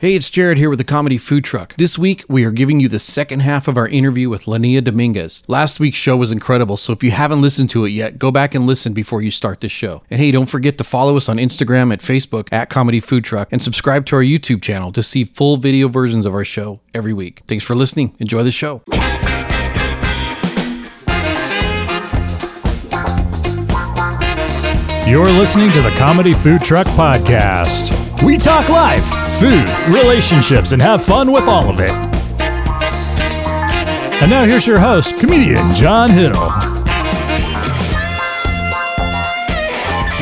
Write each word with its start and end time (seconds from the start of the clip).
Hey, 0.00 0.14
it's 0.14 0.30
Jared 0.30 0.56
here 0.56 0.70
with 0.70 0.78
the 0.78 0.84
Comedy 0.84 1.18
Food 1.18 1.44
Truck. 1.44 1.76
This 1.76 1.98
week, 1.98 2.24
we 2.26 2.46
are 2.46 2.50
giving 2.50 2.80
you 2.80 2.88
the 2.88 2.98
second 2.98 3.40
half 3.40 3.68
of 3.68 3.76
our 3.76 3.86
interview 3.86 4.30
with 4.30 4.46
Lania 4.46 4.82
Dominguez. 4.82 5.42
Last 5.46 5.78
week's 5.78 5.98
show 5.98 6.16
was 6.16 6.32
incredible, 6.32 6.78
so 6.78 6.94
if 6.94 7.02
you 7.02 7.10
haven't 7.10 7.42
listened 7.42 7.68
to 7.68 7.84
it 7.84 7.90
yet, 7.90 8.18
go 8.18 8.30
back 8.30 8.54
and 8.54 8.66
listen 8.66 8.94
before 8.94 9.20
you 9.20 9.30
start 9.30 9.60
this 9.60 9.72
show. 9.72 10.02
And 10.08 10.18
hey, 10.18 10.30
don't 10.30 10.48
forget 10.48 10.78
to 10.78 10.84
follow 10.84 11.18
us 11.18 11.28
on 11.28 11.36
Instagram 11.36 11.92
and 11.92 12.00
Facebook 12.00 12.50
at 12.50 12.70
Comedy 12.70 12.98
Food 12.98 13.24
Truck 13.24 13.48
and 13.52 13.60
subscribe 13.60 14.06
to 14.06 14.16
our 14.16 14.22
YouTube 14.22 14.62
channel 14.62 14.90
to 14.92 15.02
see 15.02 15.22
full 15.22 15.58
video 15.58 15.86
versions 15.86 16.24
of 16.24 16.32
our 16.32 16.46
show 16.46 16.80
every 16.94 17.12
week. 17.12 17.42
Thanks 17.46 17.66
for 17.66 17.74
listening. 17.74 18.16
Enjoy 18.20 18.42
the 18.42 18.50
show. 18.50 18.82
You're 25.10 25.26
listening 25.26 25.72
to 25.72 25.80
the 25.82 25.90
Comedy 25.98 26.34
Food 26.34 26.62
Truck 26.62 26.86
Podcast. 26.88 28.22
We 28.22 28.38
talk 28.38 28.68
life, 28.68 29.04
food, 29.40 29.66
relationships, 29.92 30.70
and 30.70 30.80
have 30.80 31.02
fun 31.04 31.32
with 31.32 31.48
all 31.48 31.68
of 31.68 31.80
it. 31.80 31.90
And 34.22 34.30
now 34.30 34.44
here's 34.44 34.68
your 34.68 34.78
host, 34.78 35.16
comedian 35.18 35.74
John 35.74 36.10
Hill. 36.10 36.30
Do 36.32 36.38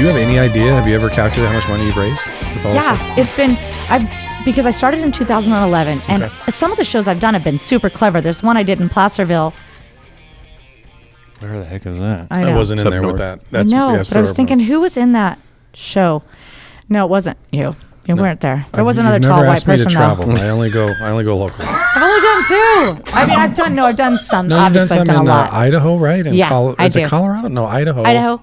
you 0.01 0.07
have 0.09 0.17
any 0.17 0.39
idea? 0.39 0.73
Have 0.73 0.89
you 0.89 0.95
ever 0.95 1.11
calculated 1.11 1.49
how 1.49 1.55
much 1.59 1.69
money 1.69 1.85
you've 1.85 1.97
raised 1.97 2.25
with 2.55 2.65
all 2.65 2.73
this? 2.73 2.85
Yeah, 2.87 3.15
it's 3.19 3.35
been 3.35 3.59
I've 3.91 4.09
because 4.43 4.65
I 4.65 4.71
started 4.71 5.01
in 5.01 5.13
2011, 5.13 6.01
and 6.09 6.23
Okay. 6.23 6.51
some 6.51 6.73
of 6.73 6.79
the 6.79 6.85
shows 6.85 7.07
I've 7.09 7.21
done 7.21 7.35
have 7.35 7.45
been 7.45 7.59
super 7.59 7.91
clever. 7.91 8.23
There's 8.23 8.43
one 8.43 8.57
I 8.57 8.63
did 8.63 8.81
in 8.81 8.89
Placerville. 8.89 9.53
Where 11.41 11.59
the 11.59 11.65
heck 11.65 11.87
is 11.87 11.99
that? 11.99 12.27
I 12.31 12.41
I 12.41 12.51
know. 12.51 12.57
wasn't 12.57 12.81
in 12.81 12.87
It's 12.87 12.97
up 12.97 13.01
there 13.01 13.07
with 13.11 13.19
that. 13.19 13.41
That's 13.51 13.71
no, 13.71 13.91
yeah, 13.93 13.99
but 13.99 14.17
I 14.17 14.21
was 14.21 14.33
thinking, 14.33 14.59
north. 14.59 14.69
who 14.69 14.81
was 14.81 14.97
in 14.97 15.13
that 15.13 15.39
show? 15.75 16.23
No, 16.89 17.05
it 17.05 17.09
wasn't 17.11 17.39
you. 17.53 17.77
You 18.07 18.17
weren't 18.17 18.41
there. 18.41 18.65
There 18.73 18.85
was 18.85 18.97
You've 18.97 19.05
another 19.05 19.19
never 19.19 19.35
tall 19.35 19.41
white 19.43 19.53
asked 19.53 19.67
me 19.69 19.75
person 19.75 19.91
to 19.91 19.99
though. 19.99 20.15
travel. 20.17 20.33
I 20.39 20.49
only 20.49 20.71
go. 20.71 20.87
I 21.03 21.11
only 21.11 21.25
go 21.25 21.37
local. 21.37 21.63
I've 21.69 22.03
only 22.03 22.21
done 22.23 22.45
two. 22.49 23.13
I 23.15 23.27
mean, 23.29 23.39
I've 23.39 23.55
done 23.55 23.75
no, 23.75 23.85
I've 23.85 23.97
done 23.97 24.19
some. 24.19 24.49
No, 24.49 24.57
you've 24.65 24.73
done 24.73 24.83
obviously, 24.85 24.97
some 24.97 25.01
I've 25.03 25.07
done 25.07 25.23
in 25.27 25.29
a 25.29 25.31
uh, 25.31 25.35
lot. 25.43 25.53
Idaho, 25.53 25.97
right? 25.99 26.27
In 26.27 26.33
Yeah, 26.35 26.49
Colo- 26.49 26.75
I 26.79 26.87
is 26.87 26.97
it 26.97 27.03
do. 27.03 27.09
Colorado? 27.09 27.49
No, 27.49 27.67
Idaho. 27.67 28.03
Idaho. 28.05 28.41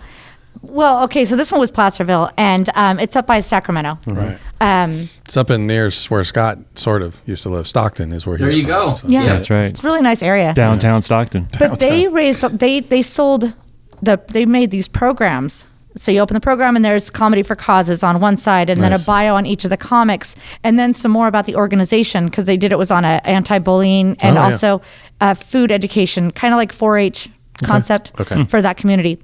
Well, 0.69 1.03
okay, 1.05 1.25
so 1.25 1.35
this 1.35 1.51
one 1.51 1.59
was 1.59 1.71
Placerville, 1.71 2.29
and 2.37 2.69
um, 2.75 2.99
it's 2.99 3.15
up 3.15 3.25
by 3.27 3.39
Sacramento. 3.39 3.97
Right. 4.07 4.37
Um, 4.61 5.09
It's 5.25 5.37
up 5.37 5.49
in 5.49 5.67
near 5.67 5.89
where 6.09 6.23
Scott 6.23 6.59
sort 6.75 7.01
of 7.01 7.21
used 7.25 7.43
to 7.43 7.49
live. 7.49 7.67
Stockton 7.67 8.11
is 8.11 8.25
where 8.25 8.37
he. 8.37 8.41
There 8.43 8.51
he's 8.51 8.57
you 8.59 8.63
from, 8.63 8.71
go. 8.71 8.93
so- 8.95 9.07
yeah, 9.07 9.25
That's 9.25 9.49
right. 9.49 9.65
It's 9.69 9.81
a 9.81 9.83
really 9.83 10.01
nice 10.01 10.21
area. 10.23 10.53
Downtown 10.53 11.01
Stockton. 11.01 11.47
But 11.59 11.79
they 11.79 12.07
raised 12.07 12.41
they 12.59 12.79
they 12.81 13.01
sold 13.01 13.53
the 14.01 14.19
they 14.29 14.45
made 14.45 14.71
these 14.71 14.87
programs. 14.87 15.65
So 15.97 16.11
you 16.11 16.19
open 16.19 16.33
the 16.33 16.41
program 16.41 16.75
and 16.75 16.83
there's 16.83 17.09
comedy 17.09 17.41
for 17.41 17.55
causes 17.55 18.03
on 18.03 18.19
one 18.19 18.35
side, 18.35 18.69
and 18.69 18.83
then 18.83 18.91
a 18.91 18.99
bio 18.99 19.35
on 19.35 19.45
each 19.45 19.63
of 19.63 19.69
the 19.69 19.77
comics, 19.77 20.35
and 20.61 20.77
then 20.77 20.93
some 20.93 21.09
more 21.11 21.27
about 21.27 21.45
the 21.45 21.55
organization 21.55 22.25
because 22.25 22.43
they 22.43 22.57
did 22.57 22.73
it 22.73 22.77
was 22.77 22.91
on 22.91 23.05
a 23.05 23.21
anti-bullying 23.23 24.17
and 24.19 24.37
Oh, 24.37 24.41
yeah. 24.41 24.45
also 24.45 24.81
uh, 25.21 25.33
food 25.35 25.71
education, 25.71 26.31
kind 26.31 26.53
of 26.53 26.57
like 26.57 26.73
4-H 26.73 27.29
concept 27.63 28.11
Okay. 28.19 28.43
for 28.43 28.61
that 28.61 28.75
community. 28.75 29.19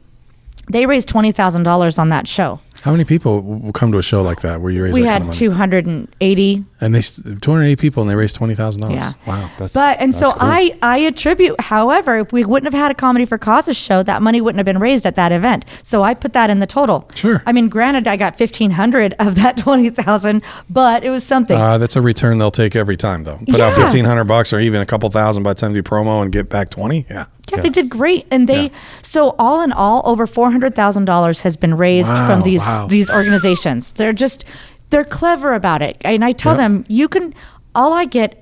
They 0.71 0.85
raised 0.85 1.09
twenty 1.09 1.31
thousand 1.31 1.63
dollars 1.63 1.97
on 1.99 2.09
that 2.09 2.27
show. 2.27 2.59
How 2.81 2.89
many 2.91 3.03
people 3.05 3.41
will 3.43 3.73
come 3.73 3.91
to 3.91 3.99
a 3.99 4.01
show 4.01 4.23
like 4.23 4.41
that 4.41 4.59
where 4.59 4.71
you 4.71 4.81
raise 4.83 4.95
We 4.95 5.01
that 5.01 5.07
had 5.09 5.21
kind 5.21 5.29
of 5.33 5.37
two 5.37 5.51
hundred 5.51 5.85
and 5.85 6.07
eighty 6.19 6.65
and 6.79 6.95
they 6.95 7.01
280 7.01 7.75
people 7.75 8.01
and 8.01 8.09
they 8.09 8.15
raised 8.15 8.35
twenty 8.35 8.55
thousand 8.55 8.81
dollars. 8.81 8.95
Yeah. 8.95 9.13
Wow. 9.27 9.51
That's, 9.59 9.75
But 9.75 9.99
and 9.99 10.15
so 10.15 10.31
cool. 10.31 10.37
I 10.39 10.75
I 10.81 10.97
attribute, 10.99 11.61
however, 11.61 12.17
if 12.19 12.33
we 12.33 12.43
wouldn't 12.43 12.73
have 12.73 12.79
had 12.81 12.89
a 12.89 12.95
comedy 12.95 13.25
for 13.25 13.37
causes 13.37 13.77
show, 13.77 14.01
that 14.01 14.23
money 14.23 14.41
wouldn't 14.41 14.57
have 14.57 14.65
been 14.65 14.79
raised 14.79 15.05
at 15.05 15.15
that 15.15 15.31
event. 15.31 15.63
So 15.83 16.01
I 16.01 16.15
put 16.15 16.33
that 16.33 16.49
in 16.49 16.57
the 16.59 16.65
total. 16.65 17.07
Sure. 17.13 17.43
I 17.45 17.51
mean, 17.51 17.69
granted, 17.69 18.07
I 18.07 18.15
got 18.17 18.35
fifteen 18.37 18.71
hundred 18.71 19.13
of 19.19 19.35
that 19.35 19.57
twenty 19.65 19.91
thousand, 19.91 20.41
but 20.67 21.03
it 21.03 21.11
was 21.11 21.23
something. 21.23 21.57
Uh, 21.59 21.77
that's 21.77 21.95
a 21.95 22.01
return 22.01 22.39
they'll 22.39 22.49
take 22.49 22.75
every 22.75 22.97
time, 22.97 23.25
though. 23.25 23.37
Put 23.47 23.59
out 23.59 23.77
Yeah. 23.77 23.83
fifteen 23.83 24.05
hundred 24.05 24.23
bucks 24.23 24.53
or 24.53 24.59
even 24.59 24.81
a 24.81 24.87
couple 24.87 25.07
thousand 25.09 25.43
by 25.43 25.51
the 25.51 25.59
time 25.59 25.75
you 25.75 25.83
promo 25.83 26.23
and 26.23 26.31
get 26.31 26.49
back 26.49 26.71
twenty. 26.71 27.05
Yeah. 27.11 27.25
Yeah, 27.51 27.61
they 27.61 27.69
did 27.69 27.89
great, 27.89 28.25
and 28.31 28.47
they 28.47 28.63
Yeah. 28.63 28.69
so 29.01 29.35
all 29.37 29.61
in 29.61 29.71
all, 29.71 30.01
over 30.05 30.25
four 30.27 30.51
hundred 30.51 30.75
thousand 30.75 31.05
dollars 31.05 31.41
has 31.41 31.55
been 31.57 31.75
raised 31.77 32.11
Wow, 32.11 32.27
from 32.27 32.41
these 32.41 32.61
wow. 32.61 32.87
these 32.87 33.09
organizations. 33.09 33.91
They're 33.93 34.13
just 34.13 34.45
they're 34.89 35.03
clever 35.05 35.53
about 35.53 35.81
it, 35.81 35.97
and 36.03 36.23
I 36.23 36.31
tell 36.31 36.53
Yep. 36.53 36.57
them 36.59 36.85
you 36.87 37.07
can. 37.07 37.33
All 37.73 37.93
I 37.93 38.05
get 38.05 38.37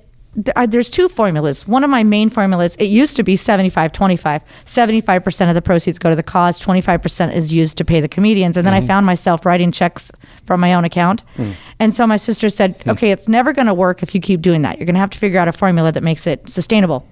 uh, 0.56 0.66
there's 0.68 0.92
two 0.92 1.10
formulas. 1.10 1.68
One 1.68 1.84
of 1.84 1.90
my 1.90 2.04
main 2.04 2.30
formulas, 2.30 2.76
it 2.76 2.86
used 2.86 3.16
to 3.18 3.24
be 3.24 3.36
75 3.36 3.92
25. 3.92 4.44
75% 4.64 5.50
of 5.50 5.56
the 5.56 5.62
proceeds 5.62 5.98
go 5.98 6.10
to 6.12 6.16
the 6.16 6.24
cause, 6.24 6.60
25% 6.60 7.34
is 7.34 7.52
used 7.52 7.78
to 7.80 7.84
pay 7.84 8.00
the 8.00 8.08
comedians. 8.08 8.56
And 8.56 8.66
then 8.66 8.74
Mm-hmm. 8.74 8.84
I 8.84 8.88
found 8.88 9.06
myself 9.08 9.44
writing 9.46 9.72
checks 9.72 10.12
from 10.46 10.60
my 10.60 10.74
own 10.76 10.86
account. 10.86 11.24
Hmm. 11.36 11.52
And 11.80 11.96
so 11.96 12.06
my 12.06 12.16
sister 12.18 12.48
said, 12.50 12.76
okay, 12.88 13.10
it's 13.12 13.28
never 13.28 13.54
going 13.54 13.66
to 13.68 13.74
work 13.74 14.04
if 14.04 14.14
you 14.14 14.22
keep 14.22 14.42
doing 14.42 14.62
that. 14.62 14.78
You're 14.78 14.86
going 14.86 14.94
to 14.94 15.00
have 15.02 15.10
to 15.10 15.18
figure 15.18 15.40
out 15.40 15.48
a 15.48 15.52
formula 15.52 15.92
that 15.92 16.04
makes 16.04 16.28
it 16.28 16.48
sustainable. 16.48 17.06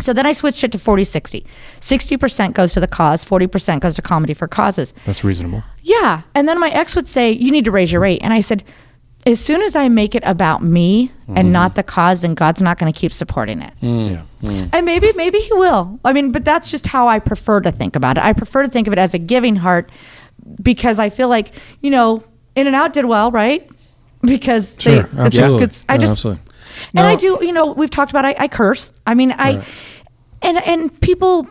So 0.00 0.12
then 0.12 0.26
I 0.26 0.32
switched 0.32 0.64
it 0.64 0.72
to 0.72 0.78
40 0.78 1.04
60. 1.04 1.46
60% 1.80 2.52
goes 2.54 2.74
to 2.74 2.80
the 2.80 2.88
cause, 2.88 3.24
40% 3.24 3.80
goes 3.80 3.94
to 3.96 4.02
comedy 4.02 4.34
for 4.34 4.48
causes. 4.48 4.92
That's 5.04 5.22
reasonable. 5.24 5.62
Yeah. 5.82 6.22
And 6.34 6.48
then 6.48 6.58
my 6.60 6.70
ex 6.70 6.94
would 6.96 7.08
say, 7.08 7.32
You 7.32 7.50
need 7.50 7.64
to 7.66 7.70
raise 7.70 7.90
your 7.92 8.00
rate. 8.00 8.20
And 8.22 8.32
I 8.32 8.40
said, 8.40 8.64
As 9.26 9.40
soon 9.40 9.62
as 9.62 9.76
I 9.76 9.88
make 9.88 10.14
it 10.14 10.22
about 10.26 10.62
me 10.62 11.12
and 11.28 11.36
mm-hmm. 11.36 11.52
not 11.52 11.74
the 11.74 11.82
cause, 11.82 12.22
then 12.22 12.34
God's 12.34 12.60
not 12.62 12.78
going 12.78 12.92
to 12.92 12.98
keep 12.98 13.12
supporting 13.12 13.60
it. 13.62 13.72
Mm. 13.82 14.10
Yeah. 14.10 14.22
Mm. 14.50 14.70
And 14.72 14.86
maybe, 14.86 15.12
maybe 15.14 15.38
He 15.38 15.52
will. 15.52 16.00
I 16.04 16.12
mean, 16.12 16.32
but 16.32 16.44
that's 16.44 16.70
just 16.70 16.86
how 16.86 17.08
I 17.08 17.18
prefer 17.18 17.60
to 17.60 17.70
think 17.72 17.96
about 17.96 18.18
it. 18.18 18.24
I 18.24 18.32
prefer 18.32 18.62
to 18.62 18.68
think 18.68 18.86
of 18.86 18.92
it 18.92 18.98
as 18.98 19.14
a 19.14 19.18
giving 19.18 19.56
heart 19.56 19.90
because 20.62 20.98
I 20.98 21.10
feel 21.10 21.28
like, 21.28 21.52
you 21.80 21.90
know, 21.90 22.22
In 22.54 22.66
and 22.66 22.74
Out 22.76 22.92
did 22.92 23.04
well, 23.04 23.30
right? 23.30 23.68
Because 24.22 24.74
they, 24.76 24.82
Sure, 24.96 25.00
it's- 25.04 25.18
absolutely. 25.18 25.62
it's- 25.62 25.84
I 25.88 25.96
No, 25.96 26.00
just, 26.00 26.12
absolutely. 26.12 26.42
and 26.94 27.06
I 27.06 27.16
do, 27.16 27.38
you 27.40 27.52
know, 27.52 27.66
we've 27.72 27.90
talked 27.90 28.10
about 28.10 28.24
I, 28.24 28.34
I 28.38 28.48
curse. 28.48 28.92
I 29.06 29.14
mean, 29.14 29.32
I 29.36 29.64
and 30.42 30.58
and 30.66 31.00
people, 31.00 31.46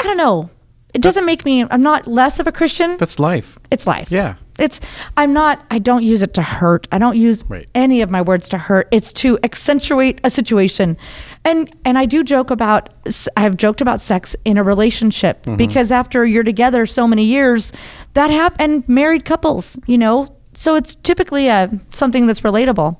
I 0.00 0.04
don't 0.04 0.16
know. 0.16 0.50
It 0.94 1.02
doesn't 1.02 1.26
make 1.26 1.44
me. 1.44 1.64
I'm 1.70 1.82
not 1.82 2.06
less 2.06 2.40
of 2.40 2.46
a 2.46 2.52
Christian. 2.52 2.96
That's 2.96 3.18
life. 3.18 3.58
it's 3.70 3.86
life. 3.86 4.10
Yeah. 4.10 4.36
It's. 4.58 4.80
I'm 5.16 5.32
not. 5.32 5.64
I 5.70 5.78
don't 5.78 6.02
use 6.02 6.22
it 6.22 6.34
to 6.34 6.42
hurt. 6.42 6.88
I 6.90 6.98
don't 6.98 7.16
use 7.16 7.44
Right. 7.48 7.68
any 7.74 8.00
of 8.00 8.10
my 8.10 8.22
words 8.22 8.48
to 8.48 8.58
hurt. 8.58 8.88
It's 8.90 9.12
to 9.14 9.38
accentuate 9.44 10.20
a 10.24 10.30
situation, 10.30 10.96
and 11.44 11.72
and 11.84 11.96
I 11.98 12.06
do 12.06 12.24
joke 12.24 12.50
about. 12.50 12.88
I've 13.36 13.56
joked 13.56 13.80
about 13.80 14.00
sex 14.00 14.34
in 14.44 14.58
a 14.58 14.64
relationship 14.64 15.42
Mm-hmm. 15.42 15.56
because 15.56 15.92
after 15.92 16.26
you're 16.26 16.42
together 16.42 16.86
so 16.86 17.06
many 17.06 17.24
years, 17.24 17.72
that 18.14 18.30
happen. 18.30 18.56
And 18.60 18.88
married 18.88 19.24
couples, 19.24 19.78
you 19.86 19.98
know. 19.98 20.26
So 20.54 20.74
it's 20.74 20.96
typically 20.96 21.46
a 21.48 21.70
something 21.90 22.26
that's 22.26 22.40
relatable. 22.40 22.96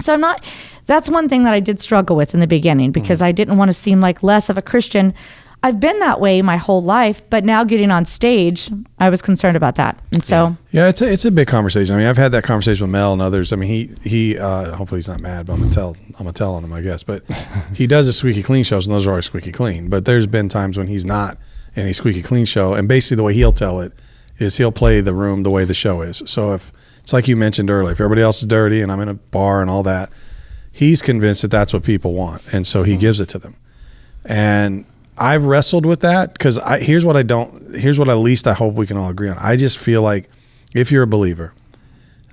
So 0.00 0.14
I'm 0.14 0.20
not. 0.22 0.42
That's 0.88 1.10
one 1.10 1.28
thing 1.28 1.44
that 1.44 1.52
I 1.52 1.60
did 1.60 1.78
struggle 1.80 2.16
with 2.16 2.32
in 2.32 2.40
the 2.40 2.46
beginning 2.46 2.92
because 2.92 3.20
I 3.20 3.30
didn't 3.30 3.58
want 3.58 3.68
to 3.68 3.74
seem 3.74 4.00
like 4.00 4.22
less 4.22 4.48
of 4.48 4.56
a 4.56 4.62
Christian. 4.62 5.12
I've 5.62 5.80
been 5.80 5.98
that 5.98 6.18
way 6.18 6.40
my 6.40 6.56
whole 6.56 6.82
life, 6.82 7.20
but 7.28 7.44
now 7.44 7.62
getting 7.62 7.90
on 7.90 8.06
stage, 8.06 8.70
I 8.98 9.10
was 9.10 9.20
concerned 9.20 9.56
about 9.56 9.74
that, 9.74 10.00
and 10.12 10.24
so 10.24 10.56
Yeah, 10.70 10.88
it's 10.88 11.02
a, 11.02 11.12
it's 11.12 11.24
a 11.26 11.30
big 11.30 11.46
conversation. 11.46 11.94
I 11.94 11.98
mean, 11.98 12.06
I've 12.06 12.16
had 12.16 12.32
that 12.32 12.44
conversation 12.44 12.86
with 12.86 12.92
Mel 12.92 13.12
and 13.12 13.20
others. 13.20 13.52
I 13.52 13.56
mean, 13.56 13.68
he 13.68 13.90
he 14.02 14.38
uh, 14.38 14.76
hopefully 14.76 14.98
he's 14.98 15.08
not 15.08 15.20
mad, 15.20 15.46
but 15.46 15.54
I'm 15.54 15.60
gonna 15.60 15.74
tell 15.74 15.96
I'm 16.06 16.12
gonna 16.18 16.32
tell 16.32 16.54
on 16.54 16.64
him, 16.64 16.72
I 16.72 16.80
guess. 16.80 17.02
But 17.02 17.24
he 17.74 17.86
does 17.86 18.06
his 18.06 18.16
squeaky 18.16 18.42
clean 18.42 18.64
shows, 18.64 18.86
and 18.86 18.94
those 18.94 19.06
are 19.06 19.10
always 19.10 19.26
squeaky 19.26 19.52
clean. 19.52 19.88
But 19.90 20.04
there's 20.06 20.26
been 20.26 20.48
times 20.48 20.78
when 20.78 20.86
he's 20.86 21.04
not 21.04 21.36
in 21.74 21.86
a 21.86 21.92
squeaky 21.92 22.22
clean 22.22 22.46
show, 22.46 22.72
and 22.72 22.88
basically 22.88 23.16
the 23.16 23.24
way 23.24 23.34
he'll 23.34 23.52
tell 23.52 23.80
it 23.80 23.92
is 24.38 24.56
he'll 24.56 24.72
play 24.72 25.00
the 25.00 25.12
room 25.12 25.42
the 25.42 25.50
way 25.50 25.64
the 25.64 25.74
show 25.74 26.00
is. 26.00 26.22
So 26.26 26.54
if 26.54 26.72
it's 27.00 27.12
like 27.12 27.26
you 27.26 27.36
mentioned 27.36 27.68
earlier, 27.68 27.92
if 27.92 28.00
everybody 28.00 28.22
else 28.22 28.40
is 28.40 28.46
dirty 28.46 28.80
and 28.80 28.90
I'm 28.90 29.00
in 29.00 29.08
a 29.08 29.14
bar 29.14 29.60
and 29.60 29.68
all 29.68 29.82
that, 29.82 30.10
he's 30.72 31.02
convinced 31.02 31.42
that 31.42 31.50
that's 31.50 31.72
what 31.72 31.82
people 31.82 32.14
want, 32.14 32.52
and 32.52 32.66
so 32.66 32.82
he 32.82 32.96
gives 32.96 33.20
it 33.20 33.28
to 33.30 33.38
them. 33.38 33.56
And 34.24 34.84
I've 35.16 35.44
wrestled 35.44 35.86
with 35.86 36.00
that 36.00 36.32
because 36.32 36.58
I 36.58 36.80
here's 36.80 37.04
what 37.04 37.16
I 37.16 37.22
don't 37.22 37.74
here's 37.74 37.98
what 37.98 38.08
at 38.08 38.18
least 38.18 38.46
I 38.46 38.52
hope 38.52 38.74
we 38.74 38.86
can 38.86 38.96
all 38.96 39.08
agree 39.08 39.28
on. 39.28 39.36
I 39.38 39.56
just 39.56 39.78
feel 39.78 40.02
like 40.02 40.28
if 40.74 40.92
you're 40.92 41.02
a 41.02 41.08
believer, 41.08 41.52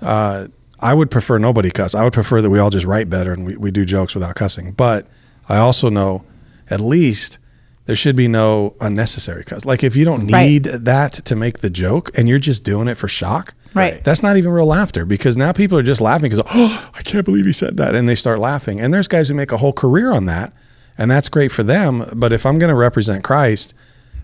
uh, 0.00 0.48
I 0.80 0.94
would 0.94 1.10
prefer 1.10 1.38
nobody 1.38 1.70
cuss. 1.70 1.94
I 1.94 2.04
would 2.04 2.12
prefer 2.12 2.42
that 2.42 2.50
we 2.50 2.58
all 2.58 2.70
just 2.70 2.86
write 2.86 3.08
better 3.08 3.32
and 3.32 3.46
we, 3.46 3.56
we 3.56 3.70
do 3.70 3.84
jokes 3.84 4.14
without 4.14 4.34
cussing. 4.34 4.72
But 4.72 5.06
I 5.48 5.56
also 5.56 5.88
know 5.88 6.24
at 6.68 6.80
least 6.80 7.38
there 7.86 7.96
should 7.96 8.16
be 8.16 8.28
no 8.28 8.74
unnecessary 8.80 9.44
cuss. 9.44 9.64
Like 9.64 9.82
if 9.82 9.96
you 9.96 10.04
don't 10.04 10.26
Right. 10.30 10.46
need 10.46 10.64
that 10.64 11.12
to 11.14 11.36
make 11.36 11.58
the 11.60 11.70
joke 11.70 12.10
and 12.16 12.28
you're 12.28 12.38
just 12.38 12.62
doing 12.64 12.88
it 12.88 12.96
for 12.96 13.08
shock, 13.08 13.54
Right. 13.74 14.02
That's 14.02 14.22
not 14.22 14.38
even 14.38 14.52
real 14.52 14.64
laughter 14.66 15.04
because 15.04 15.36
now 15.36 15.52
people 15.52 15.76
are 15.76 15.82
just 15.82 16.00
laughing 16.00 16.30
because 16.30 16.42
oh 16.54 16.90
I 16.94 17.02
can't 17.02 17.26
believe 17.26 17.44
he 17.44 17.52
said 17.52 17.76
that 17.76 17.94
and 17.94 18.08
they 18.08 18.14
start 18.14 18.38
laughing. 18.40 18.80
And 18.80 18.92
there's 18.94 19.06
guys 19.06 19.28
who 19.28 19.34
make 19.34 19.52
a 19.52 19.58
whole 19.58 19.74
career 19.74 20.12
on 20.12 20.24
that, 20.26 20.54
and 20.96 21.10
that's 21.10 21.28
great 21.28 21.52
for 21.52 21.62
them. 21.62 22.02
But 22.14 22.32
if 22.32 22.46
I'm 22.46 22.58
going 22.58 22.70
to 22.70 22.74
represent 22.74 23.22
Christ, 23.22 23.74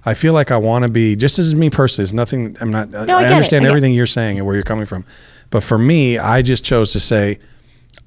I 0.07 0.15
feel 0.15 0.33
like 0.33 0.51
I 0.51 0.57
want 0.57 0.85
to 0.85 0.89
be 0.89 1.17
just 1.17 1.39
as 1.39 1.55
me 1.55 1.69
personally. 1.69 2.05
It's 2.05 2.15
nothing. 2.15 2.57
I'm 2.63 2.71
not. 2.71 2.95
I 2.95 3.05
I, 3.05 3.25
understand 3.27 3.67
I 3.67 3.69
everything 3.69 3.93
you're 3.93 4.07
saying 4.07 4.39
and 4.39 4.47
where 4.47 4.55
you're 4.55 4.65
coming 4.65 4.87
from, 4.87 5.05
but 5.51 5.63
for 5.63 5.77
me, 5.77 6.17
I 6.19 6.41
just 6.41 6.65
chose 6.65 6.93
to 6.93 7.01
say. 7.01 7.39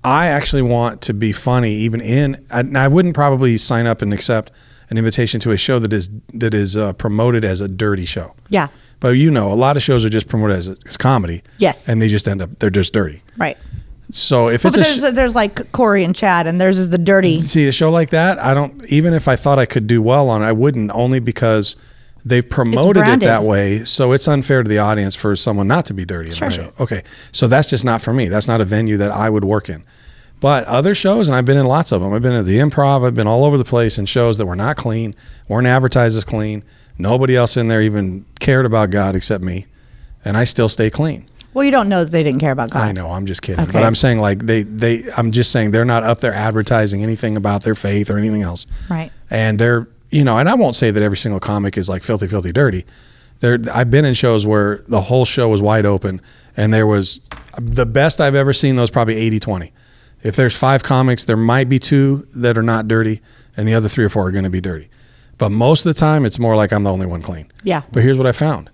I 0.04 0.28
actually 0.28 0.62
want 0.62 1.02
to 1.04 1.14
be 1.14 1.32
funny, 1.32 1.72
even 1.72 2.00
in. 2.00 2.46
And 2.52 2.78
I 2.78 2.88
wouldn't 2.88 3.16
probably 3.16 3.58
sign 3.58 3.88
up 3.88 4.02
and 4.04 4.14
accept 4.14 4.52
an 4.90 4.98
invitation 4.98 5.40
to 5.42 5.52
a 5.52 5.58
show 5.58 5.80
that 5.80 5.92
is 5.94 6.10
that 6.34 6.54
is 6.54 6.78
uh, 6.78 6.94
promoted 6.94 7.44
as 7.46 7.62
a 7.62 7.68
dirty 7.68 8.06
show. 8.06 8.34
yeah, 8.50 8.68
But 9.00 9.10
you 9.18 9.32
know, 9.32 9.52
a 9.52 9.56
lot 9.56 9.78
of 9.78 9.84
shows 9.84 10.06
are 10.06 10.10
just 10.10 10.28
promoted 10.28 10.58
as, 10.58 10.68
as 10.86 10.98
comedy. 10.98 11.42
Yes. 11.58 11.88
And 11.90 12.02
they 12.02 12.08
just 12.08 12.28
end 12.28 12.42
up 12.42 12.50
they're 12.60 12.70
just 12.70 12.94
dirty. 12.94 13.22
right. 13.38 13.58
So 14.12 14.50
if 14.50 14.64
Well, 14.64 14.70
it's 14.70 14.78
but 14.78 14.82
a 14.82 14.84
sh- 14.84 15.02
there's, 15.02 15.16
there's 15.16 15.36
like 15.36 15.72
Corey 15.72 16.04
and 16.04 16.16
Chad, 16.16 16.46
and 16.46 16.62
theirs 16.62 16.78
is 16.78 16.92
the 16.92 17.00
dirty. 17.00 17.42
see 17.42 17.68
a 17.68 17.72
show 17.72 17.90
like 17.90 18.12
that, 18.12 18.38
I 18.38 18.54
don't 18.54 18.86
even 18.86 19.14
if 19.16 19.28
I 19.28 19.36
thought 19.36 19.58
I 19.58 19.66
could 19.66 19.88
do 19.88 20.00
well 20.02 20.30
on 20.30 20.44
it, 20.44 20.46
I 20.46 20.52
wouldn't 20.52 20.92
only 20.94 21.20
because 21.20 21.76
they've 22.24 22.48
promoted 22.48 23.08
it 23.08 23.20
that 23.22 23.44
way. 23.44 23.80
So 23.84 24.12
it's 24.12 24.28
unfair 24.28 24.62
to 24.62 24.70
the 24.70 24.78
audience 24.78 25.16
for 25.16 25.36
someone 25.36 25.68
not 25.68 25.86
to 25.86 25.94
be 25.96 26.06
dirty 26.06 26.30
in 26.30 26.36
Sure. 26.36 26.50
the 26.50 26.56
show. 26.56 26.74
Okay, 26.80 27.04
so 27.32 27.48
that's 27.48 27.68
just 27.70 27.84
not 27.84 28.00
for 28.02 28.14
me. 28.14 28.28
That's 28.28 28.48
not 28.48 28.62
a 28.62 28.66
venue 28.66 28.98
that 28.98 29.10
I 29.12 29.28
would 29.30 29.44
work 29.44 29.70
in. 29.70 29.84
But 30.46 30.66
other 30.66 30.94
shows, 30.94 31.28
and 31.28 31.36
I've 31.36 31.46
been 31.46 31.58
in 31.58 31.66
lots 31.66 31.92
of 31.92 32.02
them. 32.02 32.14
I've 32.14 32.22
been 32.22 32.34
at 32.34 32.46
the 32.46 32.60
Improv. 32.60 33.04
I've 33.04 33.16
been 33.16 33.26
all 33.26 33.46
over 33.46 33.58
the 33.58 33.66
place 33.66 33.98
in 33.98 34.06
shows 34.06 34.38
that 34.38 34.46
were 34.46 34.56
not 34.56 34.78
clean, 34.78 35.16
weren't 35.48 35.66
advertised 35.66 36.16
as 36.16 36.24
clean. 36.24 36.64
Nobody 37.00 37.36
else 37.36 37.58
in 37.58 37.68
there 37.68 37.82
even 37.82 38.28
cared 38.40 38.68
about 38.68 38.92
God 38.92 39.16
except 39.16 39.44
me, 39.44 39.66
and 40.24 40.38
I 40.38 40.44
still 40.44 40.70
stay 40.70 40.92
clean. 40.92 41.26
Well, 41.56 41.66
you 41.66 41.72
don't 41.72 41.90
know 41.90 42.04
that 42.04 42.12
they 42.12 42.22
didn't 42.22 42.42
care 42.42 42.52
about 42.52 42.70
God. 42.70 42.84
I 42.84 42.92
know. 42.92 43.10
I'm 43.10 43.26
just 43.26 43.42
kidding. 43.42 43.64
Okay. 43.64 43.72
But 43.72 43.82
I'm 43.82 43.96
saying 43.96 44.20
like 44.20 44.46
they 44.46 44.62
they 44.62 45.06
I'm 45.18 45.32
just 45.32 45.52
saying 45.52 45.72
they're 45.72 45.84
not 45.84 46.04
up 46.04 46.22
there 46.22 46.36
advertising 46.36 47.02
anything 47.02 47.38
about 47.38 47.64
their 47.64 47.74
faith 47.74 48.12
or 48.12 48.20
anything 48.20 48.44
else. 48.44 48.68
Right. 48.88 49.12
And 49.32 49.58
they're 49.58 49.88
you 50.12 50.24
know, 50.24 50.38
and 50.38 50.48
I 50.48 50.54
won't 50.54 50.76
say 50.76 50.92
that 50.92 51.02
every 51.02 51.18
single 51.18 51.40
comic 51.40 51.76
is 51.76 51.90
like 51.90 52.04
filthy, 52.04 52.28
filthy, 52.28 52.52
dirty. 52.52 52.86
There 53.40 53.58
I've 53.74 53.90
been 53.90 54.06
in 54.06 54.14
shows 54.14 54.46
where 54.46 54.84
the 54.88 55.02
whole 55.02 55.26
show 55.26 55.50
was 55.50 55.64
wide 55.64 55.88
open 55.88 56.22
and 56.56 56.72
there 56.72 56.86
was 56.86 57.20
the 57.60 57.88
best 57.88 58.22
I've 58.22 58.36
ever 58.36 58.54
seen 58.54 58.76
those 58.76 58.92
probably 58.92 59.16
80 59.16 59.40
20. 59.40 59.72
If 60.26 60.36
there's 60.36 60.58
five 60.58 60.84
comics, 60.84 61.26
there 61.26 61.38
might 61.38 61.70
be 61.70 61.80
two 61.80 62.28
that 62.36 62.58
are 62.58 62.64
not 62.64 62.88
dirty 62.88 63.22
and 63.56 63.68
the 63.68 63.74
other 63.76 63.88
three 63.88 64.04
or 64.04 64.10
four 64.10 64.28
are 64.28 64.32
going 64.32 64.44
to 64.44 64.50
be 64.50 64.62
dirty. 64.62 64.90
But 65.38 65.52
most 65.52 65.86
of 65.86 65.94
the 65.94 66.00
time 66.00 66.26
it's 66.26 66.40
more 66.40 66.56
like 66.56 66.74
I'm 66.74 66.84
the 66.84 66.92
only 66.92 67.06
one 67.06 67.22
clean. 67.22 67.48
Yeah. 67.64 67.84
But 67.92 68.04
here's 68.04 68.18
what 68.18 68.26
I 68.28 68.32
found. 68.32 68.70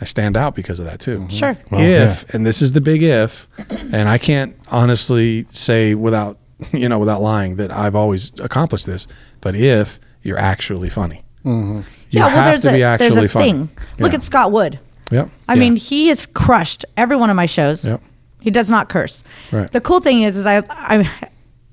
I 0.00 0.04
stand 0.04 0.36
out 0.36 0.56
because 0.56 0.80
of 0.80 0.86
that 0.86 0.98
too 0.98 1.20
mm-hmm. 1.20 1.28
Sure. 1.28 1.56
if 1.70 2.34
and 2.34 2.44
this 2.44 2.60
is 2.60 2.72
the 2.72 2.80
big 2.80 3.04
if 3.04 3.46
and 3.70 4.08
i 4.08 4.18
can't 4.18 4.56
honestly 4.72 5.44
say 5.50 5.94
without 5.94 6.38
you 6.72 6.88
know 6.88 6.98
without 6.98 7.22
lying 7.22 7.54
that 7.56 7.70
i've 7.70 7.94
always 7.94 8.32
accomplished 8.40 8.84
this 8.84 9.06
but 9.40 9.54
if 9.54 10.00
you're 10.22 10.40
actually 10.40 10.90
funny 10.90 11.22
mm-hmm. 11.44 11.76
you 11.76 11.84
yeah, 12.10 12.26
well, 12.26 12.30
have 12.30 12.44
there's 12.46 12.62
to 12.62 12.70
a, 12.70 12.72
be 12.72 12.82
actually 12.82 13.10
there's 13.10 13.24
a 13.26 13.28
funny 13.28 13.52
thing. 13.52 13.70
Look 14.00 14.10
Yeah. 14.10 14.16
at 14.16 14.22
Scott 14.24 14.50
Wood. 14.50 14.80
yep 15.12 15.30
I 15.48 15.54
Yeah. 15.54 15.60
mean, 15.60 15.76
he 15.76 16.08
has 16.08 16.26
crushed 16.26 16.84
every 16.96 17.14
one 17.14 17.30
of 17.30 17.36
my 17.36 17.46
shows. 17.46 17.84
Yep. 17.84 18.02
He 18.42 18.50
does 18.50 18.70
not 18.70 18.88
curse. 18.88 19.24
Right. 19.52 19.70
The 19.70 19.80
cool 19.80 20.00
thing 20.00 20.22
is, 20.22 20.36
is 20.36 20.46
I, 20.46 20.62
I, 20.68 21.08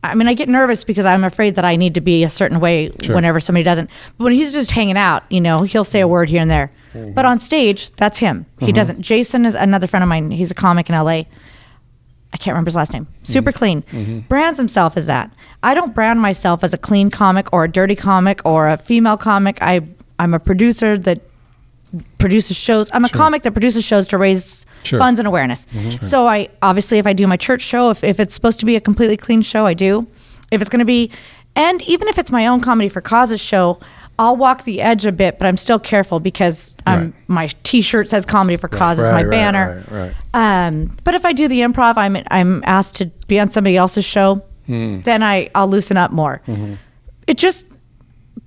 I 0.04 0.16
mean, 0.16 0.28
I 0.28 0.34
get 0.34 0.48
nervous 0.48 0.84
because 0.84 1.06
I'm 1.06 1.24
afraid 1.24 1.56
that 1.56 1.66
I 1.66 1.76
need 1.76 1.96
to 1.96 2.02
be 2.02 2.24
a 2.24 2.30
certain 2.30 2.60
way 2.60 2.92
Sure. 3.02 3.16
whenever 3.16 3.40
somebody 3.40 3.64
doesn't. 3.64 3.90
But 4.18 4.24
when 4.26 4.34
he's 4.34 4.54
just 4.54 4.72
hanging 4.72 4.98
out, 4.98 5.24
you 5.30 5.42
know, 5.42 5.64
he'll 5.64 5.84
say 5.84 6.00
a 6.00 6.08
word 6.08 6.30
here 6.30 6.42
and 6.42 6.50
there. 6.50 6.72
Mm-hmm. 6.94 7.12
But 7.14 7.26
on 7.26 7.38
stage, 7.40 7.92
that's 7.92 8.18
him. 8.20 8.46
He 8.60 8.72
doesn't. 8.72 9.02
Jason 9.02 9.46
is 9.46 9.56
another 9.56 9.88
friend 9.88 10.04
of 10.04 10.10
mine. 10.10 10.32
He's 10.32 10.52
a 10.52 10.56
comic 10.56 10.90
in 10.90 10.96
L.A. 10.96 11.28
I 12.32 12.38
can't 12.38 12.54
remember 12.54 12.70
his 12.70 12.76
last 12.76 12.94
name. 12.94 13.08
Super 13.24 13.52
Mm-hmm. 13.52 13.90
clean. 13.90 14.22
Brands 14.30 14.58
himself 14.60 14.96
as 14.98 15.06
that. 15.08 15.32
I 15.64 15.74
don't 15.74 15.94
brand 15.96 16.22
myself 16.22 16.64
as 16.64 16.74
a 16.74 16.78
clean 16.78 17.10
comic 17.10 17.52
or 17.52 17.64
a 17.66 17.68
dirty 17.72 17.96
comic 17.96 18.42
or 18.46 18.70
a 18.70 18.78
female 18.78 19.18
comic. 19.18 19.58
I 19.62 19.82
I'm 20.20 20.34
a 20.34 20.40
producer 20.40 20.98
that 20.98 21.22
produces 22.20 22.56
shows. 22.58 22.90
I'm 22.94 23.04
a 23.06 23.10
comic 23.10 23.44
that 23.44 23.52
produces 23.52 23.84
shows 23.84 24.08
to 24.10 24.18
raise 24.18 24.66
Sure. 24.84 25.00
funds 25.00 25.20
and 25.20 25.28
awareness. 25.28 25.66
So 26.02 26.28
I 26.28 26.50
obviously 26.62 26.98
if 27.00 27.08
I 27.08 27.14
do 27.14 27.26
my 27.28 27.38
church 27.38 27.62
show, 27.62 27.90
if, 27.90 28.04
if 28.04 28.20
it's 28.20 28.34
supposed 28.34 28.60
to 28.60 28.66
be 28.66 28.76
a 28.76 28.82
completely 28.82 29.18
clean 29.18 29.42
show, 29.42 29.66
I 29.66 29.74
do. 29.74 30.08
If 30.52 30.62
it's 30.62 30.70
going 30.70 30.80
to 30.80 30.86
be, 30.86 31.12
and 31.56 31.82
even 31.84 32.08
if 32.08 32.18
it's 32.18 32.32
my 32.32 32.48
own 32.48 32.62
comedy 32.62 32.90
for 32.90 33.02
causes 33.02 33.40
show, 33.42 33.80
I'll 34.18 34.36
walk 34.36 34.66
the 34.66 34.82
edge 34.82 35.06
a 35.06 35.12
bit, 35.12 35.38
but 35.40 35.48
I'm 35.48 35.58
still 35.58 35.80
careful 35.80 36.20
because 36.20 36.76
Right. 36.86 37.14
my 37.28 37.48
T-shirt 37.64 38.10
says 38.10 38.26
comedy 38.26 38.56
for 38.58 38.68
causes, 38.68 39.08
Right, 39.08 39.14
my 39.14 39.24
right, 39.24 39.30
banner. 39.30 40.14
Um, 40.34 40.98
but 41.04 41.14
if 41.16 41.24
I 41.26 41.34
do 41.34 41.48
the 41.48 41.62
improv, 41.62 41.96
I'm 41.98 42.18
I'm 42.30 42.64
asked 42.66 42.96
to 42.98 43.06
be 43.28 43.40
on 43.40 43.48
somebody 43.50 43.78
else's 43.78 44.06
show, 44.06 44.44
Hmm. 44.68 45.02
then 45.02 45.24
I 45.24 45.50
I'll 45.56 45.68
loosen 45.68 45.98
up 45.98 46.12
more. 46.12 46.42
Mm-hmm. 46.48 46.74
It 47.28 47.38
just, 47.38 47.66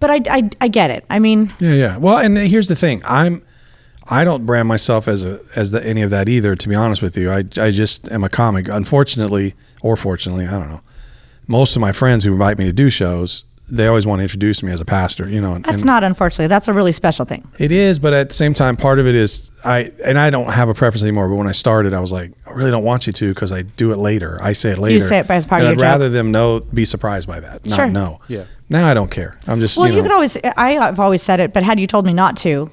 but 0.00 0.10
I, 0.10 0.20
I 0.30 0.50
I 0.60 0.68
get 0.68 0.90
it. 0.90 1.04
I 1.10 1.18
mean, 1.18 1.52
yeah 1.58 1.74
yeah. 1.74 1.96
Well 1.96 2.18
and 2.18 2.36
here's 2.36 2.68
the 2.68 2.76
thing. 2.76 3.02
I'm 3.08 3.42
i 4.08 4.24
don't 4.24 4.44
brand 4.44 4.66
myself 4.66 5.06
as 5.06 5.24
a 5.24 5.38
as 5.54 5.70
the, 5.70 5.86
any 5.86 6.02
of 6.02 6.10
that 6.10 6.28
either 6.28 6.56
to 6.56 6.68
be 6.68 6.74
honest 6.74 7.02
with 7.02 7.16
you. 7.16 7.30
I 7.30 7.44
i 7.56 7.70
just 7.70 8.10
am 8.10 8.24
a 8.24 8.28
comic. 8.28 8.68
Unfortunately 8.68 9.54
or 9.80 9.96
fortunately 9.96 10.46
i 10.46 10.52
don't 10.52 10.68
know. 10.68 10.80
Most 11.46 11.76
of 11.76 11.80
my 11.80 11.92
friends 11.92 12.24
who 12.24 12.32
invite 12.32 12.58
me 12.58 12.64
to 12.66 12.72
do 12.72 12.90
shows 12.90 13.44
they 13.74 13.86
always 13.86 14.06
want 14.06 14.18
to 14.20 14.22
introduce 14.22 14.62
me 14.62 14.70
as 14.70 14.80
a 14.80 14.84
pastor 14.84 15.28
you 15.28 15.40
know 15.40 15.54
and, 15.54 15.64
that's 15.64 15.78
and- 15.78 15.86
not 15.86 16.04
unfortunately. 16.04 16.46
That's 16.46 16.68
a 16.68 16.72
really 16.72 16.92
special 16.92 17.24
thing. 17.24 17.46
It 17.58 17.72
is, 17.72 17.98
but 17.98 18.12
at 18.12 18.28
the 18.28 18.34
same 18.34 18.54
time, 18.54 18.76
part 18.76 18.98
of 18.98 19.06
it 19.06 19.14
is 19.14 19.50
I 19.64 19.92
and 20.04 20.18
I 20.18 20.30
don't 20.30 20.50
have 20.52 20.68
a 20.68 20.74
preference 20.74 21.02
anymore. 21.02 21.28
But 21.28 21.36
when 21.36 21.46
I 21.48 21.52
started, 21.52 21.94
I 21.94 22.00
was 22.00 22.12
like, 22.12 22.32
I 22.46 22.52
really 22.52 22.70
don't 22.70 22.84
want 22.84 23.06
you 23.06 23.12
to 23.12 23.32
because 23.34 23.52
I 23.52 23.62
do 23.62 23.92
it 23.92 23.96
later. 23.98 24.38
I 24.42 24.52
say 24.52 24.70
it 24.70 24.78
later. 24.78 24.94
You 24.94 25.00
say 25.00 25.18
it 25.18 25.30
as 25.30 25.46
part 25.46 25.60
and 25.62 25.68
of 25.68 25.72
I'd 25.72 25.80
your 25.80 25.84
job. 25.86 25.92
rather 25.92 26.08
them 26.08 26.30
know, 26.32 26.60
be 26.60 26.84
surprised 26.84 27.28
by 27.28 27.40
that, 27.40 27.64
not 27.66 27.76
Sure. 27.76 27.86
know. 27.88 28.20
Yeah. 28.28 28.44
Now 28.68 28.88
I 28.88 28.94
don't 28.94 29.10
care. 29.10 29.38
I'm 29.46 29.60
just 29.60 29.76
Well, 29.76 29.86
you 29.86 29.92
you, 29.94 29.98
know. 29.98 30.04
could 30.04 30.12
always. 30.14 30.36
I, 30.56 30.78
I've 30.78 30.98
always 31.00 31.22
said 31.22 31.40
it, 31.40 31.52
but 31.52 31.62
had 31.62 31.78
you 31.78 31.86
told 31.86 32.06
me 32.06 32.12
not 32.12 32.36
to, 32.38 32.70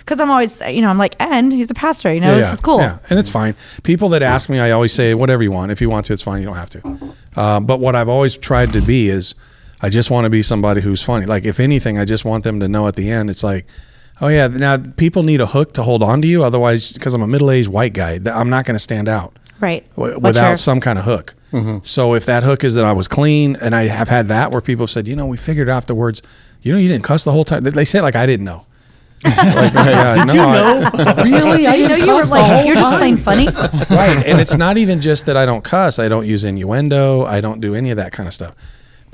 because 0.00 0.18
I'm 0.20 0.30
always, 0.30 0.60
you 0.62 0.80
know, 0.80 0.88
I'm 0.88 0.98
like, 0.98 1.16
and 1.20 1.52
he's 1.52 1.70
a 1.70 1.74
pastor. 1.74 2.12
You 2.12 2.20
know, 2.20 2.30
yeah, 2.30 2.36
this 2.36 2.46
yeah, 2.46 2.52
is 2.54 2.60
cool. 2.60 2.78
Yeah, 2.78 2.98
and 3.10 3.18
it's 3.18 3.30
fine. 3.30 3.54
People 3.82 4.08
that 4.10 4.22
ask 4.22 4.48
me, 4.48 4.58
I 4.58 4.70
always 4.72 4.92
say 4.92 5.14
whatever 5.14 5.42
you 5.42 5.52
want. 5.52 5.70
If 5.70 5.80
you 5.82 5.90
want 5.90 6.06
to, 6.06 6.12
it's 6.14 6.22
fine. 6.22 6.40
You 6.40 6.46
don't 6.46 6.56
have 6.56 6.70
to. 6.70 6.98
Uh, 7.36 7.60
but 7.60 7.78
what 7.80 7.94
I've 7.94 8.08
always 8.08 8.36
tried 8.38 8.72
to 8.72 8.80
be 8.80 9.08
is, 9.10 9.34
I 9.80 9.88
just 9.90 10.10
want 10.10 10.24
to 10.24 10.30
be 10.30 10.42
somebody 10.42 10.80
who's 10.80 11.02
funny. 11.02 11.26
Like 11.26 11.44
if 11.44 11.60
anything, 11.60 11.98
I 11.98 12.04
just 12.04 12.24
want 12.24 12.44
them 12.44 12.60
to 12.60 12.68
know 12.68 12.86
at 12.88 12.96
the 12.96 13.10
end, 13.10 13.30
it's 13.30 13.44
like, 13.44 13.66
oh 14.20 14.28
yeah. 14.28 14.46
Now 14.48 14.76
people 14.96 15.22
need 15.22 15.40
a 15.40 15.46
hook 15.46 15.74
to 15.74 15.82
hold 15.82 16.02
on 16.02 16.20
to 16.22 16.28
you. 16.28 16.42
Otherwise, 16.44 16.92
because 16.92 17.14
I'm 17.14 17.22
a 17.22 17.26
middle-aged 17.26 17.68
white 17.68 17.92
guy, 17.92 18.18
I'm 18.26 18.50
not 18.50 18.64
going 18.64 18.74
to 18.76 18.78
stand 18.78 19.08
out. 19.08 19.36
Right. 19.60 19.86
w- 19.96 20.18
without 20.18 20.48
your- 20.48 20.56
some 20.56 20.80
kind 20.80 20.98
of 20.98 21.04
hook. 21.04 21.34
Mm-hmm. 21.52 21.78
So 21.84 22.14
if 22.14 22.26
that 22.26 22.42
hook 22.42 22.64
is 22.64 22.74
that 22.74 22.84
I 22.84 22.92
was 22.92 23.06
clean, 23.06 23.56
and 23.60 23.74
I 23.76 23.86
have 23.86 24.08
had 24.08 24.26
that 24.28 24.50
where 24.50 24.60
people 24.60 24.82
have 24.84 24.90
said, 24.90 25.06
you 25.06 25.14
know, 25.14 25.26
we 25.26 25.36
figured 25.36 25.68
afterwards, 25.68 26.20
you 26.62 26.72
know, 26.72 26.78
you 26.78 26.88
didn't 26.88 27.04
cuss 27.04 27.22
the 27.24 27.30
whole 27.32 27.44
time. 27.44 27.62
They- 27.62 27.70
They 27.70 27.84
say 27.84 28.00
like 28.00 28.16
I 28.16 28.26
didn't 28.26 28.44
know. 28.44 28.66
like, 29.24 29.72
Did 29.72 30.34
you 30.34 30.44
know? 30.44 30.90
really? 31.24 31.64
Did 31.64 31.78
you 31.80 31.88
know 31.88 31.94
you 31.96 32.14
were 32.14 32.24
like 32.26 32.66
you're 32.66 32.74
just 32.74 32.90
plain 32.98 33.16
funny? 33.16 33.46
right. 33.46 34.22
And 34.26 34.38
it's 34.40 34.56
not 34.56 34.76
even 34.76 35.00
just 35.00 35.26
that 35.26 35.36
I 35.36 35.46
don't 35.46 35.64
cuss. 35.64 35.98
I 35.98 36.08
don't 36.08 36.26
use 36.26 36.44
innuendo. 36.44 37.24
I 37.24 37.40
don't 37.40 37.60
do 37.60 37.74
any 37.74 37.90
of 37.90 37.96
that 37.96 38.12
kind 38.12 38.26
of 38.26 38.34
stuff. 38.34 38.54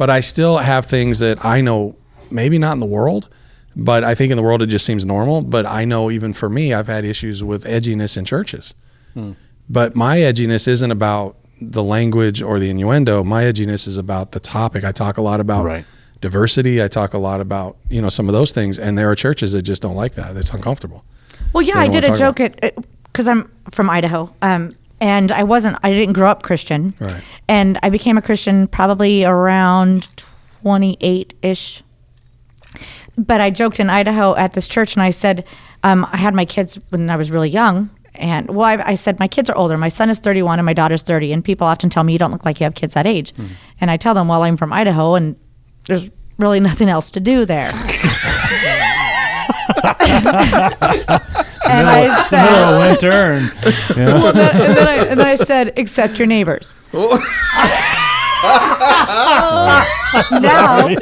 But 0.01 0.09
I 0.09 0.21
still 0.21 0.57
have 0.57 0.87
things 0.87 1.19
that 1.19 1.45
I 1.45 1.61
know, 1.61 1.95
maybe 2.31 2.59
not 2.59 2.73
in 2.73 2.81
the 2.81 2.87
world, 2.87 3.29
but 3.77 4.03
I 4.03 4.15
think 4.15 4.31
in 4.31 4.39
the 4.39 4.43
world 4.43 4.63
it 4.63 4.69
just 4.69 4.87
seems 4.87 5.05
normal. 5.05 5.43
But 5.43 5.67
I 5.67 5.85
know 5.85 6.11
even 6.11 6.33
for 6.33 6.49
me, 6.49 6.73
I've 6.73 6.87
had 6.87 7.05
issues 7.05 7.45
with 7.45 7.65
edginess 7.67 8.17
in 8.17 8.25
churches. 8.25 8.73
But 9.69 9.95
my 9.95 10.17
edginess 10.17 10.67
isn't 10.67 10.91
about 10.91 11.37
the 11.61 11.83
language 11.83 12.41
or 12.41 12.59
the 12.59 12.71
innuendo. 12.71 13.23
My 13.23 13.43
edginess 13.45 13.87
is 13.87 13.99
about 13.99 14.33
the 14.33 14.41
topic. 14.41 14.85
I 14.85 14.93
talk 14.93 15.19
a 15.19 15.23
lot 15.23 15.39
about 15.39 15.67
Right. 15.67 15.85
diversity. 16.23 16.83
I 16.83 16.89
talk 16.89 17.13
a 17.13 17.19
lot 17.19 17.43
about, 17.43 17.77
you 17.91 18.01
know, 18.01 18.09
some 18.09 18.27
of 18.27 18.33
those 18.33 18.53
things. 18.53 18.79
And 18.79 18.97
there 18.97 19.11
are 19.11 19.15
churches 19.15 19.53
that 19.53 19.63
just 19.65 19.83
don't 19.83 19.97
like 19.97 20.15
that. 20.15 20.35
It's 20.35 20.51
uncomfortable. 20.51 21.05
Well, 21.53 21.61
yeah, 21.61 21.77
I 21.77 21.89
did 21.89 22.07
a 22.07 22.09
wanna 22.13 22.19
talk 22.21 22.37
joke 22.39 22.41
at 22.63 22.75
because 23.05 23.29
I'm 23.29 23.51
from 23.71 23.91
Idaho, 23.91 24.33
um, 24.41 24.73
and 25.01 25.33
I 25.33 25.43
wasn't. 25.43 25.79
I 25.83 25.91
didn't 25.91 26.13
grow 26.15 26.31
up 26.31 26.43
Christian, 26.43 26.95
Right. 27.01 27.23
and 27.49 27.79
I 27.83 27.91
became 27.91 28.19
a 28.19 28.23
Christian 28.23 28.67
probably 28.69 29.25
around 29.25 30.09
28 30.63 31.35
ish. 31.43 31.83
But 33.19 33.41
I 33.41 33.51
joked 33.51 33.81
in 33.81 33.91
Idaho 33.91 34.35
at 34.37 34.53
this 34.55 34.69
church, 34.69 34.95
and 34.95 35.03
I 35.03 35.11
said 35.11 35.45
um, 35.83 36.07
I 36.13 36.17
had 36.17 36.35
my 36.35 36.45
kids 36.45 36.79
when 36.91 37.11
I 37.11 37.17
was 37.17 37.31
really 37.31 37.51
young. 37.51 37.91
And 38.15 38.51
well, 38.51 38.67
I, 38.67 38.91
I 38.91 38.95
said 38.95 39.19
my 39.19 39.29
kids 39.29 39.49
are 39.51 39.57
older. 39.57 39.79
My 39.79 39.89
son 39.89 40.11
is 40.11 40.19
31 40.21 40.59
and 40.59 40.67
my 40.67 40.75
daughter's 40.75 41.03
30. 41.03 41.33
And 41.33 41.43
people 41.45 41.67
often 41.67 41.89
tell 41.89 42.03
me 42.05 42.13
you 42.13 42.19
don't 42.19 42.31
look 42.33 42.45
like 42.45 42.61
you 42.61 42.65
have 42.65 42.75
kids 42.75 42.93
that 42.95 43.07
age. 43.07 43.33
And 43.81 43.91
I 43.91 43.97
tell 43.97 44.13
them, 44.15 44.29
well, 44.29 44.43
I'm 44.43 44.57
from 44.59 44.73
Idaho, 44.73 45.15
and 45.15 45.37
there's 45.87 46.11
really 46.39 46.61
nothing 46.69 46.89
else 46.89 47.11
to 47.13 47.21
do 47.21 47.45
there. 47.45 47.71
and 51.71 51.87
I 51.87 52.23
said, 52.27 52.47
Oh, 52.49 52.79
went 52.79 53.01
turn. 53.01 53.43
well, 53.97 54.33
then, 54.33 54.61
and, 54.61 54.77
then 54.77 54.89
I, 54.89 54.95
and 55.07 55.21
then 55.21 55.27
I 55.27 55.35
said, 55.37 55.73
except 55.77 56.19
your 56.19 56.27
neighbors. 56.27 56.75
now, 56.93 57.07
So- 60.25 60.49
I 60.49 60.97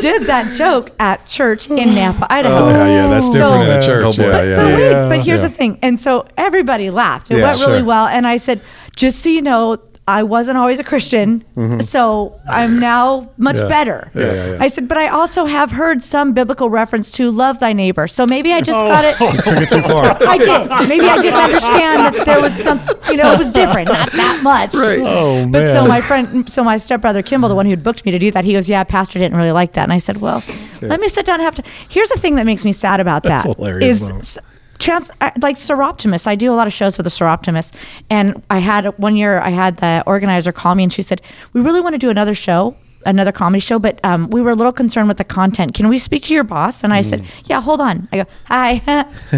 did 0.00 0.22
that 0.24 0.54
joke 0.56 0.90
at 0.98 1.26
church 1.26 1.68
in 1.68 1.90
Nampa, 1.90 2.26
Idaho. 2.30 2.68
yeah, 2.70 2.86
yeah, 2.88 3.06
that's 3.08 3.30
different 3.30 3.52
So- 3.54 3.60
in 3.62 3.70
a 3.78 3.82
church. 3.82 4.04
Oh, 4.06 4.12
boy. 4.22 4.30
yeah, 4.30 4.42
yeah, 4.42 4.56
But 4.56 4.78
yeah. 4.78 5.08
wait, 5.08 5.16
but 5.18 5.24
here's 5.24 5.42
the 5.42 5.50
thing. 5.50 5.78
And 5.82 5.98
so 5.98 6.26
everybody 6.36 6.90
laughed. 6.90 7.30
It 7.30 7.38
Yeah, 7.38 7.48
went 7.48 7.60
really 7.60 7.78
sure. 7.80 7.84
well. 7.86 8.06
And 8.06 8.26
I 8.26 8.36
said, 8.36 8.60
just 8.96 9.22
so 9.22 9.28
you 9.28 9.42
know, 9.42 9.78
I 10.08 10.22
wasn't 10.22 10.56
always 10.56 10.78
a 10.80 10.84
Christian, 10.84 11.44
so 11.82 12.40
I'm 12.48 12.80
now 12.80 13.30
much 13.36 13.56
Mm-hmm. 13.56 13.64
Yeah. 13.64 13.68
better. 13.68 14.10
Yeah, 14.14 14.22
yeah, 14.22 14.50
yeah. 14.52 14.58
I 14.60 14.68
said, 14.68 14.88
but 14.88 14.96
I 14.96 15.08
also 15.08 15.44
have 15.44 15.70
heard 15.72 16.02
some 16.02 16.32
biblical 16.32 16.70
reference 16.70 17.10
to 17.12 17.30
love 17.30 17.60
thy 17.60 17.72
neighbor. 17.74 18.06
So 18.06 18.24
maybe 18.26 18.52
I 18.54 18.60
just 18.62 18.80
got 18.80 19.04
it. 19.04 19.16
Took 19.44 19.58
it 19.60 19.68
too 19.68 19.82
far. 19.82 20.16
I 20.26 20.38
did. 20.38 20.88
Maybe 20.88 21.04
I 21.06 21.20
didn't 21.20 21.40
understand 21.48 21.98
that 22.14 22.24
there 22.24 22.40
was 22.40 22.54
some, 22.54 22.80
you 23.10 23.16
know, 23.18 23.32
it 23.32 23.38
was 23.38 23.50
different, 23.50 23.88
not 23.88 24.10
that 24.12 24.40
much. 24.42 24.74
Right. 24.74 25.00
Oh, 25.02 25.46
But 25.50 25.66
so 25.74 25.84
my 25.84 26.00
friend, 26.00 26.48
so 26.50 26.64
my 26.64 26.76
stepbrother 26.78 27.22
Kimball, 27.22 27.48
the 27.50 27.54
one 27.54 27.66
who 27.66 27.70
had 27.70 27.82
booked 27.84 28.04
me 28.06 28.10
to 28.12 28.18
do 28.18 28.30
that, 28.30 28.44
he 28.44 28.52
goes, 28.54 28.68
"Yeah, 28.68 28.82
pastor 28.84 29.18
didn't 29.18 29.36
really 29.36 29.52
like 29.52 29.72
that." 29.74 29.82
And 29.82 29.92
I 29.92 29.98
said, 29.98 30.20
"Well, 30.20 30.40
let 30.82 31.00
me 31.00 31.08
sit 31.08 31.26
down 31.26 31.34
and 31.40 31.42
have 31.42 31.56
to." 31.56 31.62
Here's 31.88 32.08
the 32.08 32.18
thing 32.18 32.36
that 32.36 32.46
makes 32.46 32.64
me 32.64 32.72
sad 32.72 33.00
about 33.00 33.24
That's 33.24 33.44
that 33.44 33.56
hilarious, 33.56 34.00
is 34.08 34.38
though. 34.78 34.84
s- 34.94 35.08
chance 35.08 35.10
I- 35.20 35.32
like 35.40 35.56
Soroptimist. 35.56 36.26
I 36.26 36.34
do 36.34 36.52
a 36.52 36.56
lot 36.56 36.66
of 36.66 36.72
shows 36.72 36.96
for 36.96 37.02
the 37.02 37.10
Soroptimist, 37.10 37.72
and 38.10 38.42
I 38.50 38.58
had 38.58 38.86
one 38.98 39.16
year. 39.16 39.40
I 39.40 39.50
had 39.50 39.78
the 39.78 40.02
organizer 40.06 40.52
call 40.52 40.74
me, 40.74 40.82
and 40.84 40.92
she 40.92 41.02
said, 41.02 41.20
"We 41.52 41.60
really 41.60 41.80
want 41.80 41.94
to 41.94 41.98
do 41.98 42.10
another 42.10 42.34
show." 42.34 42.74
Another 43.06 43.30
comedy 43.32 43.60
show, 43.60 43.78
but 43.78 44.00
um, 44.04 44.28
we 44.30 44.42
were 44.42 44.50
a 44.50 44.54
little 44.54 44.72
concerned 44.72 45.06
with 45.08 45.18
the 45.18 45.24
content. 45.24 45.72
Can 45.72 45.88
we 45.88 45.98
speak 45.98 46.24
to 46.24 46.34
your 46.34 46.42
boss? 46.44 46.82
And 46.82 46.92
I 46.92 47.00
said, 47.00 47.24
"Yeah, 47.46 47.60
hold 47.60 47.80
on." 47.80 48.08
I 48.12 48.16
go, 48.18 48.24
"Hi, 48.46 48.82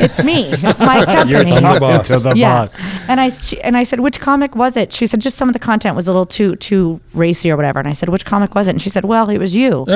it's 0.00 0.22
me. 0.22 0.50
It's 0.52 0.80
my 0.80 1.04
company." 1.14 1.30
You're 1.30 1.40
I'm 1.64 1.74
the 1.74 1.80
boss. 1.80 2.08
to 2.08 2.18
the 2.28 2.36
yeah. 2.36 2.66
boss. 2.66 2.78
And 3.08 3.18
I 3.18 3.30
she, 3.30 3.60
and 3.62 3.76
I 3.78 3.82
said, 3.84 4.00
which 4.00 4.20
comic 4.20 4.54
was 4.54 4.76
it? 4.76 4.92
She 4.92 5.06
said, 5.06 5.20
just 5.20 5.38
some 5.38 5.48
of 5.48 5.52
the 5.54 5.58
content 5.58 5.96
was 5.96 6.06
a 6.06 6.10
little 6.12 6.26
too 6.26 6.54
too 6.56 7.00
racy 7.14 7.50
or 7.50 7.56
whatever. 7.56 7.78
And 7.78 7.88
I 7.88 7.92
said, 7.92 8.10
which 8.10 8.24
comic 8.26 8.54
was 8.54 8.68
it? 8.68 8.72
And 8.72 8.82
she 8.82 8.90
said, 8.90 9.04
well, 9.06 9.28
it 9.30 9.38
was 9.38 9.54
you. 9.56 9.86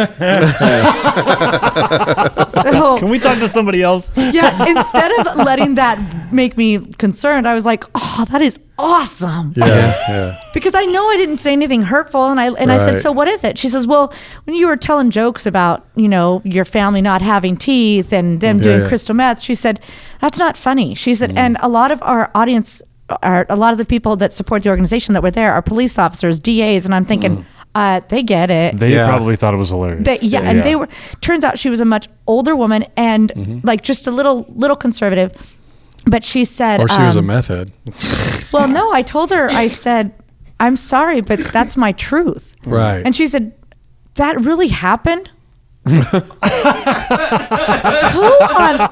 so 2.51 2.97
Can 2.99 3.09
we 3.11 3.19
talk 3.19 3.39
to 3.39 3.49
somebody 3.49 3.83
else? 3.83 4.11
yeah, 4.17 4.67
instead 4.67 5.11
of 5.21 5.37
letting 5.37 5.75
that 5.77 6.33
make 6.33 6.57
me 6.57 6.79
concerned, 6.95 7.47
I 7.47 7.55
was 7.55 7.65
like, 7.67 7.85
oh, 7.95 8.25
that 8.31 8.43
is 8.43 8.59
awesome. 8.79 9.53
Yeah, 9.57 9.67
yeah. 10.09 10.41
Because 10.55 10.75
I 10.75 10.85
know 10.85 11.07
I 11.09 11.17
didn't 11.17 11.39
say 11.39 11.53
anything 11.53 11.83
hurtful, 11.83 12.29
and 12.31 12.41
I 12.41 12.51
and 12.53 12.71
I 12.73 12.79
said, 12.79 12.99
so 12.99 13.13
what 13.13 13.29
is 13.29 13.45
it? 13.45 13.59
She 13.59 13.69
says, 13.69 13.87
well, 13.87 14.13
when 14.45 14.57
you 14.57 14.67
were 14.67 14.77
telling 14.77 15.11
jokes 15.11 15.47
about 15.47 15.87
you 15.95 16.09
know 16.09 16.43
your 16.45 16.65
family 16.65 17.01
not 17.01 17.23
having 17.23 17.57
teeth 17.57 18.13
and 18.13 18.41
them 18.41 18.59
Yeah, 18.59 18.65
doing 18.65 18.81
yeah. 18.83 18.89
crystal 18.89 19.15
meth, 19.15 19.41
she 19.41 19.55
said, 19.55 19.81
that's 20.21 20.39
not 20.39 20.57
funny. 20.57 20.95
She 20.95 21.13
Mm. 21.13 21.17
said, 21.17 21.33
and 21.37 21.57
a 21.61 21.69
lot 21.69 21.91
of 21.93 22.03
our 22.03 22.31
audience, 22.35 22.83
are 23.23 23.45
a 23.51 23.57
lot 23.57 23.73
of 23.73 23.79
the 23.79 23.85
people 23.85 24.17
that 24.17 24.33
support 24.33 24.63
the 24.63 24.71
organization 24.71 25.13
that 25.15 25.23
were 25.23 25.31
there 25.31 25.53
are 25.53 25.61
police 25.61 25.99
officers, 25.99 26.41
DAs, 26.41 26.85
and 26.87 26.95
I'm 26.95 27.05
thinking, 27.05 27.39
Mm. 27.39 27.45
uh, 27.75 28.01
they 28.09 28.23
get 28.23 28.51
it. 28.51 28.79
They 28.79 28.93
Yeah. 28.95 29.07
probably 29.07 29.37
thought 29.37 29.53
it 29.53 29.59
was 29.59 29.69
hilarious. 29.71 30.05
They, 30.05 30.19
yeah, 30.21 30.41
and 30.41 30.63
they 30.65 30.77
were. 30.77 30.89
Turns 31.21 31.45
out 31.45 31.59
she 31.59 31.69
was 31.69 31.81
a 31.81 31.85
much 31.85 32.09
older 32.27 32.57
woman 32.57 32.87
and 32.97 33.31
Mm-hmm. 33.35 33.59
like 33.65 33.83
just 33.83 34.07
a 34.07 34.11
little 34.11 34.47
little 34.57 34.77
conservative. 34.77 35.33
But 36.07 36.25
she 36.25 36.45
said, 36.45 36.81
Or 36.81 36.89
she 36.89 37.01
was 37.03 37.17
a 37.17 37.21
um, 37.21 37.27
meth 37.27 37.49
head. 37.49 37.73
well, 38.53 38.69
no, 38.69 38.93
I 38.93 39.03
told 39.03 39.31
her, 39.31 39.49
I 39.51 39.69
said, 39.69 40.13
I'm 40.59 40.77
sorry, 40.77 41.21
but 41.21 41.39
that's 41.41 41.77
my 41.77 41.93
truth. 41.93 42.57
Right. 42.65 43.03
And 43.05 43.15
she 43.15 43.27
said, 43.27 43.53
that 44.15 44.41
really 44.41 44.69
happened? 44.69 45.31
Who 45.85 45.95
on 45.95 46.05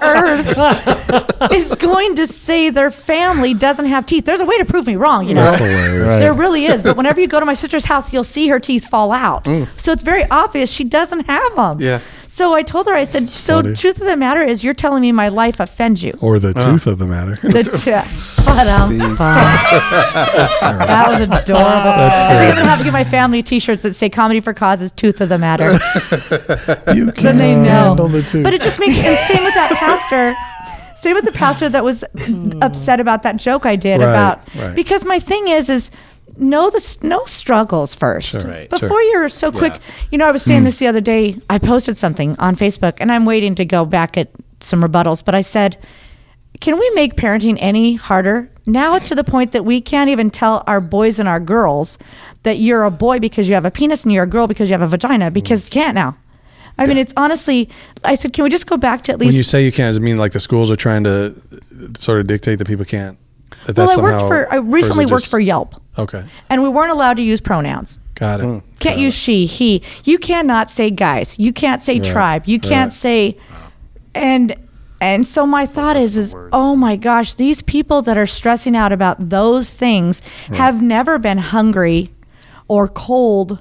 earth 0.02 1.52
is 1.52 1.72
going 1.76 2.16
to 2.16 2.26
say 2.26 2.70
their 2.70 2.90
family 2.90 3.54
doesn't 3.54 3.86
have 3.86 4.06
teeth? 4.06 4.24
There's 4.24 4.40
a 4.40 4.44
way 4.44 4.58
to 4.58 4.64
prove 4.64 4.88
me 4.88 4.96
wrong, 4.96 5.28
you 5.28 5.34
know. 5.34 5.44
That's 5.44 5.58
hilarious. 5.58 6.16
There 6.16 6.34
really 6.34 6.64
is. 6.66 6.82
But 6.82 6.96
whenever 6.96 7.20
you 7.20 7.28
go 7.28 7.38
to 7.38 7.46
my 7.46 7.54
sister's 7.54 7.84
house, 7.84 8.12
you'll 8.12 8.24
see 8.24 8.48
her 8.48 8.58
teeth 8.58 8.88
fall 8.88 9.12
out. 9.12 9.46
So 9.76 9.92
it's 9.92 10.02
very 10.02 10.28
obvious 10.30 10.68
she 10.68 10.82
doesn't 10.82 11.26
have 11.26 11.54
them. 11.54 11.80
Yeah. 11.80 12.00
So 12.32 12.54
I 12.54 12.62
told 12.62 12.86
her, 12.86 12.94
I 12.94 13.02
said, 13.02 13.28
so 13.28 13.60
funny. 13.60 13.74
truth 13.74 14.00
of 14.00 14.06
the 14.06 14.16
matter 14.16 14.40
is, 14.40 14.62
you're 14.62 14.72
telling 14.72 15.02
me 15.02 15.10
my 15.10 15.26
life 15.28 15.58
offends 15.58 16.04
you. 16.04 16.16
Or 16.20 16.38
the 16.38 16.54
tooth 16.54 16.86
of 16.86 16.98
the 17.00 17.06
matter. 17.08 17.34
The 17.42 17.64
t- 17.64 17.70
Shut 17.80 18.66
up. 18.68 18.88
That 20.86 21.06
was 21.08 21.20
adorable. 21.20 21.64
That's 21.64 22.20
I 22.30 22.36
think 22.36 22.50
I'm 22.52 22.56
gonna 22.56 22.68
have 22.68 22.78
to 22.78 22.84
get 22.84 22.92
my 22.92 23.02
family 23.04 23.42
T-shirts 23.42 23.82
that 23.82 23.96
say 23.96 24.08
"Comedy 24.08 24.38
for 24.40 24.54
Causes, 24.54 24.92
Tooth 24.92 25.20
of 25.20 25.28
the 25.28 25.38
Matter." 25.38 25.72
you 26.94 27.06
then 27.06 27.14
can 27.14 27.36
they 27.38 27.54
know. 27.56 27.68
handle 27.68 28.08
the 28.08 28.22
tooth. 28.22 28.44
But 28.44 28.54
it 28.54 28.62
just 28.62 28.78
makes 28.78 28.96
and 28.98 29.16
same 29.18 29.44
with 29.44 29.54
that 29.54 29.72
pastor. 29.76 30.34
Same 31.00 31.14
with 31.14 31.24
the 31.24 31.32
pastor 31.32 31.68
that 31.68 31.82
was 31.82 32.04
upset 32.62 33.00
about 33.00 33.22
that 33.24 33.36
joke 33.38 33.64
I 33.66 33.74
did 33.76 34.00
Right, 34.00 34.08
about 34.08 34.54
right. 34.54 34.74
because 34.76 35.04
my 35.04 35.18
thing 35.18 35.48
is 35.48 35.68
is 35.68 35.90
know 36.36 36.70
the 36.70 36.96
know 37.02 37.24
struggles 37.24 37.94
first 37.94 38.34
Right. 38.34 38.68
before 38.68 38.88
sure. 38.88 39.02
you're 39.10 39.28
so 39.28 39.52
quick. 39.52 39.78
You 40.10 40.18
know, 40.18 40.26
I 40.26 40.30
was 40.30 40.42
saying 40.42 40.60
hmm. 40.60 40.64
this 40.66 40.78
the 40.78 40.86
other 40.86 41.00
day. 41.00 41.38
I 41.48 41.58
posted 41.58 41.96
something 41.96 42.36
on 42.38 42.56
Facebook, 42.56 42.94
and 42.98 43.10
I'm 43.12 43.24
waiting 43.24 43.54
to 43.56 43.64
go 43.64 43.84
back 43.84 44.16
at 44.16 44.30
some 44.60 44.82
rebuttals. 44.82 45.24
But 45.24 45.34
I 45.34 45.40
said, 45.40 45.76
"Can 46.60 46.78
we 46.78 46.90
make 46.90 47.16
parenting 47.16 47.56
any 47.60 47.94
harder?" 47.94 48.50
Now 48.66 48.94
it's 48.94 49.08
to 49.08 49.14
the 49.14 49.24
point 49.24 49.52
that 49.52 49.64
we 49.64 49.80
can't 49.80 50.10
even 50.10 50.30
tell 50.30 50.62
our 50.66 50.80
boys 50.80 51.18
and 51.18 51.28
our 51.28 51.40
girls 51.40 51.98
that 52.44 52.58
you're 52.58 52.84
a 52.84 52.90
boy 52.90 53.18
because 53.18 53.48
you 53.48 53.54
have 53.54 53.64
a 53.64 53.70
penis 53.70 54.04
and 54.04 54.12
you're 54.12 54.24
a 54.24 54.28
girl 54.28 54.46
because 54.46 54.70
you 54.70 54.74
have 54.74 54.82
a 54.82 54.86
vagina 54.86 55.28
hmm. 55.28 55.32
because 55.32 55.66
you 55.66 55.70
can't 55.72 55.94
now. 55.94 56.16
I 56.78 56.86
mean, 56.86 56.96
it's 56.96 57.12
honestly. 57.16 57.68
I 58.04 58.14
said, 58.14 58.32
"Can 58.32 58.44
we 58.44 58.50
just 58.50 58.66
go 58.66 58.76
back 58.76 59.02
to 59.02 59.12
at 59.12 59.18
least?" 59.18 59.28
when 59.28 59.36
you 59.36 59.42
say 59.42 59.64
you 59.64 59.72
can't, 59.72 59.90
does 59.90 59.98
it 59.98 60.00
mean 60.00 60.16
like 60.16 60.32
the 60.32 60.40
schools 60.40 60.70
are 60.70 60.76
trying 60.76 61.04
to 61.04 61.34
sort 61.98 62.20
of 62.20 62.26
dictate 62.26 62.58
that 62.58 62.66
people 62.66 62.86
can't? 62.86 63.18
That 63.66 63.76
well, 63.76 63.86
that's 63.86 63.98
I 63.98 64.02
worked 64.02 64.26
for. 64.26 64.52
I 64.52 64.58
or 64.58 64.64
is 64.64 64.72
recently 64.72 65.06
worked 65.06 65.22
just- 65.22 65.30
for 65.30 65.40
Yelp. 65.40 65.80
Okay, 65.98 66.24
and 66.48 66.62
we 66.62 66.68
weren't 66.68 66.92
allowed 66.92 67.14
to 67.14 67.22
use 67.22 67.40
pronouns. 67.40 67.98
got 68.14 68.40
it. 68.40 68.62
Can't 68.78 68.98
use 68.98 69.14
she, 69.14 69.46
he. 69.46 69.82
You 70.04 70.18
cannot 70.18 70.70
say 70.70 70.90
guys. 70.90 71.38
You 71.38 71.52
can't 71.52 71.82
say 71.82 71.98
tribe. 71.98 72.46
You 72.46 72.58
can't 72.58 72.88
right. 72.88 72.92
say 72.92 73.36
and 74.14 74.54
and 75.00 75.26
so 75.26 75.46
my 75.46 75.66
thought 75.66 75.96
is 75.96 76.16
is 76.16 76.34
oh 76.52 76.76
my 76.76 76.96
gosh, 76.96 77.34
these 77.34 77.62
people 77.62 78.02
that 78.02 78.18
are 78.18 78.26
stressing 78.26 78.76
out 78.76 78.92
about 78.92 79.30
those 79.30 79.70
things 79.70 80.20
have 80.52 80.82
never 80.82 81.18
been 81.18 81.38
hungry 81.38 82.12
or 82.68 82.88
cold 82.88 83.58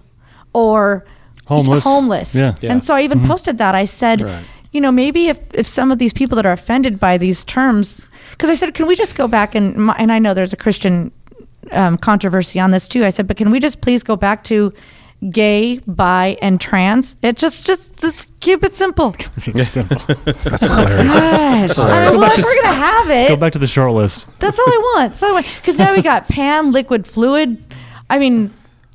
or 0.53 1.05
Homeless. 1.45 1.83
Homeless. 1.83 2.35
Yeah. 2.35 2.55
Yeah. 2.61 2.71
And 2.71 2.83
so 2.83 2.93
I 2.93 3.01
even 3.01 3.19
mm-hmm. 3.19 3.27
posted 3.27 3.57
that. 3.57 3.73
I 3.73 3.85
said, 3.85 4.21
Right. 4.21 4.45
You 4.71 4.81
know, 4.81 4.91
maybe 4.91 5.27
if, 5.27 5.39
if 5.53 5.65
some 5.67 5.91
of 5.91 5.97
these 5.97 6.13
people 6.13 6.35
that 6.35 6.45
are 6.45 6.51
offended 6.51 6.99
by 6.99 7.17
these 7.17 7.43
terms, 7.45 8.05
because 8.31 8.49
I 8.49 8.53
said, 8.53 8.73
can 8.73 8.87
we 8.87 8.95
just 8.95 9.15
go 9.15 9.27
back 9.27 9.55
and 9.55 9.75
my- 9.75 9.95
and 9.97 10.11
I 10.11 10.19
know 10.19 10.33
there's 10.33 10.53
a 10.53 10.57
Christian 10.57 11.11
um, 11.71 11.97
controversy 11.97 12.59
on 12.59 12.71
this 12.71 12.87
too. 12.87 13.03
I 13.05 13.09
said, 13.09 13.27
but 13.27 13.37
can 13.37 13.51
we 13.51 13.59
just 13.59 13.81
please 13.81 14.03
go 14.03 14.15
back 14.15 14.43
to 14.45 14.73
gay, 15.29 15.79
bi, 15.87 16.37
and 16.41 16.59
trans? 16.61 17.15
It 17.21 17.35
just 17.37 17.65
just 17.65 17.99
just 17.99 18.39
keep 18.39 18.63
it 18.63 18.73
simple. 18.75 19.11
keep 19.41 19.55
it 19.55 19.65
Simple. 19.65 19.99
That's 20.25 20.65
hilarious. 20.65 21.13
Gosh. 21.13 21.79
I 21.79 22.09
mean, 22.09 22.19
well, 22.19 22.31
if 22.31 22.43
we're 22.45 22.61
gonna 22.63 22.75
have 22.75 23.09
it. 23.09 23.27
Go 23.29 23.35
back 23.35 23.53
to 23.53 23.59
the 23.59 23.67
short 23.67 23.91
list. 23.91 24.25
that's 24.39 24.57
all 24.59 24.65
I 24.67 24.93
want. 24.95 25.13
So 25.15 25.35
because 25.37 25.77
now 25.77 25.93
we 25.95 26.01
got 26.01 26.27
pan, 26.27 26.71
liquid, 26.71 27.05
fluid. 27.05 27.63
I 28.09 28.17
mean, 28.17 28.51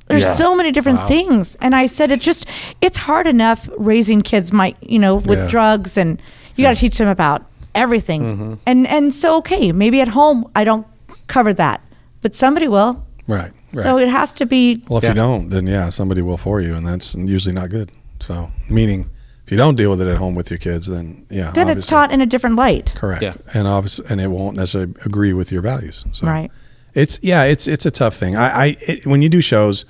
there's 0.07 0.23
Yeah. 0.23 0.33
so 0.35 0.55
many 0.55 0.71
different 0.71 1.07
things, 1.07 1.55
and 1.61 1.75
I 1.75 1.85
said 1.87 2.11
it 2.11 2.21
just 2.21 2.45
it's 2.81 2.97
hard 2.97 3.27
enough 3.27 3.69
raising 3.77 4.21
kids. 4.21 4.51
Might 4.53 4.77
you 4.81 4.99
know 4.99 5.15
with 5.15 5.39
Yeah. 5.39 5.47
drugs 5.47 5.97
and 5.97 6.21
you 6.55 6.63
got 6.63 6.73
to 6.75 6.79
teach 6.79 6.97
them 6.97 7.07
about 7.07 7.43
everything, 7.73 8.21
Mm-hmm. 8.23 8.53
and 8.65 8.87
and 8.87 9.13
so 9.13 9.37
okay, 9.37 9.71
maybe 9.71 10.01
at 10.01 10.09
home 10.09 10.45
I 10.55 10.63
don't 10.63 10.85
cover 11.27 11.53
that, 11.55 11.81
but 12.21 12.33
somebody 12.35 12.67
will. 12.67 13.03
right. 13.27 13.51
Right. 13.73 13.83
So 13.83 13.97
it 13.97 14.07
has 14.07 14.31
to 14.35 14.45
be. 14.45 14.81
well, 14.87 14.99
if 14.99 15.03
Yeah. 15.03 15.09
you 15.09 15.15
don't, 15.15 15.49
then 15.49 15.67
yeah, 15.67 15.89
somebody 15.89 16.21
will 16.21 16.37
for 16.37 16.61
you, 16.61 16.75
and 16.75 16.87
that's 16.87 17.13
usually 17.15 17.53
not 17.53 17.69
good. 17.69 17.91
So, 18.21 18.49
meaning 18.69 19.09
if 19.45 19.51
you 19.51 19.57
don't 19.57 19.75
deal 19.75 19.89
with 19.89 19.99
it 20.01 20.07
at 20.07 20.15
home 20.17 20.33
with 20.33 20.49
your 20.49 20.57
kids, 20.59 20.87
then 20.87 21.25
yeah, 21.29 21.51
Then 21.51 21.67
it's 21.67 21.85
taught 21.85 22.09
in 22.11 22.21
a 22.21 22.25
different 22.25 22.55
light. 22.55 22.93
correct, 22.95 23.21
Yeah. 23.23 23.33
and 23.53 23.67
obviously, 23.67 24.05
and 24.09 24.21
it 24.21 24.29
won't 24.31 24.55
necessarily 24.55 24.93
agree 25.05 25.33
with 25.33 25.51
your 25.51 25.61
values. 25.61 26.05
So, 26.13 26.25
Right. 26.25 26.51
It's 26.95 27.19
yeah, 27.21 27.43
it's 27.43 27.67
it's 27.67 27.85
a 27.85 27.91
tough 27.91 28.15
thing. 28.15 28.35
I, 28.35 28.47
I 28.49 28.75
it, 28.87 29.05
when 29.05 29.21
you 29.21 29.29
do 29.29 29.41
shows, 29.41 29.85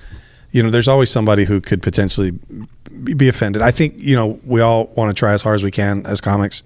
you 0.51 0.61
know, 0.63 0.69
there's 0.69 0.87
always 0.87 1.09
somebody 1.09 1.45
who 1.45 1.61
could 1.61 1.81
potentially 1.81 2.31
be- 3.03 3.27
offended. 3.29 3.61
I 3.61 3.71
think 3.71 3.93
you 3.97 4.15
know 4.15 4.39
we 4.45 4.59
all 4.61 4.87
want 4.95 5.09
to 5.15 5.17
try 5.17 5.33
as 5.33 5.41
hard 5.41 5.55
as 5.55 5.63
we 5.63 5.71
can 5.71 6.05
as 6.05 6.19
comics 6.19 6.63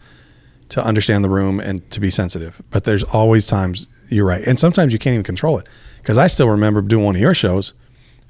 to 0.70 0.86
understand 0.86 1.24
the 1.26 1.30
room 1.30 1.60
and 1.60 1.88
to 1.92 2.00
be 2.00 2.10
sensitive. 2.10 2.62
But 2.70 2.84
there's 2.86 3.04
always 3.04 3.48
times 3.48 3.88
you're 4.10 4.26
right, 4.26 4.44
and 4.48 4.60
sometimes 4.60 4.94
you 4.94 5.00
can't 5.00 5.14
even 5.14 5.24
control 5.24 5.58
it. 5.58 5.68
Because 5.98 6.18
I 6.18 6.28
still 6.28 6.48
remember 6.50 6.82
doing 6.82 7.04
one 7.06 7.16
of 7.16 7.22
your 7.22 7.34
shows, 7.34 7.74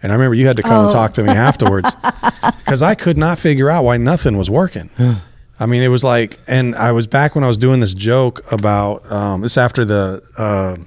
and 0.01 0.11
I 0.11 0.15
remember 0.15 0.33
you 0.33 0.47
had 0.47 0.57
to 0.57 0.63
come 0.63 0.85
and 0.85 0.89
Oh. 0.89 0.93
talk 0.93 1.13
to 1.13 1.23
me 1.23 1.29
afterwards 1.29 1.95
because 2.57 2.81
I 2.81 2.95
could 2.95 3.17
not 3.17 3.37
figure 3.37 3.69
out 3.69 3.83
why 3.83 3.97
nothing 3.97 4.35
was 4.37 4.49
working. 4.49 4.89
I 5.59 5.65
mean, 5.65 5.83
it 5.83 5.89
was 5.89 6.03
like, 6.03 6.39
and 6.47 6.73
I 6.75 6.91
was 6.93 7.05
back 7.05 7.35
when 7.35 7.43
I 7.43 7.47
was 7.47 7.57
doing 7.57 7.81
this 7.81 7.93
joke 7.93 8.39
about 8.51 9.09
um, 9.11 9.41
this 9.41 9.57
after 9.57 9.85
the. 9.85 10.23
Uh, 10.37 10.77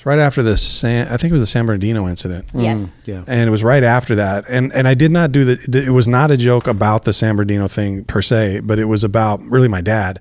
it's 0.00 0.06
right 0.06 0.18
after 0.18 0.42
the 0.42 0.56
San, 0.56 1.08
I 1.08 1.18
think 1.18 1.30
it 1.30 1.32
was 1.34 1.42
the 1.42 1.46
San 1.46 1.66
Bernardino 1.66 2.08
incident. 2.08 2.46
Mm. 2.54 2.62
Yes. 2.62 2.78
Mm, 2.88 2.92
yeah. 3.04 3.24
And 3.26 3.46
it 3.46 3.50
was 3.50 3.62
right 3.62 3.82
after 3.82 4.14
that. 4.14 4.46
And 4.48 4.72
and 4.72 4.88
I 4.88 4.94
did 4.94 5.10
not 5.10 5.30
do 5.30 5.44
the 5.44 5.84
it 5.86 5.90
was 5.90 6.08
not 6.08 6.30
a 6.30 6.38
joke 6.38 6.66
about 6.66 7.04
the 7.04 7.12
San 7.12 7.36
Bernardino 7.36 7.68
thing 7.68 8.04
per 8.04 8.22
se, 8.22 8.60
but 8.64 8.78
it 8.78 8.86
was 8.86 9.04
about 9.04 9.42
really 9.42 9.68
my 9.68 9.82
dad. 9.82 10.18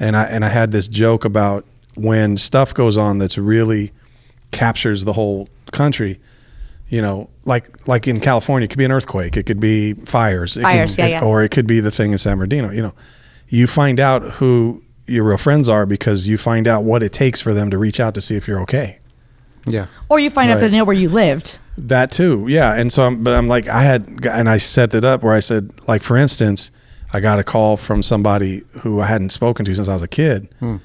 And 0.00 0.16
I 0.16 0.24
and 0.24 0.44
I 0.44 0.48
had 0.48 0.72
this 0.72 0.88
joke 0.88 1.24
about 1.24 1.64
when 1.94 2.36
stuff 2.36 2.74
goes 2.74 2.96
on 2.96 3.18
that's 3.18 3.38
really 3.38 3.92
captures 4.50 5.04
the 5.04 5.12
whole 5.12 5.48
country, 5.70 6.18
you 6.88 7.00
know, 7.00 7.30
like 7.44 7.86
like 7.86 8.08
in 8.08 8.18
California, 8.18 8.64
it 8.64 8.68
could 8.70 8.78
be 8.78 8.84
an 8.84 8.90
earthquake, 8.90 9.36
it 9.36 9.44
could 9.46 9.60
be 9.60 9.92
fires, 9.94 10.56
it 10.56 10.62
Fires, 10.62 10.96
could, 10.96 10.98
yeah, 10.98 11.06
it- 11.06 11.10
yeah. 11.10 11.24
or 11.24 11.44
it 11.44 11.50
could 11.52 11.68
be 11.68 11.78
the 11.78 11.92
thing 11.92 12.10
in 12.10 12.18
San 12.18 12.36
Bernardino, 12.36 12.72
you 12.72 12.82
know. 12.82 12.94
You 13.46 13.68
find 13.68 14.00
out 14.00 14.22
who 14.24 14.82
your 15.06 15.22
real 15.22 15.36
friends 15.36 15.68
are 15.68 15.86
because 15.86 16.26
you 16.26 16.36
find 16.36 16.66
out 16.66 16.82
what 16.82 17.02
it 17.04 17.12
takes 17.12 17.40
for 17.40 17.54
them 17.54 17.70
to 17.70 17.78
reach 17.78 18.00
out 18.00 18.14
to 18.14 18.20
see 18.20 18.34
if 18.34 18.48
you're 18.48 18.60
okay. 18.62 18.98
Yeah. 19.66 19.86
Or 20.08 20.18
you 20.18 20.30
find 20.30 20.50
out 20.50 20.60
Right. 20.60 20.70
they 20.70 20.76
know 20.76 20.84
where 20.84 20.96
you 20.96 21.08
lived. 21.08 21.58
That 21.76 22.12
too, 22.12 22.46
yeah. 22.48 22.74
And 22.74 22.92
so, 22.92 23.04
I'm, 23.06 23.22
but 23.24 23.32
I'm 23.34 23.48
like, 23.48 23.68
I 23.68 23.82
had, 23.82 24.26
and 24.30 24.48
I 24.48 24.58
set 24.58 24.94
it 24.94 25.04
up 25.04 25.22
where 25.22 25.34
I 25.34 25.40
said, 25.40 25.70
like, 25.88 26.02
for 26.02 26.16
instance, 26.16 26.70
I 27.12 27.20
got 27.20 27.38
a 27.38 27.44
call 27.44 27.76
from 27.76 28.02
somebody 28.02 28.62
who 28.82 29.00
I 29.00 29.06
hadn't 29.06 29.30
spoken 29.30 29.64
to 29.64 29.74
since 29.74 29.88
I 29.88 29.94
was 29.94 30.02
a 30.02 30.08
kid, 30.08 30.48
hmm. 30.60 30.76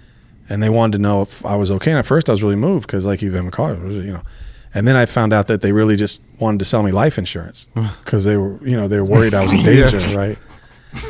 and 0.50 0.63
they 0.63 0.69
wanted 0.69 0.98
to 0.98 1.01
know 1.01 1.21
if 1.21 1.45
I 1.45 1.55
was 1.55 1.69
okay. 1.71 1.91
And 1.91 2.00
at 2.00 2.05
first, 2.05 2.29
I 2.29 2.33
was 2.33 2.41
really 2.41 2.55
moved 2.55 2.88
because, 2.88 3.05
like, 3.05 3.21
you've 3.21 3.33
been 3.33 3.48
a 3.48 3.51
car, 3.51 3.75
you 3.75 4.13
know. 4.13 4.21
And 4.74 4.88
then 4.88 4.95
I 4.95 5.05
found 5.07 5.33
out 5.33 5.48
that 5.48 5.62
they 5.62 5.71
really 5.71 5.95
just 5.95 6.21
wanted 6.39 6.59
to 6.59 6.65
sell 6.65 6.83
me 6.83 6.91
life 6.91 7.17
insurance 7.17 7.67
because 8.03 8.24
they 8.24 8.38
were, 8.38 8.63
you 8.63 8.77
know, 8.77 8.88
they 8.88 9.00
were 9.00 9.05
worried 9.05 9.33
I 9.33 9.41
was 9.41 9.53
in 9.53 9.63
danger, 9.65 9.98
right? 10.15 10.38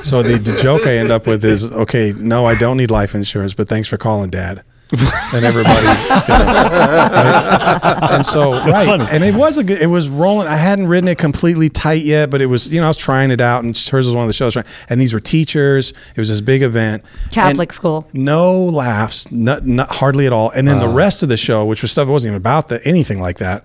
So 0.01 0.23
the, 0.23 0.37
the 0.37 0.57
joke 0.61 0.87
I 0.87 0.95
end 0.97 1.11
up 1.11 1.27
with 1.27 1.43
is, 1.43 1.71
okay, 1.73 2.13
no, 2.17 2.45
I 2.45 2.55
don't 2.57 2.77
need 2.77 2.89
life 2.91 3.15
insurance, 3.15 3.53
but 3.53 3.67
thanks 3.67 3.87
for 3.89 3.97
calling, 3.97 4.29
Dad. 4.29 4.63
And 4.91 5.45
everybody, 5.45 5.85
you 5.85 6.37
know, 6.37 6.45
right? 6.45 7.99
and 8.11 8.25
so 8.25 8.53
right, 8.53 8.85
funny. 8.85 9.05
and 9.11 9.23
it 9.23 9.35
was 9.35 9.57
a 9.59 9.63
good. 9.63 9.79
It 9.79 9.87
was 9.87 10.09
rolling. 10.09 10.47
I 10.47 10.55
hadn't 10.55 10.87
written 10.87 11.07
it 11.07 11.19
completely 11.19 11.69
tight 11.69 12.03
yet, 12.03 12.31
but 12.31 12.41
it 12.41 12.47
was. 12.47 12.73
You 12.73 12.79
know, 12.79 12.85
I 12.85 12.89
was 12.89 12.97
trying 12.97 13.29
it 13.29 13.39
out, 13.39 13.63
and 13.63 13.77
hers 13.77 14.07
was 14.07 14.15
one 14.15 14.23
of 14.23 14.29
the 14.29 14.33
shows. 14.33 14.57
And 14.89 14.99
these 14.99 15.13
were 15.13 15.19
teachers. 15.19 15.91
It 15.91 16.17
was 16.17 16.29
this 16.29 16.41
big 16.41 16.63
event. 16.63 17.03
Catholic 17.31 17.69
And 17.69 17.75
school. 17.75 18.07
No 18.13 18.65
laughs, 18.65 19.31
not, 19.31 19.65
not 19.65 19.89
hardly 19.89 20.25
at 20.25 20.33
all. 20.33 20.49
And 20.49 20.67
then 20.67 20.79
the 20.79 20.89
uh. 20.89 20.93
rest 20.93 21.21
of 21.21 21.29
the 21.29 21.37
show, 21.37 21.65
which 21.65 21.81
was 21.81 21.91
stuff 21.91 22.07
that 22.07 22.11
wasn't 22.11 22.31
even 22.31 22.37
about 22.37 22.69
the, 22.69 22.85
anything 22.87 23.21
like 23.21 23.37
that. 23.37 23.63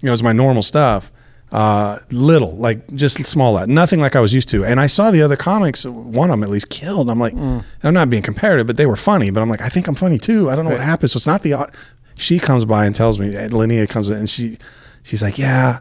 You 0.00 0.06
know, 0.06 0.10
it 0.10 0.14
was 0.14 0.22
my 0.22 0.32
normal 0.32 0.62
stuff. 0.62 1.12
Uh, 1.52 1.98
little, 2.10 2.56
like 2.56 2.92
just 2.94 3.22
small, 3.26 3.66
nothing 3.66 4.00
like 4.00 4.16
I 4.16 4.20
was 4.20 4.32
used 4.32 4.48
to. 4.48 4.64
And 4.64 4.80
I 4.80 4.86
saw 4.86 5.10
the 5.10 5.20
other 5.20 5.36
comics, 5.36 5.84
one 5.84 6.30
of 6.30 6.32
them 6.32 6.42
at 6.42 6.48
least 6.48 6.70
killed. 6.70 7.10
I'm 7.10 7.18
like, 7.18 7.34
I'm 7.82 7.92
not 7.92 8.08
being 8.08 8.22
comparative, 8.22 8.66
but 8.66 8.78
they 8.78 8.86
were 8.86 8.96
funny. 8.96 9.30
But 9.30 9.42
I'm 9.42 9.50
like, 9.50 9.60
I 9.60 9.68
think 9.68 9.86
I'm 9.86 9.94
funny 9.94 10.18
too. 10.18 10.48
I 10.48 10.56
don't 10.56 10.64
know 10.64 10.70
what 10.70 10.80
happened. 10.80 11.10
So 11.10 11.18
it's 11.18 11.26
not 11.26 11.42
the. 11.42 11.52
odd- 11.52 11.74
She 12.16 12.38
comes 12.38 12.64
by 12.64 12.86
and 12.86 12.94
tells 12.94 13.18
me, 13.18 13.34
and 13.36 13.52
Linnea 13.52 13.86
comes 13.88 14.08
in 14.08 14.16
and 14.16 14.30
she, 14.30 14.56
she's 15.02 15.22
like, 15.22 15.36
yeah. 15.38 15.80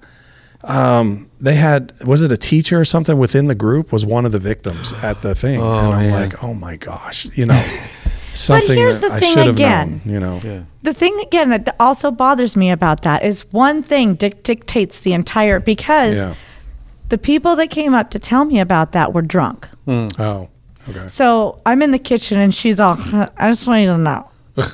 Um, 0.64 1.30
they 1.40 1.56
had 1.56 1.92
was 2.06 2.22
it 2.22 2.32
a 2.32 2.38
teacher 2.38 2.80
or 2.80 2.86
something 2.86 3.18
within 3.18 3.48
the 3.48 3.56
group 3.56 3.92
was 3.92 4.06
one 4.06 4.26
of 4.26 4.32
the 4.32 4.40
victims 4.40 4.94
at 5.04 5.22
the 5.24 5.34
thing, 5.34 5.60
and 5.60 5.94
I'm 5.94 6.12
like, 6.12 6.44
oh 6.44 6.54
my 6.54 6.76
gosh, 6.78 7.26
you 7.36 7.46
know, 7.48 7.56
something 8.34 8.78
here's 8.78 9.02
that 9.02 9.10
the 9.10 9.16
I 9.16 9.20
thing 9.20 9.34
should 9.34 9.48
have 9.48 9.56
again. 9.56 10.02
known, 10.06 10.14
you 10.14 10.20
know. 10.20 10.66
The 10.84 10.94
thing 10.94 11.18
again 11.22 11.50
that 11.50 11.76
also 11.80 12.12
bothers 12.12 12.56
me 12.56 12.72
about 12.72 13.02
that 13.04 13.24
is 13.24 13.42
one 13.52 13.84
thing 13.84 14.16
dic- 14.16 14.44
dictates 14.44 15.02
the 15.02 15.14
entire 15.14 15.60
because 15.60 16.18
Yeah. 16.18 16.34
the 17.10 17.18
people 17.18 17.56
that 17.58 17.70
came 17.70 17.94
up 17.94 18.10
to 18.12 18.20
tell 18.20 18.46
me 18.46 18.60
about 18.60 18.92
that 18.94 19.14
were 19.14 19.22
drunk. 19.22 19.68
Hmm. 19.86 20.08
Oh, 20.20 20.50
okay. 20.90 21.08
So 21.08 21.60
I'm 21.66 21.82
in 21.82 21.92
the 21.92 22.00
kitchen 22.00 22.40
and 22.40 22.54
she's 22.54 22.80
all, 22.80 22.98
I 23.38 23.50
just 23.50 23.68
want 23.68 23.82
you 23.82 23.88
to 23.88 23.98
know. 23.98 24.28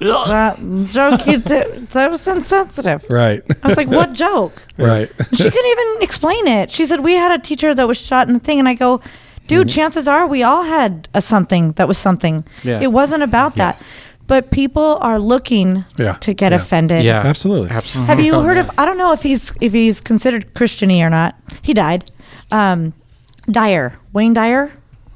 that 0.00 0.56
joke 0.90 1.26
you 1.26 1.38
did, 1.38 1.88
that 1.88 2.10
was 2.10 2.26
insensitive. 2.28 3.04
Right. 3.10 3.42
I 3.62 3.68
was 3.68 3.76
like, 3.76 3.88
what 3.88 4.12
joke? 4.12 4.52
right. 4.78 5.10
She 5.32 5.44
couldn't 5.50 5.66
even 5.70 6.02
explain 6.02 6.46
it. 6.46 6.70
She 6.70 6.84
said, 6.84 7.00
we 7.00 7.14
had 7.14 7.32
a 7.32 7.42
teacher 7.42 7.74
that 7.74 7.88
was 7.88 7.98
shot 8.00 8.28
in 8.28 8.34
the 8.34 8.40
thing. 8.40 8.58
And 8.58 8.68
I 8.68 8.74
go, 8.74 9.00
dude, 9.46 9.66
Mm-hmm. 9.68 9.74
chances 9.74 10.08
are 10.08 10.26
we 10.26 10.42
all 10.42 10.62
had 10.64 11.08
a 11.14 11.20
something 11.20 11.72
that 11.72 11.86
was 11.88 11.98
something. 11.98 12.44
Yeah. 12.62 12.80
It 12.80 12.92
wasn't 12.92 13.22
about 13.22 13.56
that. 13.56 13.80
But 14.26 14.50
people 14.50 14.96
are 15.02 15.18
looking 15.18 15.84
Yeah. 15.98 16.14
to 16.20 16.32
get 16.32 16.52
Yeah. 16.52 16.58
offended. 16.58 17.04
Yeah, 17.04 17.20
Absolutely. 17.26 17.68
absolutely. 17.70 18.06
Have 18.14 18.20
you 18.24 18.40
heard 18.40 18.56
of? 18.56 18.70
I 18.78 18.86
don't 18.86 18.96
know 18.96 19.12
if 19.12 19.22
he's 19.22 19.52
if 19.60 19.72
he's 19.74 20.00
considered 20.00 20.54
Christiany 20.54 21.00
or 21.02 21.10
not. 21.10 21.34
He 21.60 21.74
died. 21.74 22.10
Um, 22.50 22.94
Dyer, 23.50 23.98
Wayne 24.14 24.32
Dyer. 24.32 24.72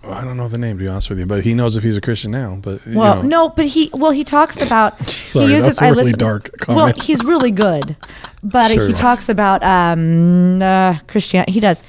I 0.06 0.23
don't 0.25 0.37
know 0.37 0.49
the 0.49 0.58
name 0.58 0.78
to 0.78 0.85
be 0.85 0.88
honest 0.88 1.08
with 1.11 1.18
you, 1.18 1.26
but 1.26 1.42
he 1.44 1.54
knows 1.54 1.76
if 1.76 1.82
he's 1.82 1.97
a 1.97 2.00
Christian 2.00 2.30
now. 2.30 2.58
But 2.61 2.87
you 2.87 2.99
Well, 2.99 3.16
know. 3.23 3.28
no, 3.28 3.49
but 3.49 3.66
he 3.66 3.90
well 3.94 4.11
he 4.12 4.25
talks 4.25 4.56
about 4.66 4.99
Sorry, 5.08 5.47
he 5.47 5.52
uses 5.54 5.68
that's 5.68 5.80
a 5.80 5.85
I 5.85 5.88
really 5.88 6.04
listen, 6.04 6.18
dark 6.18 6.50
Well, 6.68 6.78
comment. 6.78 7.02
he's 7.02 7.25
really 7.25 7.50
good, 7.50 7.97
but 8.42 8.70
Sure 8.70 8.87
he 8.87 8.92
he 8.92 8.99
talks 8.99 9.28
about 9.28 9.62
um 9.62 10.61
uh, 10.62 10.99
Christian. 11.08 11.44
He 11.49 11.61
does, 11.61 11.82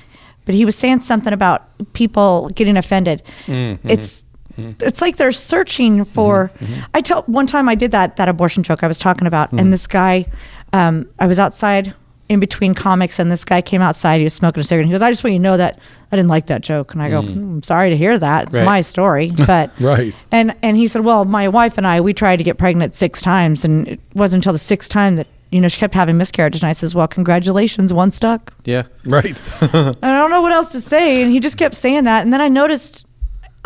but 0.50 0.56
he 0.56 0.66
was 0.66 0.76
saying 0.76 1.00
something 1.02 1.32
about 1.32 1.68
people 1.94 2.50
getting 2.56 2.76
offended. 2.76 3.22
Mm-hmm. 3.46 3.88
It's 3.88 4.26
it's 4.58 5.00
like 5.00 5.18
they're 5.18 5.32
searching 5.32 6.04
for. 6.06 6.52
I 6.96 7.02
tell 7.02 7.22
one 7.28 7.46
time 7.46 7.70
I 7.70 7.76
did 7.76 7.92
that 7.92 8.18
that 8.18 8.28
abortion 8.28 8.64
joke 8.64 8.84
I 8.84 8.88
was 8.88 8.98
talking 8.98 9.28
about, 9.28 9.50
Mm-hmm. 9.50 9.60
and 9.60 9.72
this 9.72 9.86
guy, 9.86 10.26
um, 10.74 11.08
I 11.20 11.28
was 11.28 11.38
outside 11.40 11.94
in 12.30 12.40
between 12.40 12.74
comics, 12.74 13.20
and 13.20 13.32
this 13.32 13.46
guy 13.46 13.62
came 13.62 13.84
outside. 13.84 14.18
He 14.18 14.24
was 14.24 14.34
smoking 14.34 14.62
a 14.62 14.64
cigarette. 14.64 14.86
And 14.86 14.90
he 14.90 14.94
goes, 14.94 15.04
"I 15.04 15.12
just 15.12 15.24
want 15.24 15.34
you 15.34 15.40
to 15.40 15.44
know 15.44 15.58
that 15.58 15.78
I 16.12 16.16
didn't 16.16 16.30
like 16.30 16.48
that 16.48 16.62
joke." 16.62 16.94
And 16.96 17.04
I 17.04 17.12
go, 17.12 17.22
"Hmm, 17.22 17.30
"I'm 17.58 17.64
sorry 17.64 17.92
to 17.92 17.96
hear 17.98 18.18
that. 18.18 18.48
It's 18.48 18.58
Right. 18.58 18.66
my 18.66 18.82
story." 18.82 19.32
But 19.48 19.70
Right. 19.80 20.18
and 20.32 20.56
and 20.64 20.76
he 20.78 20.88
said, 20.88 21.06
"Well, 21.06 21.26
my 21.26 21.48
wife 21.48 21.78
and 21.78 21.86
I, 21.86 22.02
we 22.02 22.12
tried 22.14 22.38
to 22.38 22.44
get 22.44 22.58
pregnant 22.58 22.96
six 22.96 23.22
times, 23.22 23.64
and 23.64 23.88
it 23.88 24.00
wasn't 24.16 24.40
until 24.40 24.54
the 24.54 24.60
sixth 24.60 24.90
time 24.90 25.16
that 25.18 25.28
you 25.52 25.62
know 25.62 25.68
she 25.68 25.80
kept 25.80 25.94
having 25.94 26.18
miscarriages." 26.18 26.62
And 26.62 26.70
I 26.70 26.74
says, 26.74 26.96
"Well, 26.96 27.08
congratulations, 27.08 27.94
one 27.94 28.12
stuck." 28.12 28.54
Yeah. 28.66 28.84
Right. 29.06 29.42
And 29.62 29.98
I 30.04 30.18
don't 30.18 30.30
know 30.30 30.42
what 30.42 30.52
else 30.52 30.72
to 30.74 30.82
say, 30.82 31.22
and 31.22 31.32
he 31.32 31.40
just 31.40 31.58
kept 31.58 31.76
saying 31.76 32.04
that. 32.04 32.24
And 32.24 32.32
then 32.32 32.42
I 32.42 32.48
noticed 32.48 33.06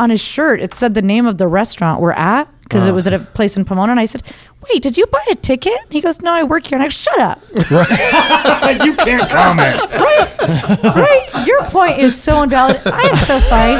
on 0.00 0.10
his 0.10 0.20
shirt 0.20 0.60
it 0.60 0.74
said 0.74 0.94
the 0.94 1.02
name 1.02 1.26
of 1.26 1.38
the 1.38 1.46
restaurant 1.46 2.00
we're 2.00 2.12
at 2.12 2.48
because 2.62 2.86
it 2.86 2.90
ah. 2.90 2.94
was 2.94 3.06
at 3.06 3.12
a 3.12 3.18
place 3.18 3.56
in 3.56 3.64
Pomona. 3.64 3.92
And 3.92 4.00
I 4.00 4.06
said, 4.06 4.22
"Wait, 4.62 4.82
did 4.82 4.96
you 4.96 5.06
buy 5.06 5.24
a 5.30 5.34
ticket?" 5.34 5.78
He 5.90 6.00
goes, 6.00 6.20
"No, 6.20 6.32
I 6.32 6.42
work 6.42 6.66
here." 6.66 6.76
And 6.76 6.82
I 6.82 6.86
go, 6.86 6.90
"Shut 6.90 7.18
up!" 7.20 7.40
you 8.84 8.94
can't 8.96 9.28
comment. 9.30 9.80
right? 9.92 10.82
right? 10.84 11.46
Your 11.46 11.62
point 11.64 11.98
is 11.98 12.20
so 12.20 12.42
invalid. 12.42 12.80
I 12.86 13.02
am 13.02 13.16
so 13.16 13.38
sorry. 13.38 13.76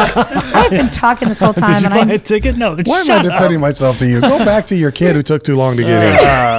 I've 0.54 0.70
been 0.70 0.90
talking 0.90 1.28
this 1.28 1.40
whole 1.40 1.52
Did 1.52 1.60
time, 1.60 1.70
you 1.70 1.86
and 1.86 1.94
buy 1.94 2.00
I'm 2.00 2.10
a 2.10 2.18
ticket? 2.18 2.56
No. 2.56 2.76
Why 2.76 2.80
am 2.80 2.88
I 2.88 3.04
shut 3.04 3.26
up. 3.26 3.32
defending 3.32 3.60
myself 3.60 3.98
to 3.98 4.06
you? 4.06 4.20
Go 4.20 4.38
back 4.38 4.66
to 4.66 4.76
your 4.76 4.90
kid 4.90 5.16
who 5.16 5.22
took 5.22 5.42
too 5.42 5.56
long 5.56 5.76
to 5.76 5.82
get 5.82 6.02
in. 6.02 6.18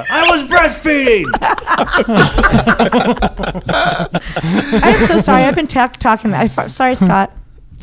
I 0.10 0.25
was 0.36 0.44
breastfeeding. 0.50 1.26
I'm 4.84 5.06
so 5.08 5.18
sorry. 5.20 5.44
I've 5.44 5.56
been 5.56 5.68
ta- 5.68 5.88
talking. 6.00 6.34
I, 6.34 6.48
sorry, 6.48 6.96
Scott. 6.96 7.32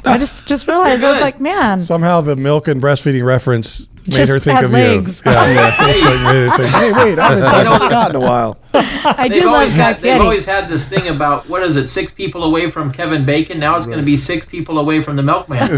I 0.04 0.18
just 0.18 0.46
just 0.48 0.66
realized 0.66 1.04
I 1.04 1.12
was 1.12 1.20
like, 1.20 1.40
man. 1.40 1.80
Somehow 1.80 2.20
the 2.20 2.36
milk 2.36 2.66
and 2.68 2.82
breastfeeding 2.82 3.24
reference 3.24 3.88
made 4.06 4.14
Just 4.14 4.28
her 4.28 4.38
think 4.40 4.56
had 4.56 4.64
of 4.64 4.70
legs. 4.72 5.22
you. 5.24 5.30
Yeah, 5.32 5.52
yeah. 5.52 5.76
It's 5.88 6.02
like 6.02 6.20
made 6.20 6.48
her 6.50 6.56
think, 6.56 6.70
hey, 6.70 6.92
wait, 6.92 7.18
I 7.18 7.28
haven't 7.30 7.50
talked 7.50 7.70
to 7.70 7.78
Scott 7.78 8.10
in 8.10 8.16
a 8.16 8.20
while. 8.20 8.58
I 8.74 9.28
do 9.28 9.34
They've 9.34 9.44
love 9.44 9.54
always, 9.54 9.74
had, 9.74 9.96
they've 9.96 10.02
Fieri. 10.14 10.20
always 10.20 10.46
had 10.46 10.68
this 10.68 10.86
thing 10.88 11.06
about 11.14 11.48
what 11.48 11.62
is 11.62 11.76
it, 11.76 11.88
six 11.88 12.12
people 12.12 12.44
away 12.44 12.70
from 12.70 12.90
Kevin 12.90 13.24
Bacon. 13.26 13.58
Now 13.58 13.76
it's 13.76 13.86
going 13.86 13.98
to 13.98 14.04
be 14.04 14.16
six 14.16 14.46
people 14.46 14.78
away 14.78 15.02
from 15.02 15.16
the 15.16 15.22
milkman. 15.22 15.68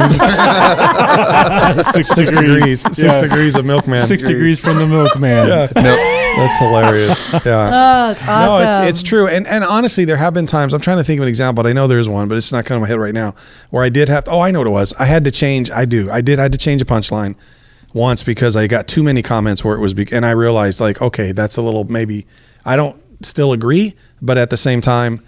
Six, 1.92 2.08
Six 2.08 2.30
degrees. 2.30 2.80
Six 2.82 2.98
Yeah. 3.02 3.20
degrees 3.20 3.56
of 3.56 3.64
milkman. 3.64 4.00
Six 4.06 4.22
degrees 4.24 4.58
from 4.60 4.78
the 4.78 4.86
milkman. 4.86 5.48
Yeah. 5.48 5.66
That's 5.74 6.58
hilarious. 6.58 7.28
Yeah. 7.44 7.70
Oh, 7.72 8.10
it's 8.10 8.26
No, 8.26 8.58
it's 8.58 8.78
it's 8.90 9.02
true, 9.02 9.26
and 9.28 9.46
and 9.46 9.62
honestly, 9.64 10.04
there 10.04 10.16
have 10.16 10.34
been 10.34 10.46
times. 10.46 10.72
I'm 10.74 10.80
trying 10.80 10.98
to 10.98 11.04
think 11.04 11.18
of 11.18 11.22
an 11.22 11.28
example, 11.28 11.62
but 11.62 11.68
I 11.68 11.72
know 11.72 11.86
there 11.86 11.98
is 11.98 12.08
one, 12.08 12.28
but 12.28 12.36
it's 12.36 12.52
not 12.52 12.64
coming 12.64 12.80
to 12.80 12.82
my 12.82 12.88
head 12.88 12.98
right 12.98 13.14
now. 13.14 13.34
Where 13.70 13.84
I 13.84 13.88
did 13.88 14.08
have. 14.08 14.24
To, 14.24 14.32
oh, 14.32 14.40
I 14.40 14.50
know 14.50 14.60
what 14.60 14.66
it 14.68 14.70
was. 14.70 14.92
I 14.98 15.04
had 15.04 15.24
to 15.24 15.30
change. 15.30 15.70
I 15.70 15.84
do. 15.84 16.10
I 16.10 16.20
did. 16.20 16.38
I 16.38 16.42
had 16.42 16.52
to 16.52 16.58
change 16.58 16.82
a 16.82 16.84
punchline 16.84 17.34
once 17.94 18.22
because 18.22 18.56
I 18.56 18.66
got 18.66 18.86
too 18.86 19.02
many 19.02 19.22
comments 19.22 19.64
where 19.64 19.74
it 19.76 19.80
was, 19.80 19.94
be, 19.94 20.06
and 20.12 20.26
I 20.26 20.32
realized 20.32 20.80
like, 20.80 21.00
okay, 21.00 21.32
that's 21.32 21.56
a 21.56 21.62
little 21.62 21.84
maybe. 21.84 22.26
I 22.66 22.76
don't 22.76 23.00
still 23.24 23.52
agree, 23.52 23.94
but 24.20 24.36
at 24.36 24.50
the 24.50 24.56
same 24.56 24.80
time, 24.82 25.24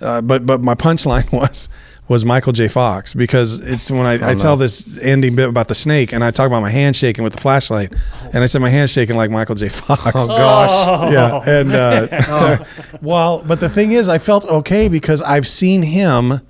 uh, 0.00 0.22
but 0.22 0.44
but 0.44 0.60
my 0.62 0.74
punchline 0.86 1.30
was 1.30 1.68
was 2.08 2.24
Michael 2.24 2.52
J. 2.52 2.68
Fox 2.68 3.14
because 3.14 3.60
it's 3.68 3.90
when 3.90 4.06
I, 4.06 4.30
I 4.30 4.34
tell 4.34 4.56
this 4.56 5.02
ending 5.02 5.34
bit 5.34 5.48
about 5.48 5.66
the 5.66 5.74
snake 5.74 6.12
and 6.12 6.22
I 6.22 6.30
talk 6.30 6.46
about 6.46 6.62
my 6.62 6.70
hand 6.70 6.94
shaking 6.94 7.24
with 7.24 7.32
the 7.32 7.40
flashlight 7.40 7.92
and 8.32 8.44
I 8.44 8.46
said 8.46 8.60
my 8.60 8.68
hand 8.68 8.88
shaking 8.90 9.16
like 9.16 9.30
Michael 9.30 9.56
J. 9.56 9.68
Fox. 9.70 10.12
Oh 10.14 10.28
gosh, 10.28 11.12
yeah, 11.12 11.40
and 11.46 11.72
uh, 11.72 12.64
well, 13.02 13.42
but 13.46 13.60
the 13.60 13.68
thing 13.68 13.92
is, 13.92 14.08
I 14.08 14.18
felt 14.18 14.44
okay 14.46 14.88
because 14.88 15.20
I've 15.22 15.46
seen 15.46 15.82
him 15.82 16.40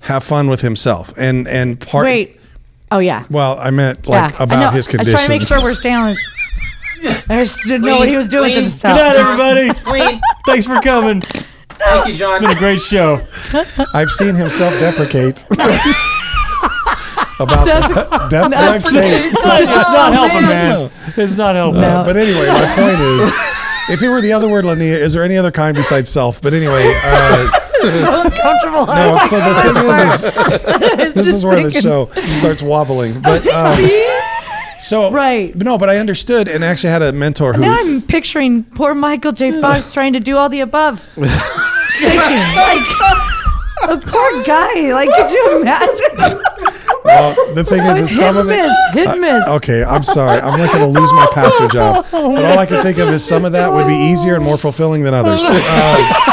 have 0.00 0.22
fun 0.22 0.48
with 0.48 0.60
himself 0.60 1.14
and 1.16 1.48
and 1.48 1.80
part. 1.80 2.04
Wait. 2.04 2.40
Oh 2.90 2.98
yeah. 2.98 3.24
Well, 3.30 3.58
I 3.58 3.70
meant 3.70 4.06
like 4.06 4.32
yeah. 4.32 4.42
About 4.42 4.60
know. 4.64 4.70
his 4.70 4.86
I 4.88 4.90
condition. 4.92 5.12
was 5.12 5.24
trying 5.24 5.40
to 5.40 5.44
make 5.44 5.48
sure 5.48 5.58
we're 5.62 5.72
staying 5.74 5.96
on. 5.96 6.16
I 7.28 7.44
just 7.44 7.60
didn't 7.64 7.82
know 7.82 7.96
what 7.96 8.08
he 8.08 8.16
was 8.16 8.28
doing 8.28 8.44
with 8.44 8.52
Clean. 8.52 8.62
himself. 8.62 8.96
Good 8.96 9.02
night, 9.02 9.16
everybody. 9.16 9.80
Clean. 9.84 10.20
Thanks 10.46 10.66
for 10.66 10.80
coming. 10.80 11.20
Thank 11.20 12.06
you, 12.08 12.14
John. 12.16 12.36
It's 12.42 12.48
been 12.48 12.56
a 12.56 12.60
great 12.60 12.80
show. 12.80 13.20
I've 13.94 14.10
seen 14.10 14.34
him 14.34 14.48
self-deprecate. 14.48 15.44
about 17.40 17.66
dep- 17.66 18.30
deprecate. 18.30 19.32
It's 19.34 19.44
not 19.44 20.12
helping, 20.12 20.42
man. 20.42 20.90
It's 21.16 21.36
not 21.36 21.56
helping. 21.56 21.82
Uh, 21.82 22.04
but 22.04 22.16
anyway, 22.16 22.46
my 22.46 22.72
point 22.76 23.00
is, 23.00 23.28
if 23.90 24.02
it 24.02 24.08
were 24.08 24.20
the 24.20 24.32
other 24.32 24.48
word, 24.48 24.64
Linnea, 24.64 24.96
is 24.96 25.12
there 25.12 25.24
any 25.24 25.36
other 25.36 25.50
kind 25.50 25.76
besides 25.76 26.08
self? 26.08 26.40
But 26.40 26.54
anyway, 26.54 26.84
uh, 27.04 27.50
uncomfortable. 28.24 28.86
no. 28.86 29.18
So 29.28 29.36
the 29.38 29.54
thing 29.62 29.76
is, 29.86 31.06
is 31.08 31.14
this 31.24 31.26
is 31.34 31.44
where 31.44 31.62
the 31.62 31.70
show 31.70 32.06
starts 32.38 32.62
wobbling. 32.62 33.20
But 33.20 33.46
um, 33.48 33.78
so 34.80 35.10
Right. 35.12 35.52
but 35.56 35.64
no, 35.64 35.78
but 35.78 35.88
I 35.88 35.98
understood 35.98 36.48
and 36.48 36.62
actually 36.64 36.90
had 36.90 37.02
a 37.02 37.12
mentor 37.12 37.52
who. 37.54 37.62
Now 37.62 37.76
I'm 37.78 38.02
picturing 38.02 38.64
poor 38.64 38.94
Michael 38.94 39.32
J. 39.32 39.60
Fox 39.60 39.92
trying 39.92 40.12
to 40.14 40.20
do 40.20 40.36
all 40.36 40.48
the 40.48 40.60
above. 40.60 41.00
like, 41.16 41.30
the 43.86 44.00
poor 44.04 44.44
guy. 44.44 44.92
Like, 44.92 45.10
could 45.10 45.30
you 45.30 45.60
imagine? 45.60 46.40
Well, 47.04 47.54
the 47.54 47.64
thing 47.64 47.82
is, 47.84 48.00
is 48.00 48.18
some 48.18 48.36
of 48.38 48.48
it. 48.48 48.56
miss, 48.56 48.72
hit 48.94 49.20
miss. 49.20 49.46
Okay, 49.48 49.84
I'm 49.84 50.02
sorry. 50.02 50.40
I'm 50.40 50.58
not 50.58 50.72
going 50.72 50.90
to 50.92 51.00
lose 51.00 51.12
my 51.12 51.26
pastor 51.34 51.68
job. 51.68 52.06
But 52.10 52.44
all 52.44 52.58
I 52.58 52.64
can 52.66 52.82
think 52.82 52.96
of 52.98 53.08
is 53.10 53.22
some 53.24 53.44
of 53.44 53.52
that 53.52 53.70
would 53.72 53.86
be 53.86 53.94
easier 53.94 54.36
and 54.36 54.44
more 54.44 54.56
fulfilling 54.56 55.02
than 55.02 55.12
others. 55.12 55.40
Uh, 55.44 56.32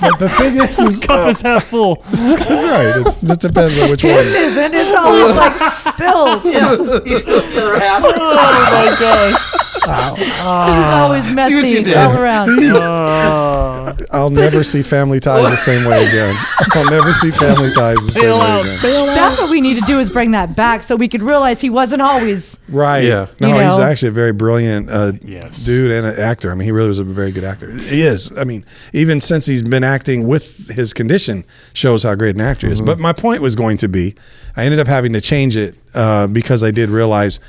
but 0.00 0.18
the 0.18 0.28
thing 0.28 0.56
is, 0.56 0.78
is 0.78 1.00
Cup 1.06 1.28
is 1.28 1.44
uh, 1.44 1.48
half 1.48 1.64
full. 1.64 1.96
that's 2.10 2.20
right. 2.66 3.02
It's, 3.04 3.22
it 3.22 3.28
just 3.28 3.40
depends 3.40 3.78
on 3.80 3.90
which 3.90 4.04
one. 4.04 4.12
His 4.12 4.34
isn't. 4.34 4.74
It's 4.74 4.94
always 4.94 5.36
like 5.36 5.56
spilled. 5.72 6.44
Yeah, 6.44 6.76
he's 7.04 7.24
the 7.24 7.84
other 7.84 9.67
half. 9.92 10.12
Oh 10.12 10.16
my 10.16 10.26
gosh. 10.26 10.68
He's 10.68 10.94
always 10.94 11.34
messy 11.34 11.68
you 11.68 11.82
did. 11.84 11.96
all 11.96 12.16
around. 12.16 12.48
I'll 14.10 14.30
never 14.30 14.62
see 14.62 14.82
Family 14.82 15.20
Ties 15.20 15.50
the 15.50 15.56
same 15.56 15.88
way 15.88 16.06
again. 16.06 16.36
I'll 16.72 16.90
never 16.90 17.12
see 17.12 17.30
Family 17.30 17.72
Ties 17.72 18.04
the 18.06 18.12
same 18.12 18.38
way 18.38 18.60
again. 18.60 19.06
That's 19.06 19.40
what 19.40 19.50
we 19.50 19.60
need 19.60 19.74
to 19.74 19.86
do 19.86 19.98
is 19.98 20.10
bring 20.10 20.32
that 20.32 20.54
back 20.56 20.82
so 20.82 20.96
we 20.96 21.08
could 21.08 21.22
realize 21.22 21.60
he 21.60 21.70
wasn't 21.70 22.02
always. 22.02 22.58
Right. 22.68 23.04
Yeah. 23.04 23.26
No, 23.40 23.48
You 23.48 23.54
he's 23.64 23.78
actually 23.78 24.08
a 24.08 24.12
very 24.12 24.32
brilliant 24.32 24.90
uh, 24.90 25.12
Yes. 25.22 25.64
dude 25.64 25.90
and 25.90 26.06
an 26.06 26.18
actor. 26.18 26.50
I 26.50 26.54
mean, 26.54 26.64
he 26.66 26.72
really 26.72 26.88
was 26.88 26.98
a 26.98 27.04
very 27.04 27.32
good 27.32 27.44
actor. 27.44 27.70
He 27.70 28.02
is. 28.02 28.36
I 28.36 28.44
mean, 28.44 28.64
even 28.92 29.20
since 29.20 29.46
he's 29.46 29.62
been 29.62 29.84
acting 29.84 30.26
with 30.26 30.70
his 30.70 30.92
condition, 30.92 31.44
shows 31.72 32.02
how 32.02 32.14
great 32.14 32.34
an 32.34 32.40
actor 32.40 32.66
he 32.66 32.72
is. 32.72 32.80
But 32.80 32.98
my 32.98 33.12
point 33.12 33.42
was 33.42 33.56
going 33.56 33.76
to 33.78 33.88
be, 33.88 34.14
I 34.56 34.64
ended 34.64 34.80
up 34.80 34.86
having 34.86 35.12
to 35.14 35.20
change 35.20 35.56
it 35.56 35.74
uh, 35.94 36.26
because 36.26 36.62
I 36.62 36.70
did 36.70 36.88
realize 36.90 37.40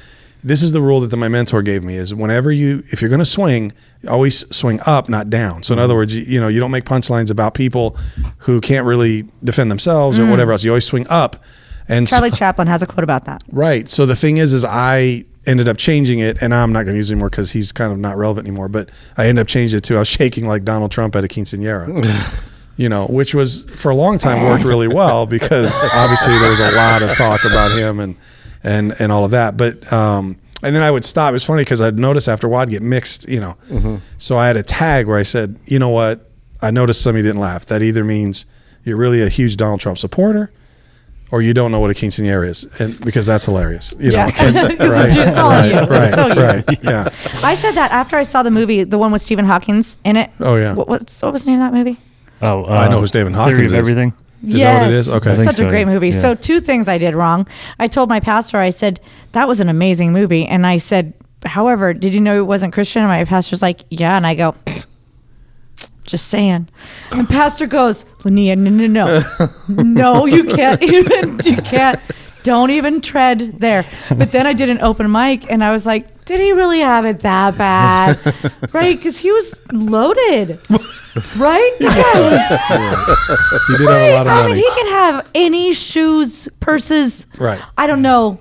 this 0.41 0.61
is 0.61 0.71
the 0.71 0.81
rule 0.81 1.01
that 1.01 1.15
my 1.17 1.27
mentor 1.27 1.61
gave 1.61 1.83
me: 1.83 1.95
is 1.95 2.13
whenever 2.13 2.51
you, 2.51 2.83
if 2.87 3.01
you're 3.01 3.09
going 3.09 3.19
to 3.19 3.25
swing, 3.25 3.71
always 4.07 4.47
swing 4.55 4.79
up, 4.85 5.09
not 5.09 5.29
down. 5.29 5.63
So 5.63 5.73
in 5.73 5.79
other 5.79 5.91
mm-hmm. 5.91 5.97
words, 5.97 6.15
you, 6.15 6.33
you 6.33 6.39
know, 6.39 6.47
you 6.47 6.59
don't 6.59 6.71
make 6.71 6.85
punchlines 6.85 7.31
about 7.31 7.53
people 7.53 7.97
who 8.37 8.61
can't 8.61 8.85
really 8.85 9.27
defend 9.43 9.69
themselves 9.69 10.19
or 10.19 10.23
mm. 10.23 10.31
whatever 10.31 10.51
else. 10.51 10.63
You 10.63 10.71
always 10.71 10.85
swing 10.85 11.05
up. 11.09 11.43
And 11.87 12.07
so- 12.07 12.17
Charlie 12.17 12.31
Chaplin 12.31 12.67
has 12.67 12.83
a 12.83 12.87
quote 12.87 13.03
about 13.03 13.25
that. 13.25 13.43
Right. 13.51 13.89
So 13.89 14.05
the 14.05 14.15
thing 14.15 14.37
is, 14.37 14.53
is 14.53 14.63
I 14.63 15.25
ended 15.45 15.67
up 15.67 15.77
changing 15.77 16.19
it, 16.19 16.41
and 16.41 16.53
I'm 16.53 16.71
not 16.71 16.83
going 16.83 16.93
to 16.93 16.97
use 16.97 17.09
it 17.09 17.13
anymore 17.13 17.29
because 17.29 17.51
he's 17.51 17.71
kind 17.71 17.91
of 17.91 17.97
not 17.97 18.15
relevant 18.15 18.47
anymore. 18.47 18.69
But 18.69 18.91
I 19.17 19.27
ended 19.27 19.41
up 19.41 19.47
changing 19.47 19.77
it 19.79 19.83
to 19.85 19.95
I 19.95 19.99
was 19.99 20.07
shaking 20.07 20.47
like 20.47 20.63
Donald 20.63 20.91
Trump 20.91 21.15
at 21.15 21.23
a 21.23 21.27
quinceanera. 21.27 22.45
You 22.79 22.87
know, 22.87 23.07
which 23.07 23.35
was 23.35 23.65
for 23.65 23.91
a 23.91 23.93
long 23.93 24.19
time 24.19 24.45
worked 24.45 24.63
really 24.63 24.87
well 24.87 25.25
because 25.25 25.83
obviously 25.91 26.39
there 26.39 26.49
was 26.49 26.61
a 26.61 26.71
lot 26.71 27.01
of 27.01 27.13
talk 27.17 27.41
about 27.43 27.77
him 27.77 27.99
and 27.99 28.15
and 28.63 28.93
and 28.99 29.11
all 29.11 29.25
of 29.25 29.31
that. 29.31 29.57
But 29.57 29.91
um, 29.93 30.37
and 30.63 30.75
then 30.75 30.83
I 30.83 30.91
would 30.91 31.05
stop. 31.05 31.33
It's 31.33 31.45
funny 31.45 31.61
because 31.63 31.81
I'd 31.81 31.97
notice 31.97 32.27
after 32.27 32.47
a 32.47 32.49
while 32.49 32.61
I'd 32.63 32.69
get 32.69 32.81
mixed. 32.81 33.27
You 33.29 33.39
know, 33.39 33.99
so 34.17 34.37
I 34.37 34.47
had 34.47 34.57
a 34.57 34.63
tag 34.63 35.07
where 35.07 35.17
I 35.17 35.23
said, 35.23 35.57
you 35.65 35.79
know 35.79 35.89
what, 35.89 36.29
I 36.61 36.71
noticed 36.71 37.01
some 37.01 37.11
of 37.11 37.17
you 37.17 37.23
didn't 37.23 37.41
laugh. 37.41 37.65
That 37.67 37.81
either 37.81 38.03
means 38.03 38.45
you're 38.83 38.97
really 38.97 39.21
a 39.21 39.29
huge 39.29 39.57
Donald 39.57 39.79
Trump 39.79 39.97
supporter, 39.97 40.51
or 41.31 41.41
you 41.41 41.53
don't 41.53 41.71
know 41.71 41.79
what 41.79 41.91
a 41.91 41.93
quinceanera 41.93 42.47
is, 42.47 42.65
and 42.79 42.99
because 43.01 43.25
that's 43.25 43.45
hilarious. 43.45 43.93
You 43.99 44.11
know, 44.11 44.17
Yeah. 44.17 44.31
And- 44.39 44.55
'Cause 44.79 44.89
right, 44.89 45.09
it's- 45.09 45.27
it's 45.29 45.37
all 45.37 45.49
right, 45.49 45.71
you. 45.71 45.79
Right, 45.79 46.13
so 46.13 46.27
you. 46.27 46.41
right, 46.41 46.83
yeah. 46.83 47.03
I 47.43 47.55
said 47.55 47.71
that 47.73 47.91
after 47.91 48.15
I 48.17 48.23
saw 48.23 48.41
the 48.43 48.51
movie, 48.51 48.83
the 48.83 48.97
one 48.97 49.11
with 49.11 49.21
Stephen 49.21 49.45
Hawkins 49.45 49.97
in 50.03 50.15
it. 50.17 50.31
Oh, 50.39 50.55
yeah. 50.55 50.73
What, 50.73 50.87
what's, 50.87 51.21
what 51.21 51.33
was 51.33 51.43
the 51.43 51.51
name 51.51 51.61
of 51.61 51.71
that 51.71 51.77
movie? 51.77 51.99
Oh, 52.41 52.63
uh, 52.63 52.69
I 52.69 52.87
know 52.87 53.01
who 53.01 53.07
Stephen 53.07 53.33
Hawkins 53.33 53.57
Theory 53.57 53.65
is. 53.67 53.73
everything. 53.73 54.13
Is 54.45 54.55
that 54.55 54.79
what 54.81 54.87
it 54.87 54.93
is? 54.93 55.13
Okay. 55.13 55.31
I 55.31 55.35
think 55.35 55.51
Such 55.51 55.59
a 55.59 55.69
great 55.69 55.85
movie. 55.87 56.09
Yeah. 56.09 56.19
So 56.19 56.35
two 56.35 56.59
things 56.59 56.87
I 56.87 56.97
did 56.97 57.13
wrong. 57.15 57.47
I 57.79 57.87
told 57.87 58.09
my 58.09 58.19
pastor, 58.19 58.57
I 58.57 58.69
said, 58.69 58.99
that 59.33 59.47
was 59.47 59.59
an 59.59 59.69
amazing 59.69 60.13
movie. 60.13 60.45
And 60.45 60.65
I 60.65 60.77
said, 60.77 61.13
however, 61.45 61.93
did 61.93 62.13
you 62.13 62.21
know 62.21 62.37
it 62.39 62.45
wasn't 62.45 62.73
Christian? 62.73 63.01
And 63.01 63.09
my 63.09 63.25
pastor's 63.25 63.61
like, 63.61 63.83
yeah. 63.89 64.15
And 64.15 64.25
I 64.25 64.35
go, 64.35 64.55
just 66.03 66.27
saying. 66.27 66.67
And 67.11 67.29
pastor 67.29 67.67
goes, 67.67 68.05
Linnea, 68.19 68.57
no, 68.57 68.69
no, 68.69 68.87
no. 68.87 69.83
no, 69.83 70.25
you 70.25 70.43
can't 70.45 70.81
even, 70.83 71.39
you 71.45 71.57
can't. 71.57 71.99
Don't 72.49 72.71
even 72.71 72.99
tread 72.99 73.59
there. 73.59 73.85
But 74.09 74.31
then 74.31 74.47
I 74.47 74.53
did 74.53 74.69
an 74.71 74.81
open 74.81 75.11
mic 75.11 75.51
and 75.51 75.63
I 75.63 75.69
was 75.69 75.85
like, 75.85 76.25
did 76.25 76.41
he 76.41 76.51
really 76.51 76.79
have 76.79 77.05
it 77.05 77.19
that 77.19 77.55
bad? 77.59 78.17
right? 78.73 78.97
Because 78.97 79.19
he 79.19 79.31
was 79.31 79.53
loaded. 79.71 80.59
Right? 81.37 81.71
Yeah, 81.79 83.05
He 83.67 83.77
did 83.77 83.87
have 83.87 84.01
a 84.01 84.13
lot 84.15 84.27
of 84.27 84.33
I 84.33 84.47
mean, 84.47 84.55
he 84.55 84.67
could 84.73 84.89
have 84.91 85.29
any 85.35 85.73
shoes, 85.75 86.49
purses. 86.59 87.27
Right. 87.37 87.61
I 87.77 87.85
don't 87.85 88.01
know. 88.01 88.39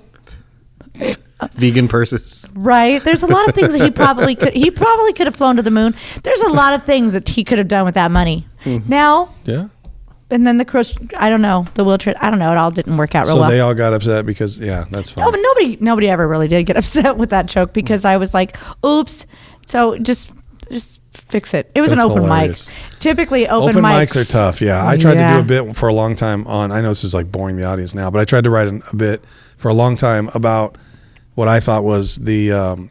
Vegan 1.53 1.87
purses. 1.87 2.47
Right. 2.55 3.03
There's 3.03 3.21
a 3.21 3.27
lot 3.27 3.47
of 3.47 3.53
things 3.53 3.73
that 3.73 3.81
he 3.83 3.91
probably 3.91 4.33
could. 4.35 4.53
He 4.53 4.71
probably 4.71 5.13
could 5.13 5.27
have 5.27 5.35
flown 5.35 5.55
to 5.57 5.61
the 5.61 5.71
moon. 5.71 5.93
There's 6.23 6.41
a 6.41 6.49
lot 6.49 6.73
of 6.73 6.83
things 6.83 7.13
that 7.13 7.29
he 7.29 7.43
could 7.43 7.59
have 7.59 7.67
done 7.67 7.85
with 7.85 7.93
that 7.93 8.09
money. 8.09 8.47
Mm-hmm. 8.63 8.89
Now, 8.89 9.35
Yeah. 9.45 9.67
And 10.31 10.45
then 10.45 10.57
the 10.57 10.65
crush. 10.65 10.93
I 11.17 11.29
don't 11.29 11.41
know. 11.41 11.65
The 11.73 11.83
wheelchair. 11.83 12.15
I 12.19 12.29
don't 12.29 12.39
know. 12.39 12.51
It 12.51 12.57
all 12.57 12.71
didn't 12.71 12.97
work 12.97 13.15
out 13.15 13.25
real 13.25 13.35
So 13.35 13.39
well. 13.41 13.49
So 13.49 13.55
they 13.55 13.59
all 13.61 13.73
got 13.73 13.93
upset 13.93 14.25
because 14.25 14.59
yeah, 14.59 14.85
that's 14.91 15.09
fine. 15.09 15.25
no, 15.25 15.31
but 15.31 15.39
nobody, 15.41 15.77
nobody 15.81 16.09
ever 16.09 16.27
really 16.27 16.47
did 16.47 16.65
get 16.65 16.77
upset 16.83 17.17
with 17.17 17.29
that 17.31 17.45
joke 17.47 17.73
because 17.73 18.05
I 18.05 18.17
was 18.17 18.33
like, 18.33 18.57
"Oops." 18.85 19.25
So 19.65 19.97
just, 19.97 20.31
just 20.71 21.01
fix 21.13 21.53
it. 21.53 21.69
It 21.75 21.81
was 21.81 21.91
That's 21.91 22.03
an 22.03 22.09
open 22.11 22.23
hilarious. 22.23 22.69
mic. 22.69 22.99
Typically, 22.99 23.47
open, 23.47 23.69
Open 23.77 23.83
mics 23.83 24.15
are 24.19 24.23
tough. 24.25 24.61
Yeah, 24.61 24.87
I 24.87 24.97
tried 24.97 25.15
to 25.15 25.27
do 25.27 25.39
a 25.39 25.43
bit 25.43 25.75
for 25.75 25.89
a 25.89 25.93
long 25.93 26.15
time 26.15 26.45
on. 26.47 26.71
I 26.71 26.81
know 26.81 26.89
this 26.89 27.03
is 27.03 27.13
like 27.13 27.31
boring 27.31 27.57
the 27.57 27.65
audience 27.65 27.93
now, 27.93 28.09
but 28.09 28.19
I 28.19 28.25
tried 28.25 28.45
to 28.45 28.49
write 28.49 28.67
an, 28.67 28.81
a 28.91 28.95
bit 28.95 29.23
for 29.57 29.69
a 29.69 29.73
long 29.73 29.95
time 29.95 30.29
about 30.33 30.77
what 31.35 31.47
I 31.47 31.59
thought 31.59 31.83
was 31.83 32.15
the. 32.17 32.51
Um, 32.51 32.89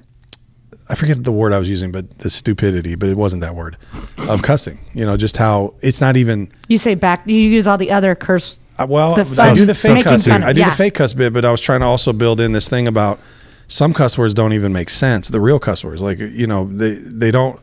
I 0.91 0.95
forget 0.95 1.23
the 1.23 1.33
word 1.33 1.53
I 1.53 1.59
was 1.59 1.69
using, 1.69 1.93
but 1.93 2.19
the 2.21 2.31
stupidity, 2.31 2.95
but 2.95 3.09
it 3.09 3.17
wasn't 3.17 3.43
that 3.43 3.55
word 3.55 3.77
of 4.17 4.43
cussing. 4.43 4.79
You 4.95 5.05
know, 5.05 5.17
just 5.17 5.37
how 5.37 5.75
it's 5.81 6.01
not 6.01 6.17
even. 6.17 6.51
You 6.69 6.79
say 6.79 6.95
back. 6.95 7.27
You 7.27 7.35
use 7.37 7.67
all 7.67 7.77
the 7.79 7.91
other 7.91 8.15
curse. 8.15 8.59
Uh, 8.79 8.87
well, 8.89 9.15
The 9.15 9.43
I 9.43 9.55
do 9.55 9.67
the 9.67 9.75
fake 9.75 9.95
making 9.95 10.05
cussing. 10.13 10.35
of- 10.35 10.43
I 10.45 10.53
do 10.53 10.61
yeah. 10.61 10.71
the 10.71 10.77
fake 10.77 10.95
cuss 10.95 11.13
bit, 11.13 11.33
but 11.33 11.45
I 11.45 11.51
was 11.51 11.61
trying 11.61 11.81
to 11.81 11.87
also 11.87 12.13
build 12.13 12.41
in 12.41 12.53
this 12.53 12.69
thing 12.69 12.89
about 12.89 13.19
some 13.67 13.93
cuss 13.93 14.17
words 14.17 14.35
don't 14.35 14.53
even 14.53 14.73
make 14.73 14.89
sense. 14.89 15.29
The 15.29 15.41
real 15.41 15.59
cuss 15.59 15.85
words, 15.85 16.01
like 16.01 16.19
you 16.21 16.47
know, 16.47 16.65
they 16.67 16.95
they 16.95 17.31
don't 17.31 17.61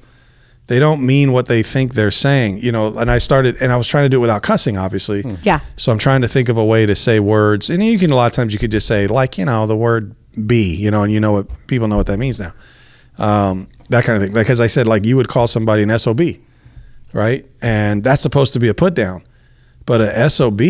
they 0.67 0.77
don't 0.79 1.03
mean 1.05 1.31
what 1.31 1.47
they 1.47 1.63
think 1.63 1.93
they're 1.93 2.11
saying. 2.11 2.59
You 2.59 2.71
know, 2.71 2.97
and 2.99 3.09
I 3.09 3.17
started 3.17 3.55
and 3.61 3.71
I 3.71 3.77
was 3.77 3.87
trying 3.87 4.05
to 4.05 4.09
do 4.09 4.17
it 4.17 4.21
without 4.21 4.43
cussing, 4.43 4.77
obviously. 4.77 5.23
Yeah. 5.41 5.61
So 5.77 5.91
I'm 5.91 5.97
trying 5.97 6.21
to 6.21 6.27
think 6.27 6.49
of 6.49 6.57
a 6.57 6.65
way 6.65 6.85
to 6.85 6.95
say 6.95 7.19
words, 7.19 7.69
and 7.69 7.83
you 7.83 7.97
can 7.97 8.11
a 8.11 8.15
lot 8.15 8.27
of 8.27 8.33
times 8.33 8.53
you 8.53 8.59
could 8.59 8.71
just 8.71 8.87
say 8.87 9.07
like 9.07 9.37
you 9.37 9.45
know 9.45 9.65
the 9.65 9.77
word 9.77 10.15
be, 10.45 10.75
you 10.75 10.91
know, 10.91 11.03
and 11.03 11.11
you 11.13 11.19
know 11.19 11.31
what 11.31 11.47
people 11.67 11.87
know 11.87 11.97
what 11.97 12.07
that 12.07 12.19
means 12.19 12.39
now. 12.39 12.53
Um, 13.17 13.67
that 13.89 14.03
kind 14.03 14.17
of 14.17 14.27
thing. 14.27 14.35
Like 14.35 14.49
as 14.49 14.59
I 14.59 14.67
said, 14.67 14.87
like 14.87 15.05
you 15.05 15.15
would 15.15 15.27
call 15.27 15.47
somebody 15.47 15.83
an 15.83 15.99
sob, 15.99 16.21
right? 17.13 17.45
And 17.61 18.03
that's 18.03 18.21
supposed 18.21 18.53
to 18.53 18.59
be 18.59 18.67
a 18.67 18.73
put 18.73 18.93
down, 18.93 19.23
but 19.85 20.01
a 20.01 20.29
sob 20.29 20.61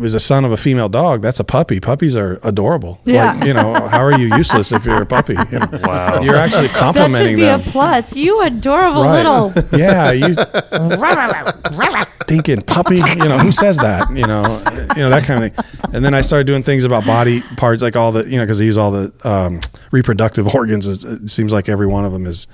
was 0.00 0.14
a 0.14 0.20
son 0.20 0.44
of 0.44 0.52
a 0.52 0.56
female 0.56 0.88
dog. 0.88 1.22
That's 1.22 1.38
a 1.40 1.44
puppy. 1.44 1.78
Puppies 1.80 2.16
are 2.16 2.38
adorable. 2.42 3.00
Yeah. 3.04 3.32
Like, 3.34 3.44
you 3.46 3.54
know, 3.54 3.74
how 3.88 4.00
are 4.02 4.18
you 4.18 4.34
useless 4.36 4.72
if 4.72 4.84
you're 4.84 5.02
a 5.02 5.06
puppy? 5.06 5.34
You 5.52 5.58
know, 5.58 5.68
Wow. 5.84 6.20
You're 6.20 6.36
actually 6.36 6.68
complimenting. 6.68 6.70
That 6.70 6.70
should 6.70 6.76
complimenting 6.78 7.36
be 7.36 7.42
them. 7.42 7.60
a 7.60 7.62
plus. 7.64 8.14
You 8.16 8.42
adorable 8.42 9.02
Right. 9.04 9.16
little. 9.16 9.52
Yeah, 9.78 10.12
you 10.12 10.34
thinking 12.26 12.62
puppy. 12.62 12.96
You 12.96 13.28
know, 13.28 13.38
who 13.38 13.52
says 13.52 13.76
that? 13.78 14.08
You 14.10 14.26
know, 14.26 14.42
you 14.96 15.02
know 15.02 15.10
that 15.10 15.24
kind 15.24 15.44
of 15.44 15.54
thing. 15.54 15.64
And 15.94 16.04
then 16.04 16.14
I 16.14 16.20
started 16.20 16.46
doing 16.46 16.62
things 16.62 16.84
about 16.84 17.04
body 17.04 17.42
parts, 17.56 17.82
like 17.82 17.96
all 17.96 18.12
the, 18.12 18.28
you 18.28 18.36
know, 18.38 18.44
because 18.44 18.60
I 18.60 18.64
use 18.64 18.76
all 18.76 18.90
the 18.90 19.12
um, 19.24 19.60
reproductive 19.90 20.54
organs. 20.54 20.86
It, 20.86 21.04
it 21.22 21.30
seems 21.30 21.52
like 21.52 21.68
every 21.68 21.86
one 21.86 22.04
of 22.04 22.12
them 22.12 22.26
is 22.26 22.46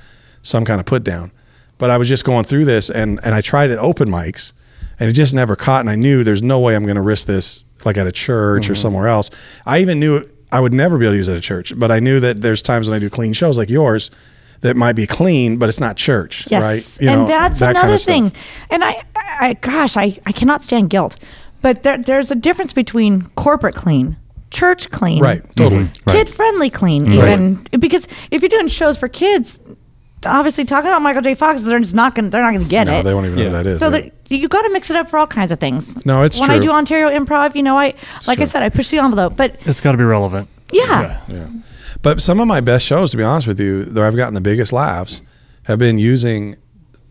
some 0.43 0.65
kind 0.65 0.81
of 0.81 0.87
put 0.87 1.05
down. 1.05 1.31
But 1.79 1.91
I 1.91 1.99
was 1.99 2.09
just 2.09 2.25
going 2.25 2.45
through 2.45 2.65
this, 2.65 2.89
and 2.89 3.21
and 3.25 3.35
I 3.35 3.41
tried 3.43 3.71
at 3.71 3.79
open 3.79 4.09
mics, 4.09 4.53
and 4.99 5.09
it 5.09 5.13
just 5.13 5.35
never 5.35 5.57
caught. 5.57 5.81
And 5.81 5.91
I 5.91 5.97
knew 5.97 6.25
there's 6.25 6.43
no 6.43 6.59
way 6.61 6.75
I'm 6.77 6.85
going 6.85 6.97
to 6.97 7.03
risk 7.03 7.27
this, 7.27 7.65
like 7.85 7.97
at 7.97 8.07
a 8.07 8.13
church 8.13 8.69
or 8.69 8.73
mm-hmm. 8.73 8.81
somewhere 8.81 9.09
else. 9.09 9.31
I 9.65 9.79
even 9.81 10.01
knew 10.01 10.23
I 10.53 10.61
would 10.61 10.73
never 10.73 10.99
be 10.99 11.05
able 11.07 11.15
to 11.15 11.19
use 11.19 11.29
it 11.29 11.33
at 11.33 11.39
a 11.39 11.43
church, 11.43 11.73
but 11.79 11.91
I 11.91 12.01
knew 12.01 12.21
that 12.21 12.41
there's 12.41 12.63
times 12.63 12.89
when 12.89 12.97
I 12.97 12.99
do 13.01 13.11
clean 13.11 13.33
shows 13.33 13.59
like 13.59 13.71
yours. 13.71 14.11
That 14.63 14.75
might 14.75 14.95
be 14.95 15.07
clean, 15.07 15.59
but 15.59 15.69
it's 15.69 15.81
not 15.81 15.99
church, 15.99 16.49
Yes. 16.51 16.63
right? 16.63 17.05
You 17.05 17.11
and 17.11 17.23
know, 17.23 17.27
that's 17.29 17.59
that 17.59 17.75
kind 17.75 17.77
another 17.77 17.95
of 17.95 18.01
stuff. 18.01 18.15
thing. 18.15 18.33
And 18.71 18.83
I, 18.83 19.03
I, 19.15 19.53
gosh, 19.53 19.99
I, 19.99 20.19
I 20.25 20.33
cannot 20.33 20.63
stand 20.63 20.89
guilt. 20.89 21.17
But 21.61 21.83
there, 21.83 21.99
there's 21.99 22.31
a 22.31 22.35
difference 22.35 22.73
between 22.73 23.27
corporate 23.37 23.75
clean, 23.75 24.17
church 24.51 24.91
clean, 24.91 25.21
Right, 25.23 25.43
totally. 25.57 25.91
kid 26.09 26.31
friendly 26.31 26.71
clean, 26.71 27.13
even 27.13 27.67
because 27.79 28.09
if 28.31 28.41
you're 28.41 28.49
doing 28.49 28.67
shows 28.69 28.97
for 28.97 29.09
kids, 29.09 29.61
obviously 30.27 30.65
talking 30.65 30.89
about 30.89 31.03
Michael 31.03 31.23
J. 31.23 31.35
Fox, 31.35 31.63
they're 31.63 31.79
just 31.79 31.95
not 31.95 32.15
gonna, 32.15 32.29
they're 32.31 32.43
not 32.43 32.53
gonna 32.53 32.65
get 32.69 32.87
No, 32.87 33.01
it. 33.01 33.03
they 33.05 33.15
won't 33.15 33.27
even 33.27 33.37
know 33.39 33.43
Yeah. 33.45 33.49
who 33.51 33.55
that 33.57 33.67
is. 33.67 33.81
So 33.81 33.91
right? 33.91 34.13
that 34.29 34.37
you 34.37 34.49
got 34.49 34.63
to 34.63 34.71
mix 34.71 34.91
it 34.91 34.97
up 34.97 35.09
for 35.11 35.19
all 35.19 35.27
kinds 35.27 35.53
of 35.53 35.59
things. 35.61 36.05
No, 36.05 36.23
it's 36.23 36.39
true. 36.39 36.49
when 36.49 36.57
I 36.57 36.61
do 36.61 36.71
Ontario 36.71 37.09
Improv, 37.09 37.55
you 37.55 37.63
know, 37.63 37.77
I 37.79 37.95
like 38.27 38.41
I 38.41 38.45
said, 38.45 38.63
I 38.63 38.69
push 38.69 38.91
the 38.91 38.99
envelope. 38.99 39.37
But 39.37 39.57
It's 39.65 39.81
got 39.81 39.93
to 39.93 39.99
be 39.99 40.05
relevant. 40.05 40.49
yeah, 40.73 41.21
But 42.03 42.21
some 42.21 42.41
of 42.41 42.47
my 42.49 42.61
best 42.61 42.85
shows, 42.85 43.11
to 43.13 43.17
be 43.17 43.23
honest 43.23 43.47
with 43.47 43.61
you, 43.61 43.85
though 43.85 44.07
I've 44.07 44.17
gotten 44.17 44.35
the 44.35 44.41
biggest 44.41 44.73
laughs, 44.73 45.23
have 45.65 45.79
been 45.79 45.99
using 45.99 46.57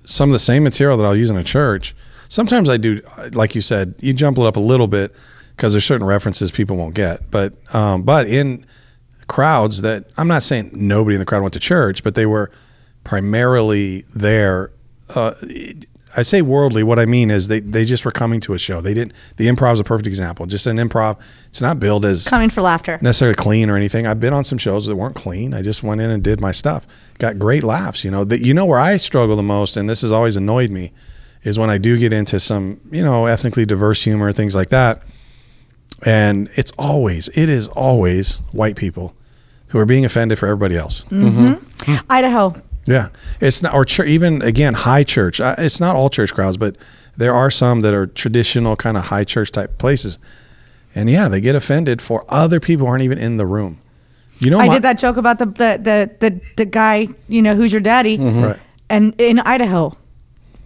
some 0.05 0.29
of 0.29 0.33
the 0.33 0.39
same 0.39 0.63
material 0.63 0.97
that 0.97 1.05
I'll 1.05 1.15
use 1.15 1.29
in 1.29 1.37
a 1.37 1.43
church. 1.43 1.95
Sometimes 2.27 2.69
I 2.69 2.77
do, 2.77 3.01
like 3.33 3.55
you 3.55 3.61
said, 3.61 3.95
you 3.99 4.13
jump 4.13 4.37
it 4.37 4.43
up 4.43 4.55
a 4.55 4.59
little 4.59 4.87
bit 4.87 5.13
because 5.55 5.73
there's 5.73 5.85
certain 5.85 6.05
references 6.07 6.51
people 6.51 6.75
won't 6.75 6.95
get. 6.95 7.29
But 7.31 7.53
um, 7.73 8.03
but 8.03 8.27
in 8.27 8.65
crowds 9.27 9.81
that 9.81 10.05
I'm 10.17 10.27
not 10.27 10.43
saying 10.43 10.71
nobody 10.73 11.15
in 11.15 11.19
the 11.19 11.25
crowd 11.25 11.41
went 11.41 11.53
to 11.53 11.59
church, 11.59 12.03
but 12.03 12.15
they 12.15 12.25
were 12.25 12.51
primarily 13.05 14.03
there. 14.13 14.71
Uh, 15.15 15.31
I 16.17 16.21
say 16.21 16.41
worldly. 16.41 16.81
What 16.83 16.97
I 16.97 17.05
mean 17.05 17.29
is 17.29 17.47
they, 17.49 17.59
they 17.59 17.83
just 17.85 18.05
were 18.05 18.11
coming 18.11 18.39
to 18.41 18.53
a 18.53 18.57
show. 18.57 18.79
They 18.81 18.93
didn't. 18.93 19.13
The 19.37 19.47
improv 19.47 19.73
is 19.73 19.79
a 19.81 19.83
perfect 19.83 20.07
example. 20.07 20.45
Just 20.45 20.65
an 20.65 20.77
improv. 20.77 21.19
It's 21.47 21.61
not 21.61 21.79
billed 21.79 22.05
as 22.05 22.27
coming 22.27 22.49
for 22.49 22.61
laughter. 22.61 22.99
necessarily 23.01 23.35
clean 23.35 23.69
or 23.69 23.75
anything. 23.75 24.07
I've 24.07 24.19
been 24.19 24.33
on 24.33 24.43
some 24.43 24.57
shows 24.57 24.85
that 24.85 24.95
weren't 24.95 25.15
clean. 25.15 25.53
I 25.53 25.61
just 25.61 25.83
went 25.83 26.01
in 26.01 26.09
and 26.09 26.23
did 26.23 26.39
my 26.41 26.51
stuff. 26.51 26.87
Got 27.19 27.37
great 27.37 27.63
laughs. 27.63 28.03
You 28.03 28.11
know 28.11 28.23
that 28.25 28.41
you 28.41 28.53
know 28.53 28.65
where 28.65 28.79
I 28.79 28.97
struggle 28.97 29.35
the 29.35 29.43
most, 29.43 29.77
and 29.77 29.89
this 29.89 30.01
has 30.01 30.11
always 30.11 30.35
annoyed 30.37 30.71
me, 30.71 30.91
is 31.43 31.59
when 31.59 31.69
I 31.69 31.77
do 31.77 31.97
get 31.97 32.13
into 32.13 32.39
some 32.39 32.79
you 32.91 33.03
know 33.03 33.25
ethnically 33.25 33.65
diverse 33.65 34.01
humor 34.01 34.31
things 34.31 34.55
like 34.55 34.69
that, 34.69 35.03
and 36.05 36.49
it's 36.55 36.71
always 36.77 37.27
it 37.37 37.49
is 37.49 37.67
always 37.67 38.37
white 38.53 38.77
people 38.77 39.13
who 39.67 39.79
are 39.79 39.85
being 39.85 40.05
offended 40.05 40.39
for 40.39 40.45
everybody 40.45 40.77
else. 40.77 41.03
Idaho. 42.09 42.55
Yeah, 42.85 43.09
it's 43.41 43.63
not 43.63 43.73
or 43.73 43.83
chur 43.85 44.05
even 44.05 44.41
again 44.41 44.73
high 44.73 45.03
church. 45.03 45.39
It's 45.39 45.79
not 45.79 45.95
all 45.95 46.09
church 46.09 46.33
crowds, 46.33 46.57
but 46.57 46.75
there 47.17 47.33
are 47.33 47.49
some 47.49 47.81
that 47.81 47.93
are 47.93 48.05
traditional 48.07 48.75
kind 48.75 48.95
of 48.97 49.05
high 49.05 49.23
church 49.23 49.51
type 49.51 49.77
places, 49.77 50.19
and 50.93 51.09
yeah, 51.09 51.27
they 51.27 51.41
get 51.41 51.55
offended 51.55 52.01
for 52.01 52.23
other 52.29 52.59
people 52.59 52.85
who 52.85 52.91
aren't 52.91 53.03
even 53.03 53.17
in 53.17 53.37
the 53.37 53.45
room. 53.45 53.79
You 54.39 54.51
know, 54.51 54.59
I 54.59 54.67
my- 54.67 54.73
did 54.75 54.83
that 54.83 54.99
joke 54.99 55.17
about 55.17 55.39
the 55.39 55.45
the 55.45 55.79
the 55.81 56.11
the, 56.19 56.41
the 56.57 56.65
guy, 56.65 57.07
you 57.27 57.41
know, 57.41 57.55
who's 57.55 57.71
your 57.71 57.81
daddy, 57.81 58.17
mm-hmm. 58.17 58.41
Right. 58.43 58.59
and 58.89 59.19
in 59.19 59.39
Idaho. 59.39 59.91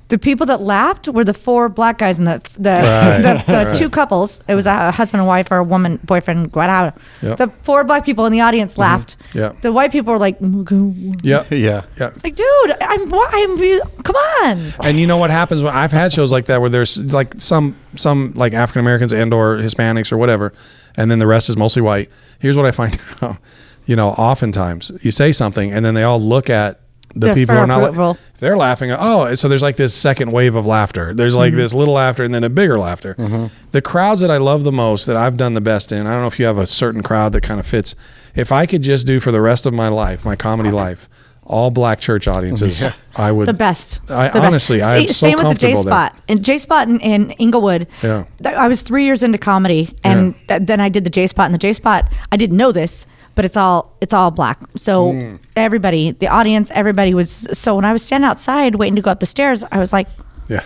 The 0.10 0.18
people 0.18 0.46
that 0.48 0.62
laughed 0.62 1.08
were 1.08 1.24
the 1.24 1.34
four 1.34 1.70
black 1.70 2.00
guys 2.00 2.18
and 2.18 2.28
the 2.28 2.42
the, 2.58 2.70
Right, 2.70 3.18
the, 3.22 3.44
the 3.46 3.66
right. 3.66 3.76
two 3.76 3.90
couples. 3.90 4.42
It 4.48 4.56
was 4.56 4.66
a 4.66 4.92
husband 4.92 5.22
and 5.22 5.28
wife 5.28 5.52
or 5.52 5.58
a 5.58 5.64
woman, 5.64 6.00
boyfriend, 6.04 6.54
whatever. 6.54 6.94
Yep. 7.22 7.38
The 7.38 7.52
four 7.64 7.84
black 7.84 8.06
people 8.06 8.26
in 8.26 8.32
the 8.32 8.42
audience 8.42 8.74
mm-hmm. 8.74 8.82
laughed. 8.82 9.18
Yeah. 9.34 9.54
The 9.62 9.72
white 9.72 9.92
people 9.92 10.12
were 10.12 10.20
like, 10.20 10.38
Yeah, 10.42 11.46
Yeah. 11.52 11.84
yeah. 12.00 12.12
like, 12.24 12.36
dude, 12.36 12.72
I'm, 12.82 13.14
I'm, 13.14 13.58
come 14.04 14.16
on. 14.16 14.58
And 14.84 15.00
you 15.00 15.06
know 15.08 15.18
what 15.18 15.30
happens 15.30 15.62
when 15.62 15.76
I've 15.76 15.92
had 15.92 16.12
shows 16.12 16.32
like 16.32 16.46
that 16.46 16.60
where 16.60 16.70
there's 16.70 16.98
like 17.14 17.40
some 17.40 17.76
some 17.96 18.34
like 18.36 18.54
African 18.54 18.80
Americans 18.82 19.14
and 19.14 19.34
or 19.34 19.58
Hispanics 19.58 20.12
or 20.12 20.18
whatever, 20.18 20.54
and 20.98 21.12
then 21.12 21.20
the 21.20 21.28
rest 21.28 21.50
is 21.50 21.58
mostly 21.58 21.82
white. 21.82 22.10
Here's 22.40 22.58
what 22.58 22.66
I 22.66 22.72
find 22.72 23.00
out. 23.22 23.38
You 23.86 23.96
know, 23.96 24.10
oftentimes 24.10 24.92
you 25.02 25.12
say 25.12 25.32
something 25.32 25.72
and 25.72 25.84
then 25.86 25.94
they 25.94 26.04
all 26.04 26.20
look 26.20 26.50
at 26.50 26.80
the 27.14 27.28
The 27.28 27.34
people 27.34 27.56
who 27.56 27.62
are 27.62 27.68
not 27.68 27.84
approval. 27.84 28.10
like, 28.10 28.38
they're 28.38 28.58
laughing. 28.58 28.92
Oh, 28.92 29.34
so 29.36 29.48
there's 29.48 29.62
like 29.62 29.76
this 29.76 29.94
second 29.94 30.32
wave 30.32 30.56
of 30.56 30.66
laughter. 30.66 31.14
There's 31.14 31.36
like 31.36 31.52
mm-hmm. 31.52 31.58
this 31.58 31.74
little 31.74 31.96
laughter 31.96 32.24
and 32.24 32.34
then 32.34 32.44
a 32.44 32.50
bigger 32.50 32.80
laughter. 32.80 33.16
Mm-hmm. 33.16 33.48
The 33.72 33.82
crowds 33.82 34.22
that 34.22 34.32
I 34.32 34.38
love 34.38 34.64
the 34.64 34.72
most, 34.72 35.06
that 35.08 35.16
I've 35.16 35.38
done 35.38 35.54
the 35.54 35.62
best 35.62 35.92
in. 35.92 36.06
I 36.06 36.12
don't 36.12 36.22
know 36.22 36.28
if 36.28 36.40
you 36.40 36.46
have 36.46 36.58
a 36.58 36.68
certain 36.68 37.04
crowd 37.04 37.34
that 37.34 37.42
kind 37.42 37.60
of 37.60 37.66
fits. 37.66 37.96
If 38.36 38.52
I 38.52 38.66
could 38.66 38.84
just 38.84 39.08
do 39.08 39.20
for 39.20 39.32
the 39.32 39.42
rest 39.42 39.66
of 39.66 39.74
my 39.74 39.90
life, 39.90 40.24
my 40.24 40.36
comedy 40.36 40.72
life, 40.72 41.10
all 41.44 41.72
black 41.72 42.00
church 42.00 42.28
audiences, 42.28 42.86
I 43.18 43.32
would 43.32 43.48
The 43.48 43.54
best. 43.54 44.00
I 44.10 44.28
The 44.28 44.34
best. 44.34 44.46
honestly, 44.46 44.82
I 44.84 44.98
am 44.98 45.08
so 45.08 45.14
same 45.14 45.38
with 45.38 45.48
the 45.48 45.56
J. 45.56 45.76
Spot. 45.76 46.16
And 46.28 46.44
J 46.44 46.60
Spot 46.60 46.88
in, 46.88 47.00
in 47.00 47.32
Inglewood. 47.32 47.88
Yeah. 48.04 48.26
I 48.46 48.68
was 48.68 48.84
three 48.84 49.04
years 49.04 49.24
into 49.24 49.40
comedy, 49.40 49.96
and 50.04 50.36
th- 50.48 50.62
then 50.64 50.80
I 50.80 50.90
did 50.90 51.04
the 51.06 51.10
J 51.10 51.26
Spot. 51.26 51.46
And 51.46 51.56
the 51.56 51.60
J 51.60 51.74
Spot, 51.74 52.06
I 52.32 52.38
didn't 52.38 52.56
know 52.56 52.72
this, 52.72 53.08
but 53.40 53.46
it's 53.46 53.56
all 53.56 53.96
it's 54.02 54.14
all 54.14 54.32
black. 54.32 54.60
So 54.76 55.14
Hmm. 55.14 55.36
everybody, 55.56 56.12
the 56.12 56.28
audience, 56.28 56.72
everybody 56.72 57.14
was. 57.14 57.48
So 57.54 57.74
when 57.78 57.86
I 57.86 57.94
was 57.94 58.04
standing 58.04 58.28
outside 58.30 58.76
waiting 58.76 58.98
to 58.98 59.02
go 59.02 59.12
up 59.12 59.22
the 59.22 59.26
stairs, 59.26 59.64
I 59.72 59.78
was 59.78 59.94
like, 59.94 60.10
Yeah. 60.50 60.64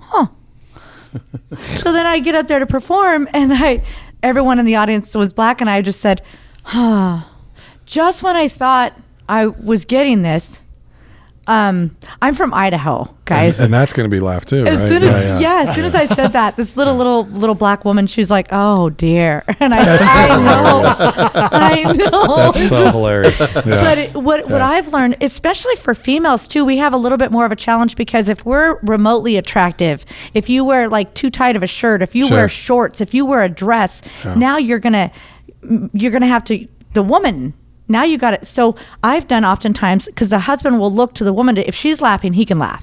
huh. 0.00 0.26
so 1.74 1.92
then 1.92 2.06
I 2.06 2.20
get 2.20 2.36
up 2.36 2.46
there 2.46 2.60
to 2.60 2.66
perform, 2.66 3.28
and 3.32 3.52
I, 3.52 3.82
everyone 4.22 4.60
in 4.60 4.64
the 4.64 4.76
audience 4.76 5.12
was 5.16 5.32
black, 5.32 5.60
and 5.60 5.68
I 5.68 5.82
just 5.82 6.00
said, 6.00 6.22
huh. 6.62 7.22
Just 7.84 8.22
when 8.22 8.36
I 8.36 8.46
thought 8.46 8.96
I 9.28 9.46
was 9.46 9.84
getting 9.84 10.22
this, 10.22 10.61
um, 11.48 11.96
I'm 12.20 12.34
from 12.34 12.54
Idaho, 12.54 13.12
guys. 13.24 13.58
And 13.58 13.74
that's 13.74 13.92
going 13.92 14.08
to 14.08 14.14
be 14.14 14.20
laughed 14.20 14.48
too, 14.48 14.64
As 14.66 14.78
right? 14.78 14.88
soon 14.88 15.02
as 15.02 15.40
yeah, 15.40 15.64
as 15.66 15.74
soon 15.74 15.84
as 15.84 15.94
I 15.94 16.06
said 16.06 16.28
that, 16.34 16.56
this 16.56 16.76
little 16.76 16.94
little 16.96 17.24
little 17.26 17.54
black 17.56 17.84
woman, 17.84 18.06
she's 18.06 18.30
like, 18.30 18.46
"Oh 18.52 18.90
dear," 18.90 19.42
and 19.60 19.74
I, 19.74 19.78
I 19.80 20.28
know, 20.38 20.92
I 21.36 21.82
know. 21.94 22.36
That's 22.36 22.68
so 22.68 22.82
just- 22.84 22.94
hilarious. 22.94 23.40
Yeah. 23.72 23.82
But 23.84 23.98
it, 23.98 24.14
what 24.14 24.48
what 24.50 24.60
I've 24.60 24.92
learned, 24.92 25.16
especially 25.20 25.76
for 25.76 25.94
females 25.94 26.46
too, 26.48 26.64
we 26.64 26.78
have 26.78 26.92
a 26.92 26.96
little 26.96 27.18
bit 27.18 27.30
more 27.32 27.44
of 27.46 27.52
a 27.52 27.56
challenge 27.56 27.96
because 27.96 28.28
if 28.28 28.44
we're 28.44 28.78
remotely 28.82 29.36
attractive, 29.36 30.04
if 30.34 30.48
you 30.48 30.64
wear 30.64 30.88
like 30.88 31.14
too 31.14 31.30
tight 31.30 31.56
of 31.56 31.62
a 31.62 31.66
shirt, 31.66 32.02
if 32.02 32.14
you 32.14 32.26
Sure. 32.28 32.36
wear 32.38 32.48
shorts, 32.48 33.00
if 33.00 33.14
you 33.14 33.24
wear 33.26 33.42
a 33.42 33.48
dress, 33.48 34.02
now 34.36 34.58
you're 34.58 34.78
gonna 34.78 35.10
you're 35.92 36.10
gonna 36.12 36.26
have 36.26 36.44
to 36.44 36.66
the 36.94 37.02
woman. 37.02 37.54
Now 37.88 38.04
you 38.04 38.16
got 38.16 38.32
it. 38.34 38.46
So 38.46 38.76
I've 39.02 39.26
done 39.28 39.44
oftentimes 39.44 40.06
because 40.06 40.30
the 40.30 40.38
husband 40.38 40.78
will 40.78 40.90
look 40.92 41.14
to 41.14 41.24
the 41.24 41.32
woman 41.32 41.54
to 41.56 41.68
if 41.68 41.74
she's 41.74 42.00
laughing, 42.00 42.32
he 42.32 42.44
can 42.46 42.58
laugh. 42.58 42.82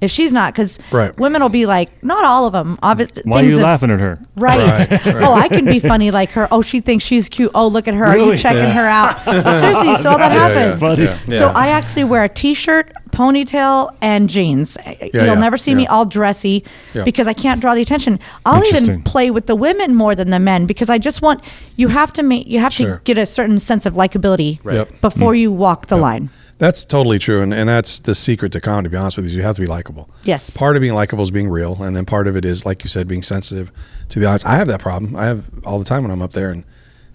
If 0.00 0.10
she's 0.10 0.32
not, 0.32 0.52
because 0.54 0.78
Mm-hmm. 0.78 0.96
Right. 0.96 1.18
women 1.18 1.42
will 1.42 1.48
be 1.48 1.66
like, 1.66 2.02
not 2.02 2.24
all 2.24 2.46
of 2.46 2.52
them. 2.52 2.76
Obviously, 2.82 3.22
Why 3.24 3.40
are 3.40 3.44
you 3.44 3.58
laughing 3.60 3.90
at 3.90 4.00
her? 4.00 4.18
Right. 4.36 4.58
Right, 4.58 4.90
right. 5.06 5.22
Oh, 5.22 5.32
I 5.34 5.48
can 5.48 5.64
be 5.64 5.78
funny 5.78 6.10
like 6.10 6.30
her. 6.30 6.48
Oh, 6.50 6.62
she 6.62 6.80
thinks 6.80 7.04
she's 7.04 7.28
cute. 7.28 7.50
Oh, 7.54 7.68
look 7.68 7.86
at 7.88 7.94
her. 7.94 8.04
Are 8.04 8.18
you 8.18 8.36
checking 8.36 8.58
Yeah. 8.62 8.72
her 8.72 8.86
out? 8.86 9.18
Seriously, 9.60 9.96
so 9.96 10.16
that 10.18 10.32
Yeah, 10.32 10.48
happens. 10.48 10.80
Funny. 10.80 11.04
Yeah. 11.04 11.38
So 11.38 11.48
I 11.48 11.68
actually 11.68 12.04
wear 12.04 12.24
a 12.24 12.28
t-shirt, 12.28 12.92
ponytail, 13.10 13.94
and 14.00 14.28
jeans. 14.28 14.76
You'll 14.86 15.26
yeah, 15.26 15.34
never 15.34 15.56
see 15.56 15.74
me 15.74 15.86
all 15.86 16.04
dressy 16.04 16.64
Yeah. 16.94 17.04
because 17.04 17.26
I 17.26 17.32
can't 17.32 17.60
draw 17.60 17.74
the 17.74 17.82
attention. 17.82 18.18
I'll 18.46 18.64
even 18.66 19.02
play 19.02 19.30
with 19.30 19.46
the 19.46 19.56
women 19.56 19.94
more 19.94 20.14
than 20.14 20.30
the 20.30 20.38
men 20.38 20.66
because 20.66 20.90
I 20.90 20.98
just 20.98 21.22
want 21.22 21.42
you 21.76 21.88
have 21.88 22.12
to 22.14 22.22
make 22.22 22.46
you 22.46 22.60
have 22.60 22.72
Sure. 22.72 22.96
to 22.96 23.02
get 23.04 23.18
a 23.18 23.26
certain 23.26 23.58
sense 23.58 23.86
of 23.86 23.94
likability 23.94 24.58
Yep. 24.64 25.00
before 25.00 25.32
mm. 25.32 25.40
you 25.40 25.52
walk 25.52 25.86
the 25.86 25.96
line. 25.96 26.30
That's 26.58 26.84
totally 26.84 27.20
true, 27.20 27.40
and, 27.40 27.54
and 27.54 27.68
that's 27.68 28.00
the 28.00 28.16
secret 28.16 28.50
to 28.52 28.60
comedy. 28.60 28.86
To 28.86 28.90
be 28.90 28.96
honest 28.96 29.16
with 29.16 29.26
you, 29.26 29.36
you 29.36 29.42
have 29.42 29.54
to 29.56 29.62
be 29.62 29.68
likable. 29.68 30.10
Yes. 30.24 30.56
Part 30.56 30.74
of 30.74 30.80
being 30.82 30.94
likable 30.94 31.22
is 31.22 31.30
being 31.30 31.48
real, 31.48 31.80
and 31.82 31.94
then 31.94 32.04
part 32.04 32.26
of 32.26 32.36
it 32.36 32.44
is, 32.44 32.66
like 32.66 32.82
you 32.82 32.88
said, 32.88 33.06
being 33.06 33.22
sensitive 33.22 33.70
to 34.08 34.18
the 34.18 34.26
audience. 34.26 34.44
I 34.44 34.56
have 34.56 34.66
that 34.66 34.80
problem. 34.80 35.14
I 35.14 35.26
have 35.26 35.44
all 35.64 35.78
the 35.78 35.84
time 35.84 36.02
when 36.02 36.10
I'm 36.10 36.20
up 36.20 36.32
there, 36.32 36.50
and 36.50 36.64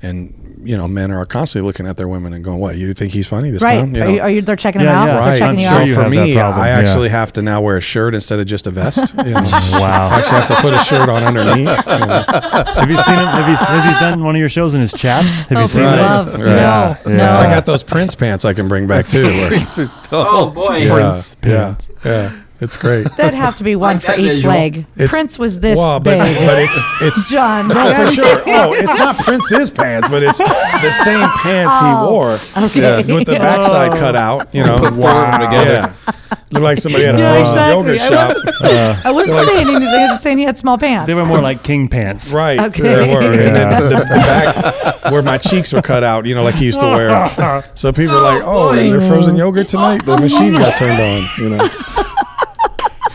and 0.02 0.34
you 0.64 0.78
know, 0.78 0.88
men 0.88 1.12
are 1.12 1.26
constantly 1.26 1.68
looking 1.68 1.86
at 1.88 1.98
their 1.98 2.08
women 2.08 2.34
and 2.34 2.44
going, 2.44 2.60
"What? 2.60 2.76
You 2.78 2.94
think 2.94 3.12
he's 3.14 3.28
funny? 3.28 3.50
This 3.52 3.62
Right? 3.64 3.78
clown?" 3.80 3.96
You 3.96 4.02
are, 4.02 4.06
know? 4.06 4.12
you, 4.12 4.22
are 4.22 4.30
you? 4.30 4.42
They're 4.42 4.56
checking 4.56 4.82
Yeah, 4.82 4.88
them 4.88 4.96
out. 4.96 5.06
yeah. 5.08 5.14
They're 5.14 5.24
Right. 5.30 5.38
checking 5.40 5.60
you 5.60 5.68
I'm 5.68 5.88
so 5.88 5.94
sure 5.94 6.00
out. 6.00 6.04
for 6.06 6.10
me, 6.10 6.34
that 6.34 6.40
problem, 6.42 6.62
I 6.64 6.68
yeah. 6.70 6.78
actually 6.80 7.10
have 7.10 7.34
to 7.34 7.42
now 7.42 7.62
wear 7.62 7.78
a 7.78 7.82
shirt 7.82 8.16
instead 8.16 8.40
of 8.40 8.46
just 8.46 8.68
a 8.68 8.72
vest. 8.72 9.14
You 9.18 9.32
know? 9.32 9.42
Wow. 9.74 10.10
I 10.12 10.18
actually 10.20 10.38
have 10.40 10.48
to 10.48 10.56
put 10.56 10.74
a 10.74 10.80
shirt 10.80 11.10
on 11.10 11.24
underneath. 11.24 11.58
you 11.58 11.66
know? 11.66 12.24
Have 12.28 12.90
you 12.90 12.98
seen 12.98 13.16
him? 13.16 13.26
Have 13.28 13.50
you, 13.50 13.56
has 13.56 13.84
he 13.84 13.90
ah. 13.96 13.98
done 14.00 14.24
one 14.24 14.36
of 14.36 14.40
your 14.40 14.50
shows 14.50 14.74
in 14.74 14.82
his 14.82 14.94
chaps? 14.94 15.42
Have 15.44 15.58
Oh, 15.58 15.62
you 15.62 15.68
seen 15.68 15.84
for 15.84 15.90
Right. 15.90 16.24
those? 16.26 16.28
Right. 16.40 16.46
No, 16.46 16.98
Yeah, 17.14 17.18
no. 17.18 17.32
I 17.38 17.44
got 17.46 17.66
those 17.66 17.84
Prince 17.84 18.16
pants 18.16 18.46
I 18.46 18.54
can 18.54 18.68
bring 18.68 18.88
back 18.88 19.08
too. 19.08 19.24
where- 19.24 19.88
Oh 20.12 20.50
boy. 20.52 20.76
yeah, 20.78 20.94
Prince 20.94 21.36
yeah, 21.44 21.50
pants. 21.76 21.90
yeah, 22.06 22.32
it's 22.64 22.78
great. 22.78 23.06
There'd 23.18 23.34
have 23.34 23.58
to 23.58 23.64
be 23.64 23.76
one 23.76 23.98
Like 23.98 24.04
for 24.06 24.14
each 24.14 24.38
visual. 24.38 24.54
leg. 24.54 24.78
It's- 24.96 25.10
Prince 25.10 25.38
was 25.38 25.60
this 25.60 25.78
well, 25.78 26.00
but, 26.00 26.20
big. 26.24 26.48
but 26.48 26.60
it's 26.60 26.82
it's 27.02 27.30
John, 27.32 27.70
Oh, 27.72 27.94
for 27.94 28.08
sure. 28.12 28.42
Oh, 28.48 28.74
it's 28.74 28.98
not 28.98 29.18
Prince's 29.18 29.70
pants, 29.70 30.10
but 30.10 30.24
it's 30.24 30.38
the 30.38 30.92
same 31.04 31.28
pants 31.30 31.76
he 31.76 31.86
oh, 31.86 32.10
wore. 32.10 32.38
Oh, 32.56 32.66
okay. 32.66 32.82
Yeah, 32.82 32.98
with 33.16 33.26
the 33.28 33.34
backside 33.36 33.92
oh. 33.92 34.00
cut 34.00 34.16
out. 34.16 34.54
You 34.54 34.64
know, 34.64 34.78
Put 34.78 34.94
four 34.96 35.10
of 35.10 35.32
them 35.32 35.42
together. 35.42 35.96
Yeah, 36.06 36.14
looked 36.52 36.64
like 36.64 36.78
somebody 36.78 37.04
had 37.06 37.16
a 37.16 37.20
Yeah, 37.20 37.34
frozen 37.34 37.58
exactly. 37.58 37.76
yogurt 37.78 38.02
I 38.02 38.94
shop. 38.94 39.06
I 39.06 39.12
wasn't 39.12 39.38
like- 39.38 39.50
saying 39.50 39.68
anything. 39.70 39.88
I 39.88 40.02
was 40.02 40.10
just 40.12 40.24
saying 40.24 40.38
he 40.38 40.44
had 40.46 40.58
small 40.58 40.78
pants. 40.78 41.08
They 41.08 41.14
were 41.14 41.26
more 41.26 41.42
like 41.42 41.64
king 41.64 41.88
pants. 41.88 42.32
Right, 42.32 42.60
Okay. 42.60 42.82
they 42.82 43.14
were, 43.14 43.22
and 43.34 43.56
then 43.56 43.90
the, 43.90 43.98
the 43.98 44.06
back 44.06 45.12
where 45.12 45.22
my 45.22 45.38
cheeks 45.38 45.74
were 45.74 45.82
cut 45.82 46.04
out, 46.04 46.26
you 46.26 46.34
know, 46.36 46.44
like 46.44 46.56
he 46.56 46.66
used 46.66 46.80
to 46.80 46.88
wear. 46.88 47.64
So 47.76 47.92
people 47.92 48.16
were 48.16 48.22
like, 48.22 48.42
"Oh, 48.46 48.74
is 48.74 48.90
there 48.90 49.02
frozen 49.02 49.36
yogurt 49.36 49.68
tonight?" 49.68 50.06
The 50.06 50.14
oh, 50.14 50.18
machine 50.18 50.54
got 50.54 50.78
turned 50.78 51.02
on. 51.02 51.28
You 51.38 51.50
know, 51.50 51.70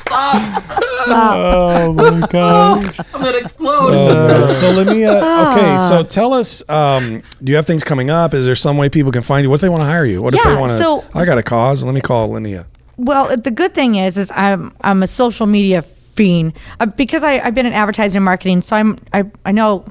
Stop! 0.01 0.65
Oh 1.09 1.93
my 1.93 2.27
god. 2.31 2.95
I'm 3.15 3.21
gonna 3.23 3.37
explode. 3.39 3.91
Oh, 3.93 4.27
man. 4.29 4.49
so 4.49 4.67
Linnea, 4.85 5.53
okay, 5.53 5.79
so 5.89 6.03
tell 6.03 6.35
us, 6.35 6.69
um, 6.69 7.23
do 7.43 7.51
you 7.51 7.57
have 7.57 7.67
things 7.67 7.85
coming 7.85 8.11
up? 8.11 8.35
Is 8.35 8.45
there 8.45 8.55
some 8.55 8.77
way 8.77 8.89
people 8.89 9.13
can 9.13 9.23
find 9.23 9.43
you? 9.45 9.51
What 9.51 9.57
if 9.57 9.61
they 9.63 9.69
want 9.69 9.81
to 9.83 9.87
hire 9.87 10.05
you? 10.05 10.23
What 10.23 10.35
if 10.35 10.41
Yeah, 10.45 10.55
they 10.55 10.61
want 10.61 10.73
to? 10.73 10.79
so- 10.79 11.05
I 11.15 11.25
got 11.25 11.39
a 11.39 11.43
cause. 11.43 11.85
Let 11.85 11.95
me 11.95 12.01
call 12.01 12.29
Linnea. 12.31 12.67
Well, 12.97 13.37
the 13.37 13.51
good 13.51 13.75
thing 13.75 13.95
is, 13.97 14.19
is 14.19 14.33
I'm 14.35 14.73
I'm 14.83 15.03
a 15.03 15.07
social 15.07 15.47
media 15.47 15.83
fiend 15.83 16.53
uh, 16.81 16.87
because 16.87 17.23
I, 17.23 17.39
I've 17.41 17.55
been 17.55 17.67
in 17.67 17.73
advertising 17.73 18.17
and 18.19 18.25
marketing, 18.25 18.63
so 18.63 18.75
I'm 18.77 18.99
I, 19.13 19.25
I 19.45 19.53
know 19.53 19.85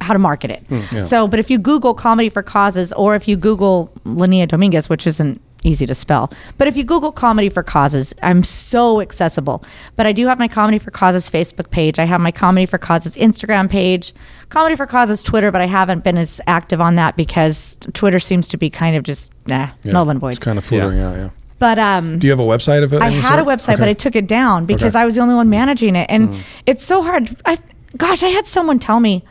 how 0.00 0.12
to 0.14 0.18
market 0.18 0.50
it. 0.50 0.62
yeah. 0.92 1.00
So, 1.00 1.26
but 1.28 1.38
if 1.40 1.50
you 1.50 1.58
Google 1.58 1.94
comedy 1.94 2.28
for 2.28 2.42
causes, 2.42 2.92
or 2.94 3.14
if 3.14 3.26
you 3.28 3.36
Google 3.36 3.90
Linnea 4.04 4.46
Dominguez, 4.48 4.88
which 4.88 5.06
isn't 5.06 5.40
easy 5.64 5.86
to 5.86 5.94
spell, 5.94 6.32
but 6.58 6.68
if 6.68 6.76
you 6.76 6.84
Google 6.84 7.10
comedy 7.10 7.48
for 7.48 7.62
causes, 7.62 8.14
I'm 8.22 8.44
so 8.44 9.00
accessible. 9.00 9.64
But 9.96 10.06
I 10.06 10.12
do 10.12 10.26
have 10.28 10.38
my 10.38 10.46
comedy 10.48 10.78
for 10.78 10.90
causes 10.90 11.28
Facebook 11.30 11.70
page. 11.70 11.98
I 11.98 12.04
have 12.04 12.20
my 12.20 12.30
comedy 12.30 12.66
for 12.66 12.78
causes 12.78 13.16
Instagram 13.16 13.68
page, 13.68 14.14
comedy 14.50 14.76
for 14.76 14.86
causes 14.86 15.22
Twitter, 15.22 15.50
but 15.50 15.60
I 15.60 15.66
haven't 15.66 16.04
been 16.04 16.16
as 16.18 16.40
active 16.46 16.80
on 16.80 16.94
that 16.96 17.16
because 17.16 17.78
Twitter 17.94 18.20
seems 18.20 18.46
to 18.48 18.56
be 18.56 18.70
kind 18.70 18.94
of 18.94 19.02
just 19.02 19.32
nah, 19.46 19.70
Yeah, 19.82 19.92
null 19.92 20.10
and 20.10 20.20
void. 20.20 20.30
It's 20.30 20.38
kind 20.38 20.58
of 20.58 20.64
flittering 20.64 21.00
out. 21.00 21.16
Yeah. 21.16 21.30
But 21.58 21.78
um, 21.78 22.18
Do 22.18 22.26
you 22.26 22.32
have 22.32 22.40
a 22.40 22.42
website 22.42 22.82
of 22.82 22.92
it? 22.92 23.00
I 23.00 23.08
had 23.10 23.38
a 23.38 23.42
website, 23.42 23.78
but 23.78 23.88
I 23.88 23.94
took 23.94 24.16
it 24.16 24.26
down 24.26 24.66
because 24.66 24.94
Okay. 24.94 25.02
I 25.02 25.04
was 25.06 25.14
the 25.14 25.20
only 25.22 25.34
one 25.34 25.48
managing 25.48 25.96
it, 25.96 26.06
and 26.10 26.44
it's 26.66 26.84
so 26.84 27.02
hard. 27.02 27.34
I, 27.46 27.58
gosh, 27.96 28.22
I 28.22 28.28
had 28.28 28.44
someone 28.44 28.78
tell 28.78 29.00
me, 29.00 29.24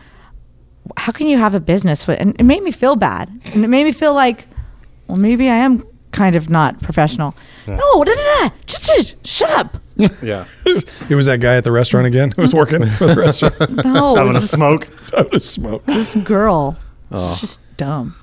"How 0.97 1.11
can 1.11 1.27
you 1.27 1.37
have 1.37 1.53
a 1.53 1.59
business?" 1.59 2.07
With, 2.07 2.19
and 2.19 2.35
it 2.39 2.43
made 2.43 2.63
me 2.63 2.71
feel 2.71 2.95
bad, 2.95 3.29
and 3.53 3.63
it 3.63 3.67
made 3.67 3.83
me 3.83 3.91
feel 3.91 4.13
like, 4.15 4.47
well, 5.07 5.17
maybe 5.17 5.49
I 5.49 5.57
am 5.57 5.85
kind 6.13 6.35
of 6.35 6.49
not 6.49 6.81
professional. 6.81 7.35
No, 7.67 7.75
no, 7.75 8.03
no, 8.03 8.13
no, 8.13 8.51
just, 8.65 8.85
just 8.85 9.27
shut 9.27 9.49
up. 9.49 9.77
Yeah. 9.95 10.45
it 10.65 11.15
was 11.15 11.25
that 11.25 11.39
guy 11.41 11.57
at 11.57 11.63
the 11.63 11.71
restaurant 11.71 12.07
again 12.07 12.31
who 12.35 12.41
was 12.41 12.53
working 12.53 12.85
for 12.85 13.07
the 13.07 13.15
restaurant. 13.15 13.55
No, 13.83 14.13
it 14.15 14.17
Having 14.17 14.33
was 14.33 14.37
a 14.37 14.39
this, 14.39 14.51
smoke. 14.51 14.87
Time 15.07 15.29
to 15.29 15.39
smoke. 15.39 15.85
this 15.85 16.15
girl. 16.23 16.77
Oh. 17.11 17.31
She's 17.33 17.41
just 17.41 17.77
dumb. 17.77 18.15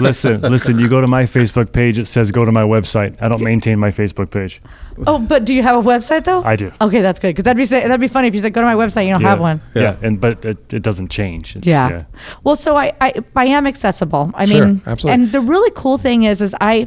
Listen, 0.00 0.40
listen. 0.42 0.78
You 0.78 0.88
go 0.88 1.00
to 1.00 1.06
my 1.06 1.24
Facebook 1.24 1.72
page. 1.72 1.98
It 1.98 2.06
says 2.06 2.30
go 2.30 2.44
to 2.44 2.52
my 2.52 2.62
website. 2.62 3.16
I 3.20 3.28
don't 3.28 3.42
maintain 3.42 3.78
my 3.78 3.90
Facebook 3.90 4.30
page. 4.30 4.60
Oh, 5.06 5.18
but 5.18 5.44
do 5.44 5.54
you 5.54 5.62
have 5.62 5.76
a 5.76 5.82
website 5.88 6.24
though? 6.24 6.42
I 6.42 6.56
do. 6.56 6.72
Okay, 6.80 7.00
that's 7.00 7.18
good 7.18 7.28
because 7.28 7.44
that'd 7.44 7.56
be 7.56 7.64
sa- 7.64 7.80
that'd 7.80 8.00
be 8.00 8.08
funny 8.08 8.28
if 8.28 8.34
you 8.34 8.40
said 8.40 8.52
go 8.52 8.60
to 8.60 8.66
my 8.66 8.74
website. 8.74 9.06
You 9.06 9.14
don't 9.14 9.22
yeah. 9.22 9.28
have 9.30 9.40
one. 9.40 9.60
Yeah, 9.74 9.82
Yeah. 9.82 9.96
and 10.02 10.20
but 10.20 10.44
it, 10.44 10.72
it 10.74 10.82
doesn't 10.82 11.08
change. 11.10 11.56
It's, 11.56 11.66
Yeah. 11.66 12.04
Well, 12.44 12.56
so 12.56 12.76
I, 12.76 12.92
I 13.00 13.12
I 13.36 13.46
am 13.46 13.66
accessible. 13.66 14.30
I 14.34 14.44
Sure, 14.44 14.66
mean, 14.66 14.82
absolutely. 14.86 15.24
and 15.24 15.32
the 15.32 15.40
really 15.40 15.70
cool 15.74 15.98
thing 15.98 16.22
is, 16.24 16.40
is 16.42 16.54
I 16.60 16.86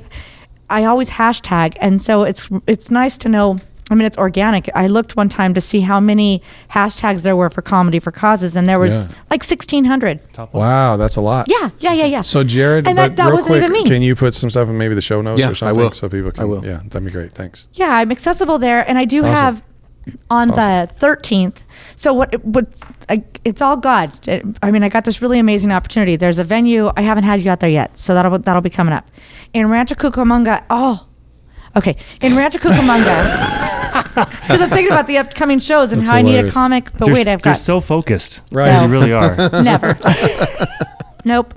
I 0.69 0.86
always 0.86 1.10
hashtag, 1.10 1.76
and 1.82 2.02
so 2.02 2.24
it's 2.24 2.50
it's 2.67 2.89
nice 2.91 3.17
to 3.19 3.30
know. 3.30 3.58
I 3.91 3.95
mean, 3.95 4.06
it's 4.06 4.17
organic. 4.17 4.69
I 4.73 4.88
looked 4.88 5.15
one 5.15 5.30
time 5.30 5.54
to 5.54 5.62
see 5.62 5.82
how 5.82 5.99
many 5.99 6.41
hashtags 6.71 7.23
there 7.23 7.36
were 7.36 7.49
for 7.49 7.62
comedy 7.62 7.99
for 7.99 8.12
causes, 8.12 8.56
and 8.56 8.67
there 8.67 8.80
was 8.80 9.08
Yeah. 9.08 9.13
like 9.30 9.43
sixteen 9.43 9.86
hundred. 9.86 10.19
Wow, 10.54 10.97
that's 10.97 11.17
a 11.17 11.21
lot. 11.21 11.47
Yeah, 11.49 11.69
yeah, 11.80 11.93
yeah, 11.93 12.06
yeah. 12.06 12.21
So 12.21 12.43
Jared, 12.43 12.88
and 12.88 12.97
that, 12.97 13.17
that 13.17 13.25
real 13.25 13.36
wasn't 13.36 13.47
quick, 13.51 13.63
even 13.63 13.71
me. 13.73 13.84
can 13.84 14.01
you 14.01 14.15
put 14.15 14.34
some 14.34 14.49
stuff 14.49 14.69
in 14.69 14.77
maybe 14.77 14.95
the 14.95 15.01
show 15.01 15.21
notes 15.21 15.39
Yeah, 15.39 15.47
I 15.47 15.51
or 15.51 15.56
something 15.56 15.84
will. 15.84 15.91
so 15.91 16.10
people 16.10 16.32
can? 16.32 16.41
I 16.43 16.45
will. 16.45 16.65
Yeah, 16.65 16.80
that'd 16.86 17.06
be 17.06 17.12
great. 17.12 17.34
Thanks. 17.34 17.67
Yeah, 17.73 17.93
I'm 17.97 18.12
accessible 18.12 18.58
there, 18.58 18.88
and 18.89 18.97
I 18.97 19.06
do 19.06 19.19
Awesome. 19.25 19.36
have 19.36 19.63
on 20.32 20.47
That's 20.47 20.95
the 20.99 21.06
13th. 21.06 21.62
So 21.95 22.12
what? 22.13 22.43
What's 22.43 22.84
I, 23.10 23.23
it's 23.45 23.62
all 23.62 23.77
God. 23.77 24.12
It- 24.27 24.43
I 24.63 24.71
mean, 24.71 24.84
I 24.84 24.89
got 24.89 25.06
this 25.06 25.21
really 25.21 25.38
amazing 25.38 25.71
opportunity. 25.71 26.15
There's 26.15 26.39
a 26.39 26.43
venue 26.43 26.89
I 26.97 27.01
haven't 27.01 27.25
had 27.25 27.41
you 27.41 27.51
out 27.51 27.60
there 27.60 27.69
yet, 27.69 27.97
so 27.97 28.13
that'll 28.15 28.39
that'll 28.39 28.62
be 28.63 28.69
coming 28.71 28.93
up 28.93 29.08
in 29.54 29.69
Rancho 29.69 29.95
Cucamonga. 29.95 30.63
Oh, 30.71 31.06
okay, 31.75 31.97
in 32.21 32.36
Rancho 32.36 32.58
Cucamonga. 32.58 33.77
Because 33.93 34.62
I'm 34.62 34.69
thinking 34.69 34.91
about 34.91 35.08
the 35.08 35.17
upcoming 35.17 35.60
shows 35.60 35.91
and 35.91 36.01
That's 36.01 36.10
how 36.10 36.15
I 36.17 36.21
need 36.21 36.30
a 36.32 36.38
hilarious. 36.38 36.54
comic. 36.54 36.91
But 36.97 37.08
You're, 37.08 37.15
wait, 37.15 37.27
I've 37.27 37.41
got 37.41 37.49
you're 37.49 37.54
got 37.56 37.60
so 37.60 37.80
focused. 37.82 38.41
Right. 38.51 38.82
You 38.84 38.88
really 38.91 39.13
are. 39.13 39.36
Never. 39.63 39.97
nope. 41.25 41.54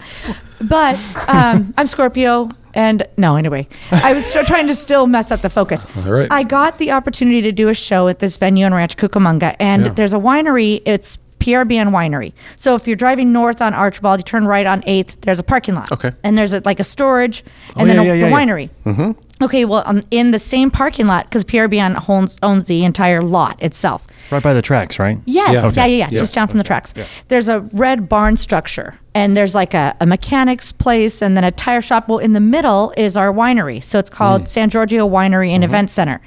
But 0.60 0.98
um, 1.28 1.74
I'm 1.76 1.86
Scorpio. 1.86 2.50
And 2.76 3.06
no, 3.16 3.36
anyway, 3.36 3.68
I 3.92 4.12
was 4.14 4.32
tr- 4.32 4.42
trying 4.42 4.66
to 4.66 4.74
still 4.74 5.06
mess 5.06 5.30
up 5.30 5.42
the 5.42 5.48
focus. 5.50 5.86
All 5.96 6.10
right. 6.12 6.26
I 6.32 6.42
got 6.42 6.78
the 6.78 6.90
opportunity 6.90 7.40
to 7.42 7.52
do 7.52 7.68
a 7.68 7.74
show 7.74 8.08
at 8.08 8.18
this 8.18 8.36
venue 8.36 8.66
in 8.66 8.74
Rancho 8.74 8.96
Cucamonga, 9.06 9.54
and 9.60 9.84
Yeah. 9.84 9.88
there's 9.92 10.12
a 10.12 10.16
winery. 10.18 10.82
It's 10.84 11.16
PRBN 11.44 11.90
Winery. 11.90 12.32
So 12.56 12.74
if 12.74 12.86
you're 12.86 12.96
driving 12.96 13.32
north 13.32 13.60
on 13.60 13.74
Archibald, 13.74 14.20
you 14.20 14.24
turn 14.24 14.46
right 14.46 14.66
on 14.66 14.80
8th, 14.82 15.20
there's 15.20 15.38
a 15.38 15.42
parking 15.42 15.74
lot. 15.74 15.92
Okay. 15.92 16.12
And 16.22 16.38
there's 16.38 16.52
a, 16.54 16.62
like 16.64 16.80
a 16.80 16.84
storage 16.84 17.44
and 17.76 17.82
Oh, 17.82 17.84
then 17.84 17.96
yeah, 17.96 18.02
a, 18.02 18.04
yeah, 18.04 18.12
the 18.12 18.18
yeah, 18.20 18.28
yeah. 18.28 18.34
winery. 18.46 18.70
Mm-hmm. 18.86 19.10
Okay, 19.44 19.64
well, 19.66 19.82
um, 19.84 20.02
in 20.10 20.30
the 20.30 20.38
same 20.38 20.70
parking 20.70 21.06
lot, 21.06 21.24
because 21.26 21.44
PRBN 21.44 22.08
owns, 22.08 22.38
owns 22.42 22.66
the 22.66 22.84
entire 22.84 23.20
lot 23.20 23.60
itself. 23.62 24.06
Right 24.30 24.42
by 24.42 24.54
the 24.54 24.62
tracks, 24.62 24.98
right? 24.98 25.18
Yes, 25.26 25.52
Yeah. 25.52 25.60
yeah, 25.62 25.66
Okay. 25.68 25.80
yeah, 25.80 26.06
yeah, 26.06 26.08
Yeah. 26.12 26.18
just 26.20 26.34
down 26.34 26.48
from 26.48 26.58
the 26.58 26.64
tracks. 26.64 26.94
There's 27.28 27.48
a 27.48 27.60
red 27.72 28.08
barn 28.08 28.36
structure, 28.36 28.94
and 29.12 29.36
there's 29.36 29.54
like 29.54 29.74
a, 29.74 29.94
a 30.00 30.06
mechanic's 30.06 30.72
place, 30.72 31.20
and 31.20 31.36
then 31.36 31.44
a 31.44 31.50
tire 31.50 31.82
shop. 31.82 32.08
Well, 32.08 32.18
in 32.18 32.32
the 32.32 32.40
middle 32.40 32.94
is 32.96 33.16
our 33.16 33.32
winery, 33.32 33.82
so 33.84 33.98
it's 33.98 34.08
called 34.08 34.42
Mm. 34.42 34.48
San 34.48 34.70
Giorgio 34.70 35.06
Winery 35.06 35.50
and 35.50 35.62
Event 35.64 35.90
Center, 35.90 36.20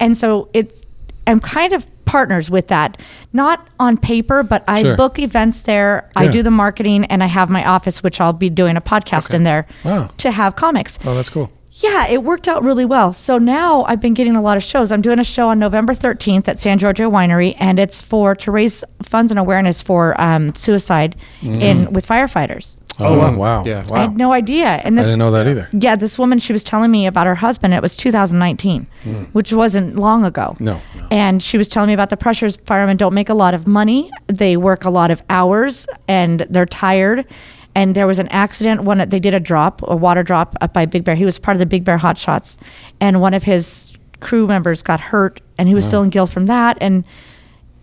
and 0.00 0.16
so 0.16 0.48
it's 0.54 0.82
I'm 1.26 1.40
kind 1.40 1.72
of 1.74 1.86
partners 2.04 2.50
with 2.50 2.68
that, 2.68 2.98
not 3.32 3.66
on 3.80 3.96
paper, 3.96 4.42
but 4.42 4.64
I 4.68 4.82
Sure. 4.82 4.96
book 4.96 5.18
events 5.18 5.62
there. 5.62 6.08
I 6.16 6.26
do 6.28 6.42
the 6.42 6.50
marketing, 6.50 7.04
and 7.06 7.22
I 7.22 7.26
have 7.26 7.48
my 7.50 7.64
office, 7.64 8.02
which 8.02 8.20
I'll 8.20 8.32
be 8.32 8.50
doing 8.50 8.76
a 8.76 8.80
podcast 8.80 9.32
in 9.34 9.44
there 9.44 9.66
Wow. 9.84 10.10
to 10.18 10.30
have 10.30 10.56
comics. 10.56 10.98
Oh, 11.04 11.14
that's 11.14 11.30
cool. 11.30 11.50
Yeah, 11.78 12.06
it 12.06 12.22
worked 12.22 12.46
out 12.46 12.62
really 12.62 12.84
well. 12.84 13.12
So 13.12 13.36
now 13.36 13.82
I've 13.84 14.00
been 14.00 14.14
getting 14.14 14.36
a 14.36 14.42
lot 14.42 14.56
of 14.56 14.62
shows. 14.62 14.92
I'm 14.92 15.02
doing 15.02 15.18
a 15.18 15.24
show 15.24 15.48
on 15.48 15.58
November 15.58 15.92
13th 15.92 16.46
at 16.46 16.58
San 16.60 16.78
Giorgio 16.78 17.10
Winery, 17.10 17.56
and 17.58 17.80
it's 17.80 18.00
for 18.00 18.36
to 18.36 18.50
raise 18.52 18.84
funds 19.02 19.32
and 19.32 19.40
awareness 19.40 19.82
for 19.82 20.18
um, 20.20 20.54
suicide 20.54 21.16
in 21.42 21.92
with 21.92 22.06
firefighters. 22.06 22.76
Oh, 23.00 23.18
wow. 23.18 23.36
wow. 23.36 23.64
Yeah. 23.64 23.84
I 23.90 24.02
had 24.02 24.16
no 24.16 24.32
idea. 24.32 24.66
And 24.66 24.96
I 24.98 25.02
didn't 25.02 25.18
know 25.18 25.32
that 25.32 25.48
either. 25.48 25.68
yeah, 25.72 25.96
this 25.96 26.16
woman, 26.16 26.38
she 26.38 26.52
was 26.52 26.62
telling 26.62 26.92
me 26.92 27.08
about 27.08 27.26
her 27.26 27.34
husband. 27.34 27.74
It 27.74 27.82
was 27.82 27.96
2019, 27.96 28.86
which 29.32 29.52
wasn't 29.52 29.96
long 29.96 30.24
ago. 30.24 30.56
No. 30.60 30.80
And 31.10 31.42
she 31.42 31.58
was 31.58 31.68
telling 31.68 31.88
me 31.88 31.94
about 31.94 32.10
the 32.10 32.16
pressures. 32.16 32.54
Firemen 32.66 32.96
don't 32.96 33.12
make 33.14 33.28
a 33.28 33.34
lot 33.34 33.52
of 33.52 33.66
money. 33.66 34.12
They 34.28 34.56
work 34.56 34.84
a 34.84 34.90
lot 34.90 35.10
of 35.10 35.24
hours 35.28 35.88
and 36.06 36.46
they're 36.48 36.66
tired. 36.66 37.26
And 37.74 37.94
there 37.96 38.06
was 38.06 38.18
an 38.18 38.28
accident. 38.28 38.84
One 38.84 38.98
they 39.08 39.18
did 39.20 39.34
a 39.34 39.40
drop, 39.40 39.80
a 39.82 39.96
water 39.96 40.22
drop 40.22 40.54
up 40.60 40.72
by 40.72 40.86
Big 40.86 41.02
Bear. 41.04 41.14
He 41.16 41.24
was 41.24 41.38
part 41.38 41.56
of 41.56 41.58
the 41.58 41.66
Big 41.66 41.84
Bear 41.84 41.98
Hot 41.98 42.16
Shots, 42.16 42.56
and 43.00 43.20
one 43.20 43.34
of 43.34 43.42
his 43.42 43.96
crew 44.20 44.46
members 44.46 44.82
got 44.82 45.00
hurt, 45.00 45.40
and 45.58 45.68
he 45.68 45.74
was 45.74 45.84
feeling 45.86 46.08
guilt 46.10 46.30
from 46.30 46.46
that, 46.46 46.78
and 46.80 47.04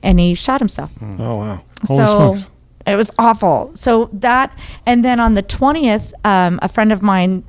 and 0.01 0.19
he 0.19 0.33
shot 0.33 0.59
himself 0.61 0.91
Oh, 1.19 1.35
wow. 1.35 1.61
Holy 1.87 1.97
so 1.97 2.33
smokes. 2.33 2.49
it 2.87 2.95
was 2.95 3.11
awful. 3.19 3.69
So 3.73 4.09
that, 4.13 4.57
and 4.85 5.03
then 5.05 5.19
on 5.19 5.33
the 5.35 5.41
twentieth, 5.43 6.13
um, 6.25 6.57
a 6.61 6.69
friend 6.69 6.91
of 6.91 7.01
mine, 7.01 7.43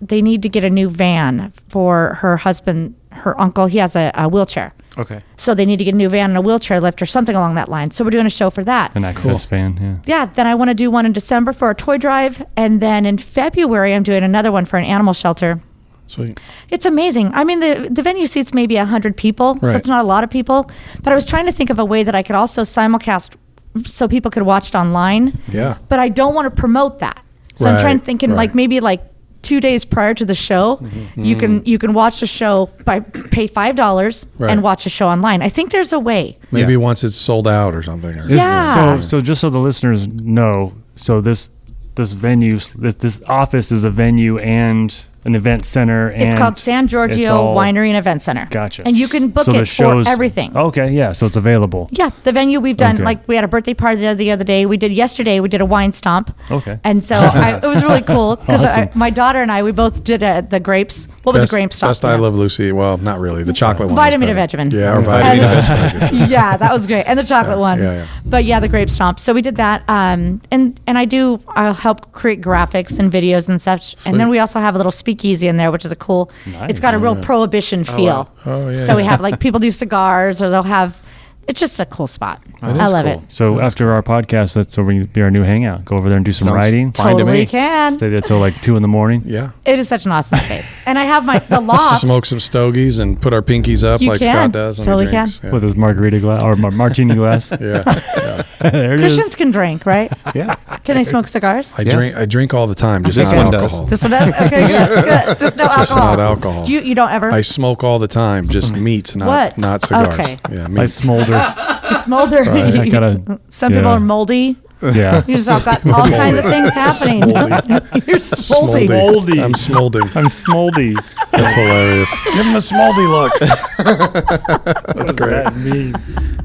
they 0.00 0.22
need 0.22 0.42
to 0.42 0.48
get 0.48 0.64
a 0.64 0.70
new 0.70 0.88
van 0.88 1.52
for 1.68 2.14
her 2.20 2.36
husband, 2.38 2.94
her 3.10 3.38
uncle. 3.40 3.66
He 3.66 3.78
has 3.78 3.96
a, 3.96 4.12
a 4.14 4.28
wheelchair, 4.28 4.72
Okay. 4.98 5.22
so 5.36 5.54
they 5.54 5.64
need 5.64 5.76
to 5.78 5.84
get 5.84 5.94
a 5.94 5.96
new 5.96 6.08
van 6.08 6.30
and 6.30 6.36
a 6.36 6.40
wheelchair 6.40 6.80
lift 6.80 7.00
or 7.00 7.06
something 7.06 7.36
along 7.36 7.54
that 7.54 7.68
line. 7.68 7.90
So 7.92 8.04
we're 8.04 8.10
doing 8.10 8.26
a 8.26 8.30
show 8.30 8.50
for 8.50 8.64
that. 8.64 8.94
An 8.96 9.04
access 9.04 9.44
fan. 9.44 10.02
Yeah. 10.06 10.16
Yeah, 10.18 10.26
then 10.26 10.46
I 10.46 10.54
want 10.56 10.70
to 10.70 10.74
do 10.74 10.90
one 10.90 11.06
in 11.06 11.12
December 11.12 11.52
for 11.52 11.70
a 11.70 11.74
toy 11.74 11.98
drive, 11.98 12.44
and 12.56 12.80
then 12.80 13.06
in 13.06 13.18
February 13.18 13.94
I'm 13.94 14.02
doing 14.02 14.22
another 14.24 14.50
one 14.50 14.64
for 14.64 14.76
an 14.76 14.84
animal 14.84 15.12
shelter. 15.14 15.60
Sweet. 16.08 16.40
It's 16.70 16.86
amazing. 16.86 17.30
I 17.34 17.44
mean, 17.44 17.60
the 17.60 17.88
the 17.90 18.02
venue 18.02 18.26
seats 18.26 18.54
maybe 18.54 18.76
hundred 18.76 19.16
people, 19.16 19.54
Right. 19.60 19.70
so 19.72 19.76
it's 19.76 19.86
not 19.86 20.02
a 20.04 20.08
lot 20.08 20.24
of 20.24 20.30
people. 20.30 20.70
But 21.02 21.12
I 21.12 21.14
was 21.14 21.26
trying 21.26 21.46
to 21.46 21.52
think 21.52 21.68
of 21.70 21.78
a 21.78 21.84
way 21.84 22.02
that 22.02 22.14
I 22.14 22.22
could 22.22 22.34
also 22.34 22.62
simulcast, 22.62 23.36
so 23.84 24.08
people 24.08 24.30
could 24.30 24.44
watch 24.44 24.70
it 24.70 24.74
online. 24.74 25.32
Yeah. 25.48 25.76
But 25.88 25.98
I 25.98 26.08
don't 26.08 26.34
want 26.34 26.46
to 26.46 26.60
promote 26.60 26.98
that, 27.00 27.22
so 27.54 27.68
I'm 27.68 27.74
Right, 27.74 27.82
trying 27.82 27.98
thinking 28.00 28.30
like 28.30 28.38
right. 28.38 28.46
Like 28.48 28.54
maybe 28.54 28.80
like 28.80 29.02
two 29.48 29.60
days 29.60 29.84
prior 29.86 30.12
to 30.14 30.24
the 30.26 30.34
show, 30.34 30.76
mm-hmm. 30.76 31.24
you 31.24 31.34
can 31.34 31.60
mm. 31.60 31.66
you 31.66 31.78
can 31.78 31.94
watch 31.94 32.20
the 32.20 32.26
show 32.26 32.68
by 32.84 33.00
pay 33.00 33.46
five 33.46 33.74
dollars 33.76 34.26
Right. 34.36 34.50
and 34.50 34.62
watch 34.62 34.84
a 34.84 34.90
show 34.90 35.08
online. 35.08 35.40
I 35.42 35.48
think 35.48 35.72
there's 35.72 35.92
a 35.92 35.98
way. 35.98 36.36
Maybe 36.50 36.74
Yeah. 36.74 36.88
once 36.90 37.02
it's 37.02 37.16
sold 37.16 37.48
out 37.48 37.74
or 37.74 37.82
something. 37.82 38.14
Or, 38.18 38.26
This- 38.26 38.42
Yeah. 38.42 38.74
So, 38.74 39.00
so 39.00 39.20
just 39.20 39.40
so 39.40 39.48
the 39.50 39.58
listeners 39.58 40.06
know, 40.06 40.74
so 40.96 41.20
this 41.20 41.50
this 41.94 42.12
venue, 42.12 42.58
this 42.84 42.96
this 42.96 43.20
office 43.26 43.72
is 43.72 43.84
a 43.84 43.90
venue 43.90 44.38
and 44.38 44.94
an 45.28 45.34
event 45.36 45.64
center. 45.64 46.10
It's 46.10 46.34
called 46.34 46.56
San 46.56 46.84
it's 46.84 46.90
Giorgio 46.92 47.32
all- 47.36 47.56
Winery 47.56 47.88
and 47.88 47.96
Event 47.96 48.22
Center. 48.22 48.46
Gotcha. 48.50 48.82
And 48.86 48.96
you 48.96 49.06
can 49.08 49.28
book 49.28 49.44
So 49.44 49.52
the 49.52 49.58
it 49.58 49.68
for 49.68 49.74
shows- 49.80 50.06
everything. 50.08 50.56
Okay, 50.56 50.90
yeah. 50.90 51.12
So 51.12 51.26
it's 51.26 51.36
available. 51.36 51.88
Yeah, 51.92 52.10
the 52.24 52.32
venue 52.32 52.58
we've 52.60 52.76
done 52.76 52.96
Okay. 52.96 53.04
like 53.04 53.28
we 53.28 53.34
had 53.36 53.44
a 53.44 53.48
birthday 53.48 53.74
party 53.74 54.00
the 54.14 54.30
other- 54.32 54.44
day. 54.44 54.66
We 54.66 54.76
did 54.78 54.90
yesterday. 54.92 55.40
We 55.40 55.48
did 55.48 55.60
a 55.60 55.66
wine 55.66 55.92
stomp. 55.92 56.34
Okay. 56.50 56.80
And 56.82 57.04
so 57.04 57.16
I, 57.16 57.60
it 57.62 57.66
was 57.66 57.82
really 57.82 58.00
cool 58.02 58.36
because 58.46 58.62
Awesome. 58.62 58.88
my 58.94 59.10
daughter 59.10 59.42
and 59.42 59.52
I 59.52 59.62
we 59.62 59.72
both 59.72 60.02
did 60.02 60.22
uh 60.22 60.40
the 60.40 60.58
grapes. 60.60 61.06
What 61.24 61.34
was 61.34 61.42
best, 61.42 61.52
a 61.52 61.56
grape 61.56 61.72
stomp? 61.74 61.90
Best 61.90 62.04
I 62.06 62.16
Love 62.16 62.34
Lucy. 62.34 62.72
Well, 62.72 62.96
not 62.96 63.20
really. 63.20 63.42
The 63.44 63.52
chocolate 63.52 63.88
one. 63.88 63.96
was 63.96 64.04
Vitamin 64.04 64.28
better. 64.34 64.56
Vegemin. 64.56 64.70
Yeah, 64.72 64.92
or 64.94 64.96
And- 64.96 65.04
vitamin. 65.06 65.38
That's 65.52 65.68
very 65.68 66.24
yeah, 66.30 66.56
that 66.56 66.72
was 66.72 66.86
great, 66.86 67.04
and 67.04 67.18
the 67.18 67.24
chocolate 67.24 67.58
one. 67.58 67.78
yeah, 67.78 67.92
yeah. 67.92 68.06
But 68.24 68.44
yeah, 68.46 68.60
the 68.60 68.68
grape 68.68 68.88
stomp. 68.90 69.18
So 69.20 69.34
we 69.34 69.42
did 69.42 69.56
that, 69.56 69.82
um, 69.88 70.40
and 70.50 70.80
and 70.86 70.96
I 70.96 71.04
do. 71.04 71.40
I'll 71.48 71.74
help 71.74 72.12
create 72.12 72.40
graphics 72.40 72.98
and 72.98 73.12
videos 73.12 73.48
and 73.50 73.60
such. 73.60 73.94
And 74.06 74.18
then 74.18 74.28
we 74.30 74.38
also 74.38 74.58
have 74.60 74.74
a 74.74 74.78
little 74.78 74.92
speakeasy 75.18 75.48
in 75.48 75.56
there, 75.56 75.70
which 75.72 75.84
is 75.84 75.92
a 75.92 75.96
cool. 75.96 76.30
It's 76.46 76.80
got 76.80 76.94
a 76.94 76.98
real 76.98 77.16
prohibition 77.22 77.84
feel. 77.84 78.30
Oh, 78.46 78.70
yeah, 78.70 78.84
So 78.84 78.96
we 78.96 79.04
have 79.04 79.20
like 79.20 79.40
people 79.40 79.60
do 79.60 79.70
cigars, 79.70 80.40
or 80.42 80.50
they'll 80.50 80.62
have. 80.62 81.00
It's 81.48 81.58
just 81.60 81.80
a 81.80 81.86
cool 81.86 82.06
spot. 82.06 82.42
That 82.60 82.78
I 82.78 82.84
is 82.86 82.92
love 82.92 83.04
cool. 83.06 83.14
it. 83.14 83.32
So 83.32 83.60
after 83.60 83.90
our 83.92 84.02
podcast, 84.02 84.54
that's 84.54 84.76
where 84.76 84.84
we 84.84 85.06
be 85.06 85.22
our 85.22 85.30
new 85.30 85.42
hangout. 85.44 85.84
Go 85.86 85.96
over 85.96 86.08
there 86.10 86.16
and 86.16 86.24
do 86.24 86.30
some 86.32 86.48
Sounds 86.48 86.56
writing. 86.56 86.92
fine 86.92 87.12
to 87.16 87.22
Totally 87.22 87.38
me. 87.40 87.46
can. 87.46 87.92
Stay 87.92 88.10
there 88.10 88.20
till 88.20 88.38
like 88.38 88.60
two 88.60 88.76
in 88.76 88.82
the 88.82 88.88
morning. 88.88 89.22
Yeah. 89.24 89.52
It 89.64 89.78
is 89.78 89.88
such 89.88 90.04
an 90.04 90.12
awesome 90.12 90.38
space, 90.40 90.86
and 90.86 90.98
I 90.98 91.04
have 91.04 91.24
my 91.24 91.38
the 91.38 91.60
loft. 91.72 92.00
Smoke 92.02 92.26
some 92.26 92.38
stogies 92.40 92.98
and 92.98 93.18
put 93.20 93.32
our 93.32 93.40
pinkies 93.42 93.82
up 93.82 94.00
You 94.02 94.10
like 94.10 94.20
can. 94.20 94.34
Scott 94.34 94.52
does 94.52 94.78
when 94.78 94.84
Totally 94.86 95.06
he 95.06 95.10
drinks. 95.12 95.40
With 95.42 95.62
his 95.62 95.74
margarita 95.74 96.20
glass 96.20 96.42
or 96.42 96.54
mar- 96.56 96.70
martini 96.70 97.14
glass. 97.14 97.50
Yeah. 97.60 97.82
yeah. 97.86 98.42
there 98.70 98.94
it 98.94 98.98
Christians 98.98 99.28
is. 99.28 99.34
can 99.36 99.50
drink, 99.50 99.86
right? 99.86 100.12
Yeah. 100.34 100.54
Can 100.84 100.96
they 100.96 101.04
smoke 101.04 101.28
cigars? 101.28 101.72
I 101.78 101.82
Yes. 101.82 101.94
drink. 101.94 102.16
I 102.16 102.26
drink 102.26 102.52
all 102.54 102.66
the 102.66 102.74
time. 102.74 103.04
Just 103.04 103.16
This 103.16 103.30
not 103.32 103.36
one 103.44 103.52
does. 103.52 103.62
alcohol. 103.72 103.86
This 103.86 104.02
one 104.02 104.10
does. 104.10 104.34
Okay, 104.34 104.66
good, 104.66 105.04
good. 105.04 105.38
Just 105.40 105.56
no 105.56 105.64
Just 105.64 105.92
alcohol. 105.92 106.16
not 106.16 106.20
alcohol. 106.20 106.66
Do 106.66 106.72
you 106.72 106.80
you 106.80 106.94
don't 106.94 107.10
ever 107.10 107.30
I 107.30 107.40
smoke 107.40 107.84
all 107.84 107.98
the 107.98 108.08
time. 108.08 108.48
Just 108.48 108.76
meats, 108.76 109.14
not 109.16 109.28
What? 109.28 109.58
not 109.58 109.82
cigars. 109.82 110.08
Okay. 110.18 110.38
Yeah. 110.52 110.64
I 110.64 110.68
Meats. 110.68 110.94
smolder. 110.94 111.37
smolder? 112.04 112.42
I 112.50 112.88
gotta. 112.88 113.40
Some 113.48 113.72
people 113.72 113.90
yeah. 113.90 113.96
are 113.96 114.00
moldy. 114.00 114.56
Yeah. 114.80 115.24
You 115.26 115.34
just 115.34 115.48
all 115.48 115.60
got 115.72 115.84
all 115.86 116.06
kinds 116.08 116.38
of 116.38 116.44
things 116.44 116.70
happening. 116.70 117.28
You're 118.06 118.18
smoldy. 118.20 118.86
Smoldy. 118.86 119.42
I'm 119.42 119.52
smolding. 119.52 120.16
I'm 120.16 120.28
smoldy. 120.28 120.94
That's 121.32 121.52
hilarious. 121.54 122.24
Give 122.24 122.46
him 122.46 122.52
the 122.52 122.60
smoldy 122.60 123.08
look. 123.08 123.32
That's 124.94 125.12
great. 125.12 125.44
That 125.44 125.56
mean? 125.56 125.92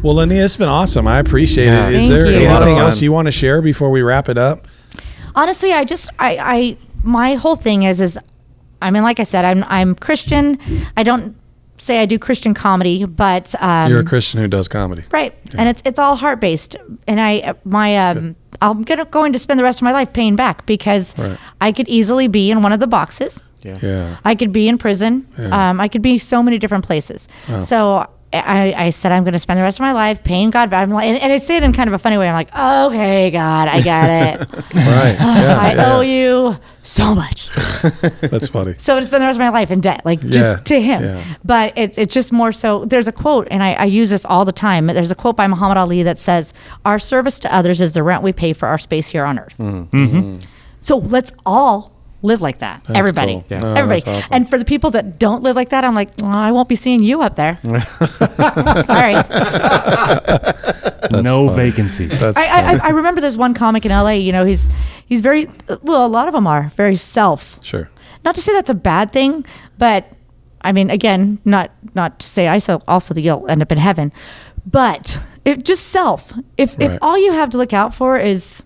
Well, 0.01 0.15
Linnea, 0.15 0.43
it's 0.43 0.57
been 0.57 0.67
awesome. 0.69 1.07
I 1.07 1.19
appreciate 1.19 1.65
Yeah. 1.65 1.87
it. 1.89 1.93
Is 1.93 2.07
Thank 2.07 2.09
there 2.09 2.25
you. 2.31 2.47
anything 2.47 2.77
else 2.77 3.01
you 3.01 3.11
want 3.11 3.27
to 3.27 3.31
share 3.31 3.61
before 3.61 3.91
we 3.91 4.01
wrap 4.01 4.29
it 4.29 4.37
up? 4.37 4.67
Honestly, 5.35 5.71
I 5.71 5.83
just 5.83 6.09
I 6.19 6.37
I 6.39 6.77
my 7.03 7.35
whole 7.35 7.55
thing 7.55 7.83
is 7.83 8.01
is 8.01 8.17
I 8.81 8.91
mean, 8.91 9.03
like 9.03 9.19
I 9.19 9.23
said, 9.23 9.45
I'm 9.45 9.63
I'm 9.67 9.95
Christian. 9.95 10.57
I 10.97 11.03
don't 11.03 11.35
say 11.83 11.99
I 11.99 12.05
do 12.05 12.17
Christian 12.17 12.53
comedy, 12.53 13.05
but 13.05 13.53
um, 13.59 13.89
You're 13.91 14.01
a 14.01 14.05
Christian 14.05 14.39
who 14.41 14.47
does 14.47 14.67
comedy. 14.67 15.03
right, 15.11 15.33
and 15.57 15.67
it's 15.69 15.81
it's 15.85 15.99
all 15.99 16.15
heart 16.15 16.39
based, 16.39 16.75
and 17.07 17.19
I 17.21 17.53
my 17.65 17.97
um. 17.97 18.35
I'm 18.61 18.83
gonna 18.83 19.03
going 19.03 19.33
to 19.33 19.39
spend 19.39 19.59
the 19.59 19.63
rest 19.63 19.79
of 19.79 19.83
my 19.83 19.91
life 19.91 20.13
paying 20.13 20.37
back 20.37 20.65
because 20.65 21.17
Right. 21.17 21.37
I 21.59 21.73
could 21.73 21.89
easily 21.89 22.29
be 22.29 22.49
in 22.49 22.61
one 22.61 22.71
of 22.71 22.79
the 22.79 22.87
boxes. 22.87 23.41
Yeah. 23.61 23.75
yeah. 23.81 24.17
I 24.23 24.35
could 24.35 24.53
be 24.53 24.69
in 24.69 24.77
prison. 24.77 25.27
Um, 25.51 25.81
I 25.81 25.89
could 25.89 26.01
be 26.01 26.17
so 26.17 26.41
many 26.41 26.57
different 26.59 26.85
places. 26.85 27.27
So 27.61 28.07
I, 28.33 28.73
I 28.85 28.89
said 28.89 29.11
I'm 29.11 29.23
going 29.23 29.33
to 29.33 29.39
spend 29.39 29.57
the 29.59 29.63
rest 29.63 29.77
of 29.77 29.81
my 29.81 29.91
life 29.91 30.23
paying 30.23 30.49
God 30.49 30.69
back. 30.69 30.83
I'm 30.83 30.89
like, 30.91 31.07
and, 31.07 31.17
and 31.21 31.31
I 31.31 31.37
say 31.37 31.57
it 31.57 31.63
in 31.63 31.73
kind 31.73 31.87
of 31.87 31.93
a 31.93 31.97
funny 31.97 32.17
way. 32.17 32.27
I'm 32.27 32.33
like, 32.33 32.49
okay, 32.49 33.31
God, 33.31 33.67
I 33.67 33.81
get 33.81 34.39
it. 34.41 34.49
Right. 34.73 35.15
Yeah. 35.19 35.57
I 35.61 35.73
yeah. 35.75 35.93
owe 35.93 36.01
you 36.01 36.57
so 36.81 37.13
much. 37.13 37.49
That's 38.21 38.47
funny. 38.47 38.73
So 38.77 38.93
I'm 38.93 38.97
going 38.97 39.03
to 39.03 39.05
spend 39.07 39.21
the 39.21 39.27
rest 39.27 39.35
of 39.35 39.39
my 39.39 39.49
life 39.49 39.71
in 39.71 39.81
debt, 39.81 40.01
like 40.03 40.21
Yeah, 40.23 40.29
just 40.29 40.65
to 40.65 40.81
Him. 40.81 41.03
yeah. 41.03 41.23
But 41.43 41.73
it's 41.77 41.97
it's 41.97 42.13
just 42.13 42.31
more 42.31 42.51
so. 42.51 42.85
There's 42.85 43.07
a 43.07 43.11
quote, 43.11 43.47
and 43.51 43.63
I, 43.63 43.73
I 43.73 43.85
use 43.85 44.09
this 44.09 44.25
all 44.25 44.45
the 44.45 44.51
time. 44.51 44.87
There's 44.87 45.11
a 45.11 45.15
quote 45.15 45.35
by 45.35 45.47
Muhammad 45.47 45.77
Ali 45.77 46.03
that 46.03 46.17
says, 46.17 46.53
"Our 46.85 46.99
service 46.99 47.39
to 47.41 47.55
others 47.55 47.81
is 47.81 47.93
the 47.93 48.03
rent 48.03 48.23
we 48.23 48.33
pay 48.33 48.53
for 48.53 48.67
our 48.67 48.77
space 48.77 49.09
here 49.09 49.25
on 49.25 49.37
earth." 49.39 49.57
Mm. 49.57 49.89
Mm-hmm. 49.89 50.35
So 50.79 50.97
let's 50.97 51.31
all 51.45 51.92
live 52.23 52.41
like 52.41 52.59
that. 52.59 52.81
Everybody, 52.95 53.33
cool. 53.33 53.45
Yeah. 53.49 53.59
No, 53.59 53.75
everybody. 53.75 53.99
that's 54.01 54.25
awesome. 54.25 54.35
And 54.35 54.49
for 54.49 54.57
the 54.57 54.65
people 54.65 54.89
that 54.91 55.19
don't 55.19 55.43
live 55.43 55.55
like 55.55 55.69
that, 55.69 55.83
I'm 55.85 55.93
like, 55.93 56.09
"Oh, 56.23 56.27
I 56.27 56.51
won't 56.51 56.67
be 56.69 56.75
seeing 56.75 57.03
you 57.03 57.21
up 57.21 57.35
there. 57.35 57.59
Sorry. 58.85 59.13
no 61.11 61.47
funny. 61.47 61.55
vacancy. 61.55 62.05
That's 62.07 62.37
I, 62.39 62.45
I. 62.75 62.79
I 62.83 62.89
remember 62.89 63.21
there's 63.21 63.37
one 63.37 63.53
comic 63.53 63.85
in 63.85 63.91
LA. 63.91 64.11
You 64.11 64.31
know, 64.31 64.45
he's 64.45 64.69
he's 65.05 65.21
very 65.21 65.47
well. 65.81 66.05
A 66.05 66.07
lot 66.07 66.27
of 66.27 66.33
them 66.33 66.47
are 66.47 66.69
very 66.75 66.95
self. 66.95 67.63
sure. 67.63 67.89
Not 68.25 68.35
to 68.35 68.41
say 68.41 68.53
that's 68.53 68.69
a 68.69 68.73
bad 68.75 69.11
thing, 69.11 69.45
but 69.77 70.07
I 70.61 70.71
mean, 70.71 70.89
again, 70.89 71.39
not 71.45 71.71
not 71.93 72.19
to 72.19 72.27
say 72.27 72.47
I 72.47 72.59
so 72.59 72.81
also 72.87 73.13
that 73.13 73.21
you'll 73.21 73.45
end 73.49 73.61
up 73.61 73.71
in 73.71 73.77
heaven, 73.77 74.11
but 74.65 75.19
it 75.45 75.65
just 75.65 75.87
self. 75.89 76.31
If 76.57 76.77
Right. 76.79 76.91
if 76.91 76.97
all 77.01 77.17
you 77.17 77.33
have 77.33 77.49
to 77.51 77.57
look 77.57 77.73
out 77.73 77.93
for 77.93 78.17
is 78.17 78.63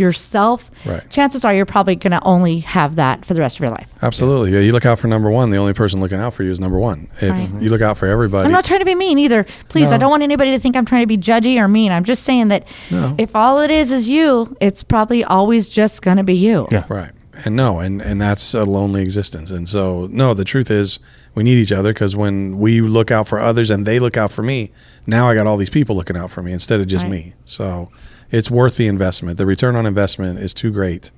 yourself, 0.00 0.70
Right. 0.84 1.08
chances 1.10 1.44
are 1.44 1.54
you're 1.54 1.66
probably 1.66 1.94
going 1.94 2.10
to 2.12 2.22
only 2.24 2.60
have 2.60 2.96
that 2.96 3.24
for 3.24 3.34
the 3.34 3.40
rest 3.40 3.56
of 3.58 3.60
your 3.60 3.70
life. 3.70 3.88
Absolutely. 4.02 4.52
Yeah. 4.52 4.60
You 4.60 4.72
look 4.72 4.86
out 4.86 4.98
for 4.98 5.06
number 5.06 5.30
one. 5.30 5.50
The 5.50 5.58
only 5.58 5.74
person 5.74 6.00
looking 6.00 6.18
out 6.18 6.34
for 6.34 6.42
you 6.42 6.50
is 6.50 6.58
number 6.58 6.78
one. 6.80 7.06
If 7.20 7.30
Right. 7.30 7.48
you 7.62 7.70
look 7.70 7.82
out 7.82 7.96
for 7.98 8.06
everybody, 8.06 8.46
I'm 8.46 8.52
not 8.52 8.64
trying 8.64 8.80
to 8.80 8.86
be 8.86 8.94
mean 8.96 9.18
either. 9.18 9.44
Please, 9.68 9.92
I 9.92 9.98
don't 9.98 10.10
want 10.10 10.22
anybody 10.22 10.50
to 10.52 10.58
think 10.58 10.74
I'm 10.76 10.84
trying 10.86 11.02
to 11.02 11.06
be 11.06 11.18
judgy 11.18 11.58
or 11.58 11.68
mean. 11.68 11.92
I'm 11.92 12.04
just 12.04 12.24
saying 12.24 12.48
that 12.48 12.66
No. 12.90 13.14
if 13.18 13.36
all 13.36 13.60
it 13.60 13.70
is 13.70 13.92
is 13.92 14.08
you, 14.08 14.56
it's 14.60 14.82
probably 14.82 15.22
always 15.22 15.68
just 15.68 16.02
going 16.02 16.16
to 16.16 16.24
be 16.24 16.34
you. 16.34 16.66
Yeah. 16.72 16.84
Right. 16.88 17.10
And 17.44 17.56
no, 17.56 17.78
and 17.80 18.02
and 18.02 18.20
that's 18.20 18.52
a 18.54 18.64
lonely 18.64 19.02
existence. 19.02 19.50
And 19.50 19.66
so, 19.66 20.08
no, 20.12 20.34
the 20.34 20.44
truth 20.44 20.70
is, 20.70 20.98
we 21.34 21.42
need 21.42 21.54
each 21.58 21.72
other 21.72 21.92
because 21.94 22.14
when 22.14 22.58
we 22.58 22.80
look 22.82 23.10
out 23.10 23.28
for 23.28 23.38
others 23.40 23.70
and 23.70 23.86
they 23.86 23.98
look 23.98 24.16
out 24.18 24.30
for 24.30 24.42
me, 24.42 24.72
now 25.06 25.28
I 25.28 25.34
got 25.34 25.46
all 25.46 25.56
these 25.56 25.70
people 25.70 25.96
looking 25.96 26.16
out 26.18 26.30
for 26.30 26.42
me 26.42 26.52
instead 26.52 26.80
of 26.80 26.86
just 26.88 27.04
Right. 27.04 27.12
me. 27.12 27.34
So, 27.46 27.88
it's 28.30 28.50
worth 28.50 28.76
the 28.76 28.86
investment. 28.86 29.38
The 29.38 29.46
return 29.46 29.76
on 29.76 29.86
investment 29.86 30.38
is 30.38 30.54
too 30.54 30.72
great 30.72 31.10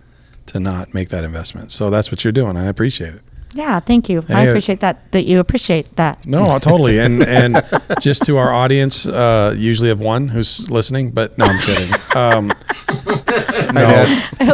to 0.46 0.58
not 0.60 0.92
make 0.94 1.08
that 1.10 1.24
investment. 1.24 1.70
So 1.72 1.90
that's 1.90 2.10
what 2.10 2.24
you're 2.24 2.32
doing. 2.32 2.56
I 2.56 2.66
appreciate 2.66 3.14
it. 3.14 3.20
Yeah, 3.54 3.80
thank 3.80 4.08
you. 4.08 4.24
I 4.30 4.32
Hey, 4.32 4.46
uh, 4.46 4.50
appreciate 4.50 4.80
that 4.80 5.12
that 5.12 5.26
you 5.26 5.38
appreciate 5.38 5.94
that. 5.96 6.26
No, 6.26 6.58
totally. 6.58 6.98
And 6.98 7.22
and 7.28 7.62
just 8.00 8.24
to 8.24 8.38
our 8.38 8.50
audience, 8.50 9.04
uh, 9.06 9.54
usually 9.56 9.90
of 9.90 10.00
one 10.00 10.28
who's 10.28 10.70
listening, 10.70 11.10
but 11.10 11.36
no, 11.36 11.44
I'm 11.44 11.60
kidding. 11.60 11.94
Um, 12.16 12.52
no, 13.74 13.82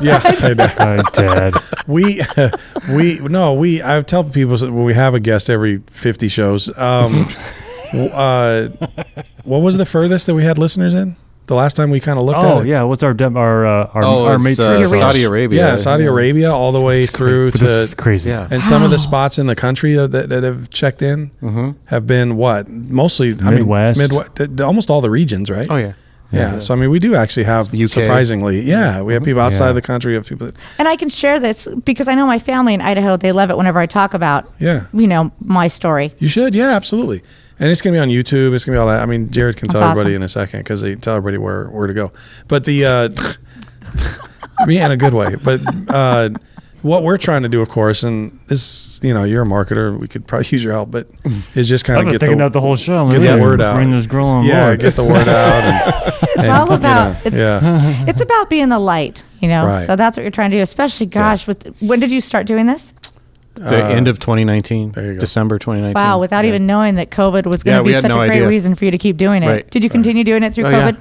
yeah, 0.03 0.21
I 0.25 0.55
know. 0.55 0.67
Hi, 0.79 1.03
Dad. 1.13 1.55
we 1.87 2.23
we 2.93 3.19
no 3.21 3.55
we 3.55 3.83
I 3.85 4.03
tell 4.03 4.25
people 4.25 4.57
when 4.59 4.83
we 4.85 4.95
have 4.95 5.15
a 5.15 5.21
guest 5.21 5.49
every 5.49 5.79
50 5.87 6.29
shows 6.29 6.69
um 6.79 7.27
uh 7.95 8.69
what 9.45 9.59
was 9.59 9.77
the 9.77 9.87
furthest 9.87 10.27
that 10.27 10.35
we 10.35 10.45
had 10.45 10.59
listeners 10.59 10.93
in 10.95 11.17
the 11.49 11.55
last 11.55 11.75
time 11.75 11.91
we 11.91 11.99
kind 12.01 12.19
of 12.19 12.25
looked 12.25 12.39
Oh 12.39 12.43
at 12.43 12.57
it 12.59 12.61
Oh, 12.61 12.63
yeah, 12.63 12.83
what's 12.83 13.03
our 13.03 13.13
dem- 13.15 13.37
our 13.37 13.67
uh, 13.67 13.91
our, 13.95 14.05
Oh, 14.05 14.25
our 14.27 14.35
it's, 14.35 14.45
matrix? 14.45 14.93
uh, 14.93 14.99
Saudi 14.99 15.25
Arabia. 15.25 15.59
yeah 15.71 15.77
saudi 15.77 16.05
arabia 16.05 16.53
all 16.53 16.73
the 16.73 16.81
way 16.81 17.05
through 17.07 17.51
But 17.51 17.59
to 17.59 17.65
this 17.65 17.89
is 17.89 17.95
crazy. 17.95 18.31
Yeah. 18.31 18.49
and 18.51 18.65
some 18.65 18.83
of 18.83 18.91
the 18.91 18.99
spots 18.99 19.39
in 19.39 19.47
the 19.47 19.57
country 19.57 19.95
that, 19.95 20.13
that, 20.13 20.29
that 20.29 20.43
have 20.45 20.71
checked 20.71 21.03
in 21.03 21.31
have 21.87 22.07
been 22.07 22.37
what 22.37 22.69
mostly 22.69 23.31
I 23.45 23.51
Midwest. 23.51 23.99
mean 23.99 24.09
Midwest 24.09 24.61
almost 24.61 24.91
all 24.91 25.01
the 25.01 25.11
regions 25.11 25.51
right 25.51 25.67
Oh 25.71 25.77
yeah. 25.77 25.95
yeah. 26.31 26.59
so 26.59 26.75
I 26.75 26.77
mean 26.77 26.91
we 26.91 26.99
do 26.99 27.15
actually 27.15 27.45
have 27.45 27.73
UK. 27.75 27.89
surprisingly 27.89 28.61
yeah 28.61 29.01
we 29.03 29.15
have 29.15 29.25
people 29.25 29.41
outside 29.41 29.69
Yeah. 29.69 29.73
the 29.81 29.83
country 29.83 30.11
we 30.13 30.17
have 30.17 30.27
people 30.27 30.47
that, 30.49 30.57
And 30.79 30.87
I 30.87 30.97
can 30.97 31.09
share 31.09 31.41
this 31.41 31.67
because 31.85 32.09
I 32.09 32.15
know 32.15 32.27
my 32.27 32.39
family 32.39 32.75
in 32.75 32.81
Idaho, 32.83 33.17
they 33.17 33.33
love 33.33 33.51
it 33.51 33.57
whenever 33.57 33.79
I 33.81 33.87
talk 33.87 34.13
about 34.15 34.41
yeah 34.61 34.87
you 34.93 35.07
know, 35.07 35.33
my 35.41 35.69
story. 35.69 36.13
You 36.19 36.29
should, 36.29 36.55
yeah, 36.55 36.71
absolutely. 36.77 37.23
And 37.61 37.71
it's 37.71 37.83
gonna 37.83 37.95
be 37.95 38.01
on 38.01 38.09
YouTube. 38.09 38.55
It's 38.55 38.65
gonna 38.65 38.77
be 38.77 38.81
all 38.81 38.89
that. 38.89 39.03
I 39.03 39.07
mean, 39.07 39.31
Jared 39.31 39.57
can 39.57 39.69
That's 39.69 39.81
tell 39.81 39.91
everybody 39.91 40.13
awesome. 40.13 40.17
in 40.17 40.23
a 40.23 40.29
second 40.29 40.61
because 40.61 40.81
they 40.81 40.95
tell 40.95 41.17
everybody 41.17 41.39
where 41.39 41.67
where 41.69 41.87
to 41.87 41.95
go. 41.95 42.13
But 42.47 42.65
the, 42.65 42.85
uh, 42.85 43.09
I 44.59 44.67
mean, 44.67 44.81
in 44.81 44.91
a 44.91 44.97
good 44.97 45.15
way. 45.15 45.35
But 45.37 45.61
uh, 45.89 46.31
what 46.83 47.03
we're 47.03 47.19
trying 47.19 47.43
to 47.43 47.49
do, 47.49 47.61
of 47.61 47.69
course, 47.69 48.03
and 48.03 48.39
this, 48.47 49.01
you 49.03 49.13
know, 49.13 49.25
you're 49.25 49.43
a 49.43 49.47
marketer. 49.47 49.99
We 49.99 50.09
could 50.09 50.27
probably 50.27 50.49
use 50.51 50.63
your 50.63 50.73
help, 50.73 50.91
but 50.91 51.09
is 51.55 51.69
just 51.69 51.85
kind 51.85 52.01
of 52.01 52.13
get 52.13 52.21
thinking 52.21 52.39
the 52.39 52.45
out 52.45 52.53
the 52.53 52.61
whole 52.61 52.77
show. 52.77 52.99
I'm 52.99 53.11
get 53.11 53.21
like, 53.21 53.37
the 53.37 53.43
word 53.43 53.61
out. 53.61 53.75
Bring 53.75 53.91
this 53.91 54.07
girl 54.07 54.27
on 54.27 54.45
yeah, 54.45 54.69
board. 54.69 54.81
get 54.81 54.95
the 54.95 55.05
word 55.05 55.29
out. 55.29 55.65
And, 55.65 56.15
It's 56.39 56.47
and, 56.47 56.53
all 56.53 56.69
you 56.69 56.75
about 56.75 57.13
know, 57.15 57.21
it's, 57.25 57.37
yeah. 57.37 58.05
it's 58.07 58.21
about 58.21 58.49
being 58.49 58.69
the 58.69 58.79
light, 58.79 59.25
you 59.41 59.49
know. 59.49 59.67
Right. 59.67 59.85
So 59.85 59.97
that's 59.97 60.17
what 60.17 60.23
you're 60.23 60.31
trying 60.31 60.51
to 60.51 60.57
do, 60.57 60.63
especially 60.63 61.07
gosh, 61.07 61.49
with 61.49 61.75
when 61.81 61.99
did 61.99 62.13
you 62.13 62.21
start 62.21 62.47
doing 62.47 62.67
this? 62.67 62.95
The 63.59 63.85
end 63.85 64.09
of 64.09 64.19
2019. 64.19 64.91
Uh, 64.91 64.93
there 64.93 65.07
you 65.07 65.15
go. 65.15 65.21
December 65.21 65.59
2019. 65.59 65.95
Wow, 66.01 66.19
without 66.21 66.45
Yeah. 66.45 66.49
even 66.51 66.67
knowing 66.67 66.95
that 66.97 67.11
COVID 67.11 67.47
was 67.47 67.63
going 67.63 67.83
to 67.85 67.91
Yeah, 67.91 67.97
be 67.97 68.01
such 68.01 68.09
no 68.11 68.21
a 68.21 68.27
great 68.27 68.37
idea. 68.37 68.49
reason 68.49 68.75
for 68.75 68.85
you 68.85 68.91
to 68.91 68.99
keep 68.99 69.17
doing 69.17 69.43
it. 69.43 69.47
Right. 69.47 69.71
Did 69.71 69.83
you 69.85 69.91
continue 69.91 70.25
doing 70.25 70.43
it 70.43 70.55
through 70.55 70.67
Oh. 70.67 70.71
COVID? 70.73 70.97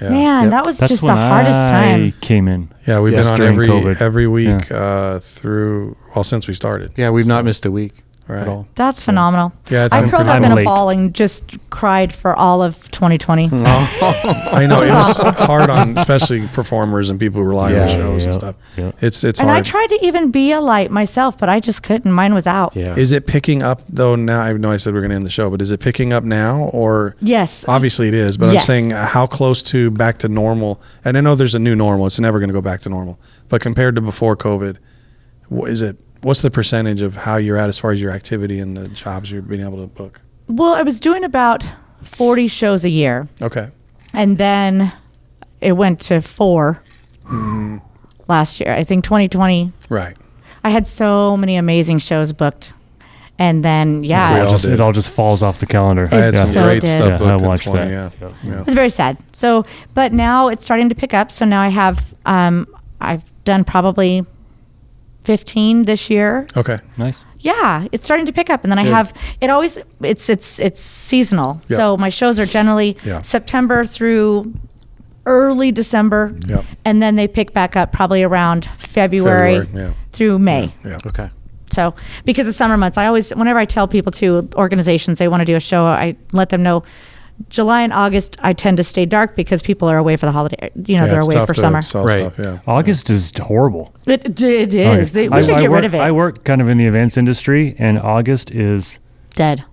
Yeah. 0.00 0.10
Man, 0.10 0.42
Yep. 0.44 0.50
that 0.50 0.66
was 0.66 0.78
That's 0.78 0.88
just 0.88 1.00
the 1.02 1.06
when 1.08 1.16
hardest 1.16 1.54
I 1.58 1.70
time. 1.70 2.14
came 2.20 2.48
in. 2.48 2.68
Yeah, 2.88 2.98
we've 3.00 3.12
Yes, 3.12 3.26
been 3.30 3.40
on 3.40 3.48
every 3.48 3.68
COVID. 3.68 4.00
every 4.00 4.26
week 4.26 4.70
uh, 4.72 5.20
through 5.20 5.96
well 6.14 6.24
since 6.24 6.48
we 6.48 6.54
started. 6.54 6.90
Yeah, 6.96 7.10
we've 7.10 7.26
not 7.26 7.44
missed 7.44 7.64
a 7.66 7.70
week 7.70 8.02
Right. 8.28 8.42
at 8.42 8.48
all. 8.48 8.68
That's 8.76 9.02
phenomenal. 9.02 9.52
Yeah, 9.68 9.84
it's 9.86 9.94
I 9.94 10.08
curled 10.08 10.28
up 10.28 10.42
in 10.42 10.52
a 10.56 10.64
ball 10.64 10.88
and 10.90 11.12
just 11.12 11.58
cried 11.70 12.14
for 12.14 12.34
all 12.36 12.62
of 12.62 12.90
2020. 12.92 13.50
I 13.52 14.66
know 14.68 14.80
it 14.82 14.90
was 14.92 15.18
hard 15.38 15.68
on 15.70 15.98
especially 15.98 16.46
performers 16.48 17.10
and 17.10 17.18
people 17.18 17.42
who 17.42 17.48
rely 17.48 17.66
on 17.66 17.72
Yeah, 17.72 17.86
shows 17.88 18.24
and 18.26 18.32
yeah, 18.34 18.38
stuff. 18.38 18.56
yeah. 18.76 18.92
It's 19.00 19.24
it's 19.24 19.40
And 19.40 19.50
I 19.50 19.54
hard. 19.54 19.64
tried 19.66 19.88
to 19.88 19.98
even 20.06 20.30
be 20.30 20.52
a 20.52 20.60
light 20.60 20.90
myself, 20.90 21.36
but 21.36 21.48
I 21.48 21.58
just 21.60 21.82
couldn't. 21.82 22.12
Mine 22.12 22.32
was 22.32 22.46
out. 22.46 22.76
Yeah. 22.76 22.94
Is 22.96 23.10
it 23.12 23.26
picking 23.26 23.62
up 23.62 23.82
though 23.88 24.14
now? 24.14 24.40
I 24.40 24.52
know 24.52 24.70
I 24.70 24.76
said 24.76 24.94
we're 24.94 25.00
going 25.00 25.10
to 25.10 25.16
end 25.16 25.26
the 25.26 25.30
show, 25.30 25.50
but 25.50 25.60
is 25.60 25.70
it 25.72 25.80
picking 25.80 26.12
up 26.12 26.22
now 26.24 26.70
or? 26.72 27.16
Yes. 27.20 27.66
Obviously 27.68 28.08
it 28.08 28.14
is, 28.14 28.36
but 28.38 28.50
I'm 28.50 28.60
saying 28.60 28.92
uh, 28.92 29.04
how 29.06 29.26
close 29.26 29.62
to 29.64 29.90
back 29.90 30.18
to 30.18 30.28
normal. 30.28 30.80
And 31.04 31.18
I 31.18 31.20
know 31.20 31.34
there's 31.34 31.54
a 31.56 31.58
new 31.58 31.74
normal. 31.74 32.06
It's 32.06 32.20
never 32.20 32.38
going 32.38 32.48
to 32.50 32.54
go 32.54 32.62
back 32.62 32.80
to 32.82 32.88
normal. 32.88 33.18
But 33.48 33.60
compared 33.60 33.96
to 33.96 34.00
before 34.00 34.36
COVID, 34.36 34.76
wh- 35.50 35.68
is 35.68 35.82
it? 35.82 35.98
What's 36.22 36.42
the 36.42 36.50
percentage 36.50 37.02
of 37.02 37.16
how 37.16 37.36
you're 37.36 37.56
at 37.56 37.68
as 37.68 37.78
far 37.78 37.90
as 37.90 38.00
your 38.00 38.12
activity 38.12 38.58
and 38.60 38.76
the 38.76 38.88
jobs 38.88 39.30
you're 39.32 39.42
being 39.42 39.62
able 39.62 39.80
to 39.80 39.86
book? 39.88 40.20
Well, 40.48 40.74
I 40.74 40.82
was 40.82 41.00
doing 41.00 41.24
about 41.24 41.64
40 42.02 42.46
shows 42.48 42.84
a 42.84 42.90
year. 42.90 43.28
Okay. 43.40 43.70
And 44.12 44.36
then 44.38 44.92
it 45.60 45.72
went 45.72 46.00
to 46.02 46.20
4 46.20 46.82
Mm-hmm. 47.24 47.78
last 48.28 48.60
year. 48.60 48.72
I 48.72 48.84
think 48.84 49.04
2020, 49.04 49.72
Right. 49.88 50.16
I 50.64 50.70
had 50.70 50.86
so 50.86 51.36
many 51.36 51.56
amazing 51.56 51.98
shows 52.00 52.32
booked. 52.32 52.72
And 53.38 53.64
then, 53.64 54.04
yeah, 54.04 54.36
It 54.36 54.40
all 54.44 54.50
just, 54.50 54.64
it 54.66 54.80
all 54.80 54.92
just 54.92 55.10
falls 55.10 55.42
off 55.42 55.58
the 55.58 55.66
calendar. 55.66 56.08
I 56.12 56.14
had 56.16 56.34
It 56.34 56.36
some 56.36 56.48
so 56.48 56.62
great 56.64 56.82
did. 56.82 56.92
stuff 56.92 57.08
Yeah, 57.08 57.14
I 57.14 57.18
booked 57.18 57.40
in 57.42 57.48
watched 57.48 57.68
20. 57.68 57.88
that. 57.88 58.12
Yeah. 58.20 58.28
Yeah. 58.28 58.34
yeah. 58.52 58.60
It 58.60 58.66
was 58.66 58.74
very 58.74 58.90
sad. 58.90 59.16
So, 59.32 59.64
but 59.94 60.12
now 60.12 60.48
it's 60.48 60.64
starting 60.64 60.88
to 60.90 60.94
pick 60.94 61.14
up. 61.14 61.32
So 61.32 61.44
now 61.44 61.62
I 61.62 61.68
have, 61.68 62.14
um, 62.26 62.66
I've 63.00 63.22
done 63.44 63.64
probably 63.64 64.26
15 65.24 65.84
this 65.84 66.10
year. 66.10 66.46
Okay. 66.56 66.78
Nice. 66.96 67.24
Yeah, 67.38 67.86
it's 67.92 68.04
starting 68.04 68.26
to 68.26 68.32
pick 68.32 68.50
up, 68.50 68.64
and 68.64 68.70
then 68.72 68.78
I 68.78 68.84
have 68.84 69.12
it 69.40 69.50
always. 69.50 69.78
It's 70.00 70.28
it's 70.28 70.58
it's 70.60 70.80
seasonal. 70.80 71.60
Yeah. 71.68 71.76
So 71.76 71.96
my 71.96 72.08
shows 72.08 72.38
are 72.40 72.46
generally 72.46 72.96
Yeah. 73.04 73.22
September 73.22 73.84
through 73.84 74.52
early 75.26 75.70
December, 75.70 76.36
Yep. 76.48 76.64
and 76.84 77.00
then 77.02 77.14
they 77.14 77.28
pick 77.28 77.52
back 77.52 77.76
up 77.76 77.92
probably 77.92 78.22
around 78.24 78.64
February, 78.76 79.60
February, 79.60 79.88
yeah. 79.88 79.94
through 80.12 80.38
May. 80.38 80.72
Yeah. 80.84 80.98
Okay. 81.06 81.30
So 81.70 81.94
because 82.24 82.46
of 82.48 82.54
summer 82.54 82.76
months, 82.76 82.98
I 82.98 83.06
always 83.06 83.30
whenever 83.30 83.58
I 83.58 83.64
tell 83.64 83.86
people 83.88 84.12
to 84.12 84.48
organizations 84.56 85.18
they 85.18 85.28
want 85.28 85.40
to 85.40 85.44
do 85.44 85.56
a 85.56 85.60
show, 85.60 85.84
I 85.84 86.16
let 86.32 86.48
them 86.50 86.62
know. 86.62 86.82
July 87.48 87.82
and 87.82 87.92
August, 87.92 88.36
I 88.40 88.52
tend 88.52 88.76
to 88.78 88.82
stay 88.84 89.04
dark 89.04 89.34
because 89.36 89.62
people 89.62 89.88
are 89.88 89.98
away 89.98 90.16
for 90.16 90.26
the 90.26 90.32
holiday. 90.32 90.70
You 90.74 90.96
know, 90.96 91.02
Yeah, 91.04 91.08
they're 91.08 91.20
away 91.20 91.44
for 91.46 91.54
summer. 91.54 91.76
Right. 91.76 91.82
stuff, 92.32 92.34
yeah. 92.38 92.58
August 92.66 93.10
is 93.10 93.32
horrible. 93.40 93.94
It, 94.06 94.40
it 94.40 94.74
is. 94.74 94.74
Okay. 94.74 95.02
They- 95.04 95.28
we 95.28 95.36
I- 95.36 95.42
should 95.42 95.54
I 95.54 95.60
get 95.60 95.70
work, 95.70 95.76
rid 95.78 95.84
of 95.86 95.94
it. 95.94 95.98
I 96.00 96.12
work 96.12 96.44
kind 96.44 96.60
of 96.60 96.68
in 96.68 96.78
the 96.78 96.86
events 96.86 97.16
industry, 97.16 97.74
and 97.78 97.98
August 97.98 98.50
is 98.52 98.98
Dead. 99.34 99.64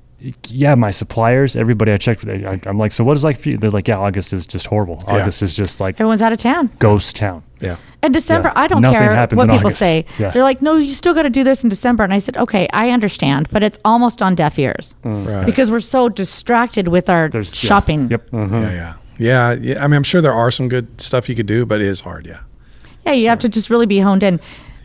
Yeah, 0.48 0.76
my 0.76 0.92
suppliers, 0.92 1.56
everybody 1.56 1.92
I 1.92 1.98
checked 1.98 2.24
with, 2.24 2.46
I, 2.46 2.60
I'm 2.66 2.78
like, 2.78 2.92
so 2.92 3.04
what 3.04 3.16
is 3.16 3.24
it 3.24 3.28
like 3.28 3.40
for 3.40 3.50
you? 3.50 3.58
They're 3.58 3.70
like, 3.70 3.88
yeah, 3.88 3.98
August 3.98 4.34
is 4.34 4.46
just 4.46 4.66
horrible. 4.68 5.02
Yeah. 5.08 5.16
August 5.16 5.42
is 5.42 5.56
just 5.56 5.80
like 5.80 5.96
Everyone's 5.96 6.22
out 6.22 6.34
of 6.34 6.40
town. 6.40 6.70
ghost 6.80 7.16
town. 7.16 7.44
Yeah. 7.62 7.78
In 8.04 8.12
December, 8.12 8.50
Yeah. 8.50 8.62
I 8.62 8.68
don't 8.68 8.82
Nothing 8.82 9.00
care 9.00 9.28
what 9.34 9.50
people 9.50 9.68
August. 9.68 9.80
say. 9.80 10.06
Yeah. 10.18 10.32
They're 10.32 10.44
like, 10.44 10.62
no, 10.62 10.76
you 10.76 10.92
still 10.92 11.14
got 11.14 11.24
to 11.24 11.30
do 11.30 11.44
this 11.44 11.64
in 11.64 11.70
December. 11.70 12.04
And 12.04 12.14
I 12.14 12.20
said, 12.20 12.38
okay, 12.38 12.68
I 12.74 12.92
understand, 12.92 13.50
but 13.52 13.64
it's 13.64 13.80
almost 13.84 14.22
on 14.22 14.36
deaf 14.36 14.58
ears 14.60 14.96
mm. 15.04 15.28
Right. 15.28 15.46
because 15.46 15.72
we're 15.72 15.80
so 15.80 16.10
distracted 16.10 16.88
with 16.88 17.10
our 17.10 17.30
There's 17.30 17.62
yeah. 17.64 17.68
shopping. 17.68 18.10
Yep. 18.10 18.30
yeah, 18.32 18.40
uh-huh. 18.40 18.58
yeah, 18.58 18.94
yeah, 19.18 19.54
yeah. 19.54 19.84
I 19.84 19.88
mean, 19.88 19.96
I'm 19.98 20.04
sure 20.04 20.22
there 20.22 20.34
are 20.34 20.52
some 20.52 20.68
good 20.70 21.00
stuff 21.02 21.28
you 21.30 21.36
could 21.36 21.48
do, 21.48 21.66
but 21.66 21.82
it 21.82 21.88
is 21.88 22.02
hard. 22.02 22.26
Yeah. 22.26 22.42
Yeah, 23.06 23.14
you 23.14 23.28
have 23.30 23.40
to 23.40 23.50
just 23.50 23.70
really 23.70 23.86
be 23.86 24.00
honed 24.00 24.24
in. 24.24 24.40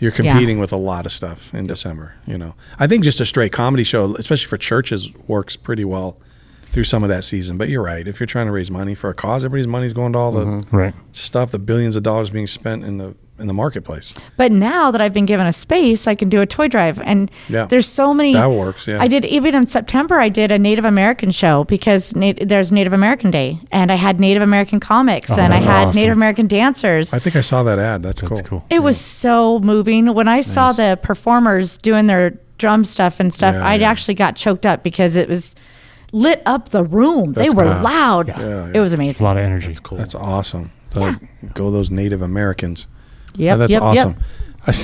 You're 0.04 0.12
competing 0.12 0.58
with 0.58 0.70
a 0.70 0.76
lot 0.76 1.06
of 1.06 1.12
stuff 1.12 1.54
in 1.54 1.66
December. 1.66 2.14
You 2.26 2.36
know, 2.36 2.54
I 2.78 2.86
think 2.86 3.04
just 3.04 3.20
a 3.20 3.24
straight 3.24 3.52
comedy 3.52 3.84
show, 3.84 4.14
especially 4.16 4.48
for 4.48 4.58
churches, 4.58 5.10
works 5.28 5.56
pretty 5.56 5.86
well 5.86 6.20
through 6.66 6.84
some 6.84 7.02
of 7.02 7.08
that 7.08 7.24
season. 7.24 7.56
But 7.56 7.70
you're 7.70 7.82
right. 7.82 8.06
If 8.06 8.20
you're 8.20 8.26
trying 8.26 8.44
to 8.44 8.52
raise 8.52 8.70
money 8.70 8.94
for 8.94 9.08
a 9.08 9.14
cause, 9.14 9.46
everybody's 9.46 9.66
money's 9.66 9.94
going 9.94 10.12
to 10.12 10.18
all 10.18 10.30
the 10.30 10.44
mm-hmm. 10.44 10.76
Right. 10.76 10.94
stuff, 11.12 11.52
the 11.52 11.58
billions 11.58 11.96
of 11.96 12.02
dollars 12.02 12.28
being 12.28 12.46
spent 12.46 12.84
in 12.84 12.98
the 12.98 13.16
in 13.38 13.48
the 13.48 13.54
marketplace. 13.54 14.14
But 14.36 14.52
now 14.52 14.90
that 14.92 15.00
I've 15.00 15.12
been 15.12 15.26
given 15.26 15.46
a 15.46 15.52
space, 15.52 16.06
I 16.06 16.14
can 16.14 16.28
do 16.28 16.40
a 16.40 16.46
toy 16.46 16.68
drive, 16.68 17.00
and 17.04 17.30
Yeah. 17.48 17.64
there's 17.66 17.86
so 17.88 18.14
many. 18.14 18.32
That 18.34 18.50
works, 18.50 18.86
yeah. 18.86 19.02
I 19.02 19.08
did 19.08 19.24
even 19.24 19.54
in 19.56 19.66
September. 19.66 20.20
I 20.20 20.28
did 20.28 20.52
a 20.52 20.58
Native 20.58 20.84
American 20.84 21.30
show 21.32 21.64
because 21.64 22.14
na- 22.14 22.34
there's 22.40 22.70
Native 22.70 22.92
American 22.92 23.30
Day, 23.32 23.58
and 23.72 23.90
I 23.90 23.96
had 23.96 24.20
Native 24.20 24.42
American 24.42 24.78
comics, 24.78 25.30
oh, 25.32 25.36
and 25.40 25.52
I 25.52 25.56
had 25.56 25.88
awesome. 25.88 26.00
Native 26.00 26.16
American 26.16 26.46
dancers. 26.46 27.12
I 27.12 27.18
think 27.18 27.34
I 27.34 27.40
saw 27.40 27.62
that 27.64 27.78
ad. 27.80 28.02
That's, 28.04 28.20
That's 28.20 28.40
cool. 28.42 28.60
cool. 28.60 28.64
It 28.70 28.82
was 28.84 29.00
so 29.00 29.58
moving 29.58 30.14
when 30.14 30.28
I 30.28 30.40
saw 30.40 30.70
the 30.72 30.98
performers 31.02 31.76
doing 31.78 32.06
their 32.06 32.38
drum 32.58 32.84
stuff 32.84 33.18
and 33.18 33.34
stuff. 33.34 33.54
Yeah, 33.56 33.66
I 33.66 33.74
yeah. 33.74 33.90
actually 33.90 34.14
got 34.14 34.36
choked 34.36 34.64
up 34.64 34.84
because 34.84 35.16
it 35.16 35.28
was 35.28 35.56
lit 36.12 36.40
up 36.46 36.68
the 36.68 36.84
room. 36.84 37.32
That's 37.32 37.52
they 37.52 37.56
were 37.56 37.64
cool. 37.72 37.82
loud. 37.82 38.28
yeah. 38.28 38.70
It 38.72 38.78
was 38.78 38.92
amazing. 38.92 39.10
It's 39.10 39.20
a 39.20 39.24
lot 39.24 39.36
of 39.36 39.42
energy. 39.44 39.66
That's 39.66 39.80
cool. 39.80 39.98
That's 39.98 40.14
awesome. 40.14 40.70
So 40.92 41.14
Go 41.54 41.72
those 41.72 41.90
Native 41.90 42.22
Americans. 42.22 42.86
Yep, 43.36 43.38
Yeah, 43.38 43.56
that's 43.56 43.72
yep, 43.72 43.82
awesome. 43.82 44.16
Yep. 44.66 44.76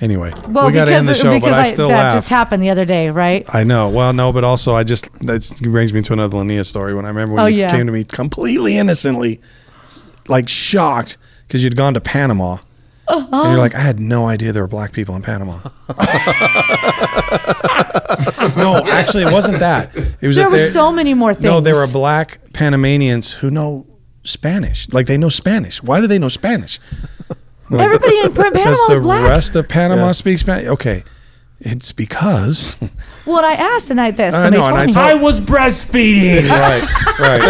Anyway, 0.00 0.32
Well, 0.46 0.68
we 0.68 0.72
got 0.72 0.84
to 0.84 0.94
end 0.94 1.08
the 1.08 1.14
show, 1.14 1.24
but 1.24 1.40
because 1.40 1.54
I 1.54 1.64
still 1.64 1.88
that 1.88 1.96
laugh. 1.96 2.14
just 2.18 2.28
happened 2.28 2.62
the 2.62 2.70
other 2.70 2.84
day, 2.84 3.10
right? 3.10 3.44
I 3.52 3.64
know. 3.64 3.88
Well, 3.88 4.12
no, 4.12 4.32
but 4.32 4.44
also 4.44 4.72
I 4.74 4.84
just 4.84 5.10
that 5.22 5.50
brings 5.60 5.92
me 5.92 6.02
to 6.02 6.12
another 6.12 6.38
Linnea 6.38 6.64
story. 6.64 6.94
When 6.94 7.04
I 7.04 7.08
remember 7.08 7.34
when 7.34 7.42
Oh, 7.42 7.46
you 7.48 7.58
yeah. 7.62 7.68
came 7.70 7.86
to 7.86 7.92
me 7.92 8.04
completely 8.04 8.78
innocently, 8.78 9.40
like 10.28 10.48
shocked 10.48 11.16
because 11.48 11.64
you'd 11.64 11.74
gone 11.76 11.94
to 11.94 12.00
Panama, 12.00 12.58
and 13.08 13.24
Uh-huh. 13.32 13.48
you're 13.48 13.58
like, 13.58 13.74
I 13.74 13.80
had 13.80 13.98
no 13.98 14.28
idea 14.28 14.52
there 14.52 14.62
were 14.62 14.68
black 14.68 14.92
people 14.92 15.16
in 15.16 15.22
Panama. 15.22 15.58
no, 18.56 18.80
actually, 18.90 19.24
it 19.24 19.32
wasn't 19.32 19.58
that. 19.60 19.96
It 20.20 20.26
was 20.26 20.36
There 20.36 20.50
were 20.50 20.68
so 20.68 20.92
many 20.92 21.14
more 21.14 21.34
things. 21.34 21.44
No, 21.44 21.60
there 21.60 21.74
were 21.74 21.86
black 21.86 22.38
Panamanians 22.52 23.32
who 23.32 23.50
know 23.50 23.86
Spanish. 24.24 24.88
Like 24.92 25.06
they 25.06 25.18
know 25.18 25.28
Spanish. 25.28 25.82
Why 25.82 26.00
do 26.00 26.06
they 26.06 26.18
know 26.18 26.28
Spanish? 26.28 26.78
Like, 27.70 27.80
Everybody 27.84 28.18
in 28.20 28.32
Panama 28.34 28.50
Does 28.62 28.78
was 28.88 28.96
the 28.98 29.02
black. 29.02 29.28
rest 29.28 29.56
of 29.56 29.68
Panama 29.68 30.12
speak 30.12 30.38
Spanish? 30.38 30.66
Okay. 30.68 31.04
It's 31.60 31.90
because 31.92 32.76
Well, 33.26 33.44
I 33.44 33.52
asked 33.54 33.88
tonight 33.88 34.16
this. 34.16 34.34
I 34.34 34.48
know, 34.48 34.64
and 34.64 34.76
I 34.76 34.84
told- 34.84 34.96
I 34.96 35.14
was 35.14 35.38
breastfeeding. 35.40 36.48
right, 36.48 36.82
right. 37.18 37.42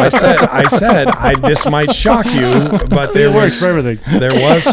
I 0.00 0.08
said, 0.10 0.38
I 0.40 0.64
said, 0.64 1.06
I 1.08 1.34
this 1.46 1.64
might 1.66 1.92
shock 1.94 2.26
you, 2.26 2.50
but 2.90 3.14
there 3.14 3.28
it 3.28 3.32
works 3.34 3.54
was 3.54 3.62
for 3.62 3.68
everything. 3.78 4.20
there 4.20 4.34
was 4.34 4.64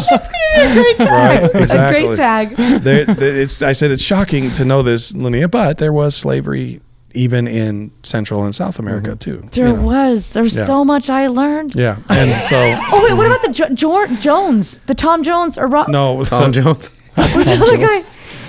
great 0.74 0.96
tag. 0.98 1.42
Right, 1.54 1.62
exactly. 1.62 2.02
A 2.02 2.06
great 2.06 2.16
tag. 2.16 2.56
there, 2.82 3.04
there- 3.06 3.40
it's. 3.40 3.62
I 3.62 3.72
said 3.72 3.90
it's 3.92 4.02
shocking 4.02 4.50
to 4.52 4.64
know 4.66 4.82
this, 4.82 5.12
Linnea, 5.14 5.50
but 5.50 5.78
there 5.78 5.92
was 5.92 6.14
slavery 6.14 6.80
even 7.14 7.46
in 7.46 7.90
Central 8.02 8.44
and 8.44 8.54
South 8.54 8.78
America 8.78 9.10
mm-hmm. 9.10 9.18
too. 9.42 9.48
There 9.52 9.68
you 9.68 9.72
know. 9.76 9.82
was. 9.82 10.32
There 10.32 10.42
was 10.42 10.56
Yeah. 10.56 10.64
so 10.64 10.84
much 10.84 11.08
I 11.10 11.28
learned. 11.28 11.74
Yeah, 11.74 11.98
and 12.08 12.38
so 12.50 12.56
Oh 12.92 13.04
wait, 13.04 13.14
what 13.14 13.26
about 13.26 13.42
the 13.42 13.52
jo- 13.52 13.74
Jor- 13.74 14.06
Jones, 14.20 14.78
the 14.86 14.94
Tom 14.94 15.22
Jones 15.22 15.56
or 15.58 15.66
Rob? 15.66 15.88
no, 15.88 16.24
Tom 16.24 16.52
Jones. 16.52 16.90
was 17.16 17.32
the 17.46 17.58
other 17.62 17.76
guy? 17.76 18.00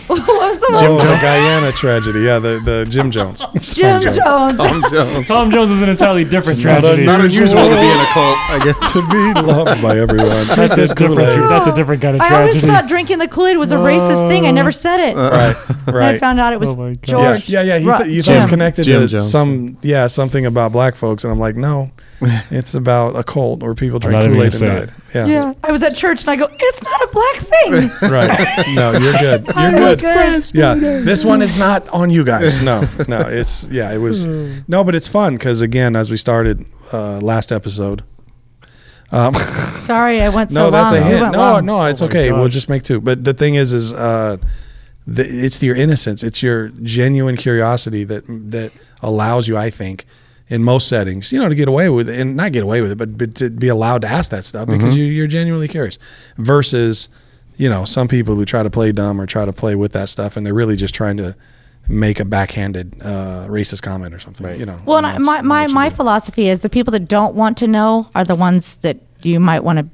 What 0.15 0.19
was 0.27 0.59
the 0.59 0.77
Jim, 0.79 0.95
one? 0.95 1.07
the 1.07 1.17
Guyana 1.21 1.71
tragedy. 1.71 2.19
Yeah, 2.21 2.37
the 2.39 2.61
the 2.63 2.85
Jim 2.89 3.09
Jones. 3.09 3.43
Jim 3.73 3.99
Jones. 4.01 4.17
Tom 4.17 4.83
Jones. 4.91 5.27
Tom 5.27 5.51
Jones 5.51 5.71
is 5.71 5.81
an 5.81 5.89
entirely 5.89 6.23
different 6.23 6.63
not 6.63 6.81
tragedy. 6.81 7.03
a- 7.03 7.05
Not 7.05 7.21
unusual 7.21 7.47
to 7.47 7.75
be 7.75 7.89
in 7.89 7.99
a 7.99 8.09
cult, 8.13 8.37
I 8.49 8.59
guess. 8.63 8.93
to 8.93 9.01
be 9.09 9.41
loved 9.41 9.81
by 9.81 9.97
everyone. 9.97 10.45
Drink 10.45 10.55
that's, 10.55 10.75
this 10.75 10.91
a 10.91 10.95
different, 10.95 11.17
Kool-Aid. 11.35 11.49
that's 11.49 11.67
a 11.67 11.75
different 11.75 12.01
kind 12.03 12.15
of 12.17 12.19
tragedy. 12.21 12.35
I 12.35 12.39
always 12.47 12.65
thought 12.81 12.87
drinking 12.87 13.17
the 13.19 13.27
Kool 13.27 13.47
Aid 13.47 13.57
was 13.57 13.71
a 13.71 13.77
racist 13.77 14.27
thing. 14.27 14.45
I 14.45 14.51
never 14.51 14.71
said 14.71 14.99
it. 15.09 15.15
Right, 15.15 15.55
And 15.87 15.97
I 15.97 16.17
found 16.19 16.39
out 16.39 16.53
it 16.53 16.59
was 16.59 16.75
Oh 16.75 16.77
my 16.77 16.93
God. 16.93 17.07
Yeah, 17.07 17.13
George. 17.37 17.49
yeah, 17.49 17.61
yeah. 17.63 17.79
He 17.79 17.85
th- 18.03 18.15
you 18.15 18.21
thought 18.23 18.31
it 18.33 18.35
was 18.41 18.45
connected 18.45 18.83
Jim 18.85 19.01
to 19.01 19.07
Jones. 19.07 19.31
some, 19.31 19.77
yeah, 19.81 20.07
something 20.07 20.45
about 20.45 20.71
black 20.71 20.95
folks, 20.95 21.23
and 21.23 21.31
I'm 21.33 21.39
like, 21.39 21.55
no, 21.55 21.89
it's 22.51 22.73
about 22.75 23.15
a 23.15 23.23
cult 23.23 23.61
where 23.61 23.73
people 23.75 23.99
drink 23.99 24.19
Kool 24.19 24.41
Aid 24.43 24.53
and 24.53 24.61
gonna 24.61 24.85
died. 24.85 24.93
Yeah, 25.13 25.25
Yeah, 25.25 25.53
I 25.63 25.71
was 25.71 25.83
at 25.83 25.95
church 25.95 26.21
and 26.21 26.29
I 26.29 26.35
go, 26.35 26.47
it's 26.51 26.83
not 26.83 27.01
a 27.01 27.07
black 27.07 27.35
thing. 27.37 28.09
right. 28.11 28.65
No, 28.75 28.91
you're 28.93 29.13
good. 29.19 29.45
You're 29.57 29.79
was 29.79 30.01
good. 30.01 30.13
good. 30.53 30.55
Yeah, 30.55 30.73
this 30.75 31.25
one 31.25 31.41
is 31.41 31.57
not 31.59 31.87
on 31.89 32.09
you 32.09 32.23
guys. 32.23 32.61
No, 32.61 32.87
no, 33.07 33.21
it's 33.21 33.67
yeah, 33.69 33.93
it 33.93 33.97
was 33.97 34.25
no, 34.67 34.83
but 34.83 34.95
it's 34.95 35.07
fun 35.07 35.35
because 35.35 35.61
again, 35.61 35.95
as 35.95 36.09
we 36.09 36.17
started 36.17 36.65
uh, 36.93 37.19
last 37.19 37.51
episode. 37.51 38.03
Um, 39.11 39.35
Sorry, 39.35 40.21
I 40.21 40.29
went 40.29 40.49
so 40.51 40.65
no, 40.65 40.71
that's 40.71 40.91
long. 40.91 41.01
a 41.01 41.05
We 41.05 41.11
hit. 41.11 41.21
went 41.21 41.33
No, 41.33 41.39
long. 41.39 41.65
no, 41.65 41.85
it's 41.85 42.01
Oh 42.01 42.05
my 42.05 42.09
okay. 42.09 42.31
We'll 42.31 42.47
just 42.49 42.69
make 42.69 42.81
two. 42.83 42.99
But 42.99 43.23
the 43.23 43.33
thing 43.33 43.53
is, 43.55 43.71
is 43.71 43.93
uh, 43.93 44.37
the, 45.05 45.23
it's 45.23 45.61
your 45.61 45.75
innocence. 45.75 46.23
It's 46.23 46.41
your 46.41 46.69
genuine 46.81 47.37
curiosity 47.37 48.03
that 48.05 48.23
that 48.51 48.71
allows 49.03 49.47
you, 49.47 49.57
I 49.57 49.69
think, 49.69 50.05
in 50.47 50.63
most 50.63 50.87
settings, 50.87 51.31
you 51.33 51.39
know, 51.39 51.49
to 51.49 51.55
get 51.55 51.67
away 51.67 51.89
with 51.89 52.07
it 52.09 52.19
and 52.19 52.35
not 52.35 52.51
get 52.51 52.61
away 52.63 52.81
with 52.81 52.91
it, 52.91 52.97
but, 52.97 53.17
but 53.17 53.33
to 53.35 53.49
be 53.49 53.67
allowed 53.67 54.01
to 54.01 54.07
ask 54.07 54.29
that 54.31 54.43
stuff 54.43 54.67
Mm-hmm. 54.67 54.77
because 54.77 54.95
you, 54.95 55.03
you're 55.05 55.27
genuinely 55.27 55.67
curious. 55.67 55.97
Versus, 56.37 57.09
you 57.57 57.67
know, 57.69 57.85
some 57.85 58.07
people 58.07 58.35
who 58.35 58.45
try 58.45 58.61
to 58.61 58.69
play 58.69 58.91
dumb 58.91 59.19
or 59.19 59.25
try 59.25 59.45
to 59.45 59.53
play 59.53 59.75
with 59.75 59.93
that 59.93 60.09
stuff, 60.09 60.37
and 60.37 60.45
they're 60.45 60.53
really 60.53 60.75
just 60.75 60.93
trying 60.93 61.17
to 61.17 61.35
make 61.87 62.19
a 62.19 62.25
backhanded 62.25 62.93
uh, 63.01 63.45
racist 63.47 63.81
comment 63.81 64.13
or 64.13 64.19
something. 64.19 64.59
You 64.59 64.65
know. 64.65 64.79
Well, 64.85 64.97
and 64.97 65.07
I, 65.07 65.11
that's 65.13 65.25
my 65.25 65.41
my, 65.41 65.67
my 65.67 65.89
do. 65.89 65.95
philosophy 65.95 66.47
is 66.49 66.59
the 66.59 66.69
people 66.69 66.91
that 66.91 67.07
don't 67.07 67.35
want 67.35 67.57
to 67.57 67.67
know 67.67 68.09
are 68.15 68.23
the 68.25 68.35
ones 68.35 68.77
that 68.77 68.97
you 69.23 69.39
might 69.39 69.61
want 69.63 69.79
to, 69.79 69.87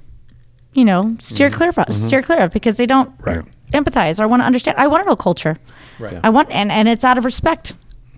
you 0.73 0.83
know, 0.85 1.15
steer 1.19 1.49
clear 1.49 1.71
of, 1.75 1.93
steer 1.95 2.21
clear 2.21 2.39
of 2.39 2.51
because 2.51 2.77
they 2.77 2.85
don't 2.85 3.17
Mm-hmm. 3.19 3.29
Right. 3.29 3.45
empathize 3.85 4.19
or 4.19 4.27
want 4.27 4.41
to 4.41 4.45
understand. 4.45 4.77
I 4.77 4.87
want 4.87 5.03
to 5.03 5.09
know 5.09 5.15
culture. 5.15 5.57
Right. 5.99 6.19
I 6.23 6.29
want, 6.29 6.49
and 6.51 6.71
and 6.71 6.87
it's 6.89 7.03
out 7.05 7.17
of 7.17 7.25
respect, 7.25 7.73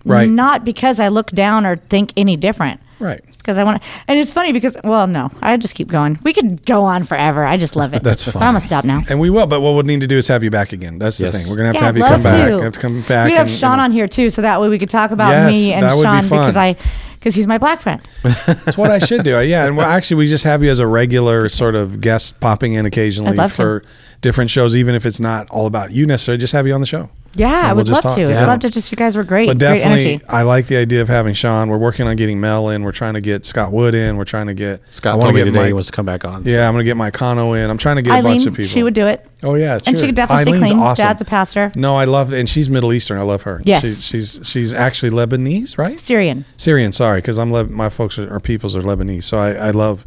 Right. 0.05 0.29
Not 0.29 0.65
because 0.65 0.99
I 0.99 1.07
look 1.07 1.31
down 1.31 1.65
or 1.65 1.77
think 1.77 2.13
any 2.17 2.35
different. 2.35 2.79
Right. 2.99 3.21
It's 3.27 3.35
because 3.35 3.57
I 3.57 3.63
want 3.63 3.81
to. 3.81 3.87
And 4.07 4.17
it's 4.17 4.31
funny 4.31 4.53
because, 4.53 4.77
well, 4.83 5.07
no, 5.07 5.29
I 5.41 5.57
just 5.57 5.75
keep 5.75 5.89
going. 5.89 6.19
We 6.23 6.31
could 6.33 6.65
go 6.65 6.83
on 6.83 7.03
forever. 7.03 7.43
I 7.43 7.57
just 7.57 7.75
love 7.75 7.93
it. 7.93 8.01
That's 8.03 8.23
But 8.25 8.35
fine. 8.35 8.43
I'm 8.43 8.47
gonna 8.49 8.61
stop 8.61 8.85
now. 8.85 9.01
And 9.09 9.19
we 9.19 9.29
will, 9.29 9.47
but 9.47 9.61
what 9.61 9.73
we'll 9.73 9.83
need 9.83 10.01
to 10.01 10.07
do 10.07 10.17
is 10.17 10.27
have 10.29 10.43
you 10.43 10.49
back 10.51 10.71
again. 10.73 10.99
That's 10.99 11.17
the 11.17 11.31
thing. 11.31 11.49
We're 11.49 11.57
gonna 11.57 11.67
have 11.69 11.77
to 11.77 11.83
have 11.83 11.97
you 11.97 12.03
I'd 12.03 12.09
come 12.09 12.23
love 12.23 12.31
back. 12.31 12.47
to. 12.49 12.63
Have 12.63 12.73
to 12.73 12.79
come 12.79 13.01
back. 13.01 13.27
We'd 13.27 13.35
have 13.35 13.47
and, 13.47 13.55
Sean 13.55 13.71
you 13.71 13.77
know. 13.77 13.83
on 13.83 13.91
here 13.91 14.07
too, 14.07 14.29
so 14.29 14.41
that 14.41 14.61
way 14.61 14.69
we 14.69 14.77
could 14.77 14.89
talk 14.89 15.11
about 15.11 15.29
Yes, 15.31 15.53
me 15.53 15.73
and 15.73 15.83
that 15.83 15.95
would 15.95 16.03
be 16.03 16.07
Sean 16.07 16.21
because. 16.23 16.57
I 16.57 16.75
because 17.23 17.35
he's 17.35 17.47
my 17.47 17.57
black 17.57 17.79
friend. 17.79 18.01
That's 18.23 18.77
what 18.77 18.91
I 18.91 18.99
should 18.99 19.23
do. 19.23 19.39
Yeah, 19.41 19.65
and 19.65 19.77
well, 19.77 19.89
actually, 19.89 20.17
we 20.17 20.27
just 20.27 20.43
have 20.43 20.61
you 20.61 20.69
as 20.69 20.79
a 20.79 20.87
regular 20.87 21.47
sort 21.47 21.73
of 21.73 22.01
guest 22.01 22.41
popping 22.41 22.73
in 22.73 22.85
occasionally 22.85 23.31
I'd 23.31 23.37
love 23.37 23.55
to. 23.55 23.81
For 24.23 24.27
different 24.29 24.49
shows, 24.51 24.75
even 24.75 24.95
if 24.95 25.05
it's 25.05 25.19
not 25.19 25.49
all 25.49 25.65
about 25.67 25.91
you 25.91 26.05
necessarily. 26.05 26.39
Just 26.39 26.53
have 26.53 26.65
you 26.67 26.73
on 26.73 26.81
the 26.81 26.87
show. 26.87 27.09
Yeah, 27.35 27.47
And 27.47 27.55
I 27.67 27.73
we'll 27.73 27.77
would 27.77 27.89
love 27.89 28.03
talk. 28.03 28.15
to. 28.15 28.29
Yeah. 28.29 28.43
I'd 28.43 28.47
love 28.47 28.59
to. 28.59 28.69
Just 28.69 28.91
you 28.91 28.95
guys 28.95 29.15
were 29.17 29.23
great. 29.23 29.47
But 29.47 29.57
definitely, 29.57 30.11
energy. 30.13 30.25
I 30.29 30.43
like 30.43 30.67
the 30.67 30.77
idea 30.77 31.01
of 31.01 31.07
having 31.07 31.33
Sean. 31.33 31.67
We're 31.67 31.79
working 31.79 32.05
on 32.07 32.15
getting 32.15 32.39
Mel 32.39 32.69
in. 32.69 32.83
We're 32.83 32.91
trying 32.91 33.15
to 33.15 33.21
get 33.21 33.43
Scott 33.43 33.71
Wood 33.71 33.95
in. 33.95 34.17
We're 34.17 34.23
trying 34.23 34.47
to 34.47 34.53
get 34.53 34.81
I 34.81 34.91
Scott 34.91 35.17
wanna 35.17 35.33
me 35.33 35.39
get 35.39 35.45
today 35.45 35.57
Mike- 35.57 35.67
he 35.67 35.73
wants 35.73 35.87
to 35.87 35.93
come 35.93 36.05
back 36.05 36.25
on. 36.25 36.43
so- 36.43 36.49
Yeah, 36.51 36.67
I'm 36.67 36.75
gonna 36.75 36.83
get 36.83 36.95
my 36.95 37.09
Kano 37.09 37.53
in. 37.53 37.69
I'm 37.71 37.79
trying 37.79 37.95
to 37.95 38.01
get 38.03 38.19
a 38.19 38.21
bunch 38.21 38.45
of 38.45 38.53
people. 38.53 38.69
she 38.69 38.83
would 38.83 38.93
do 38.93 39.07
it. 39.07 39.25
Oh 39.43 39.55
yeah, 39.55 39.79
And 39.85 39.97
she 39.97 40.05
could 40.05 40.15
definitely 40.15 40.53
Eileen's 40.53 40.69
clean. 40.69 40.79
Awesome. 40.79 41.03
Dad's 41.05 41.21
a 41.21 41.25
pastor. 41.25 41.71
No, 41.75 41.95
I 41.95 42.05
love, 42.05 42.31
and 42.33 42.47
she's 42.47 42.69
Middle 42.69 42.93
Eastern. 42.93 43.17
I 43.17 43.23
love 43.23 43.41
her. 43.43 43.61
Yes. 43.65 43.83
she, 43.83 43.93
she's 44.19 44.39
she's 44.43 44.73
actually 44.73 45.09
Lebanese, 45.11 45.77
right? 45.79 45.99
Syrian. 45.99 46.45
Syrian, 46.57 46.91
sorry, 46.91 47.17
because 47.17 47.39
I'm 47.39 47.49
Leb- 47.51 47.69
my 47.71 47.89
folks 47.89 48.19
are, 48.19 48.31
or 48.31 48.39
peoples 48.39 48.75
are 48.75 48.81
Lebanese, 48.83 49.23
so 49.23 49.39
I, 49.39 49.53
I 49.53 49.71
love, 49.71 50.05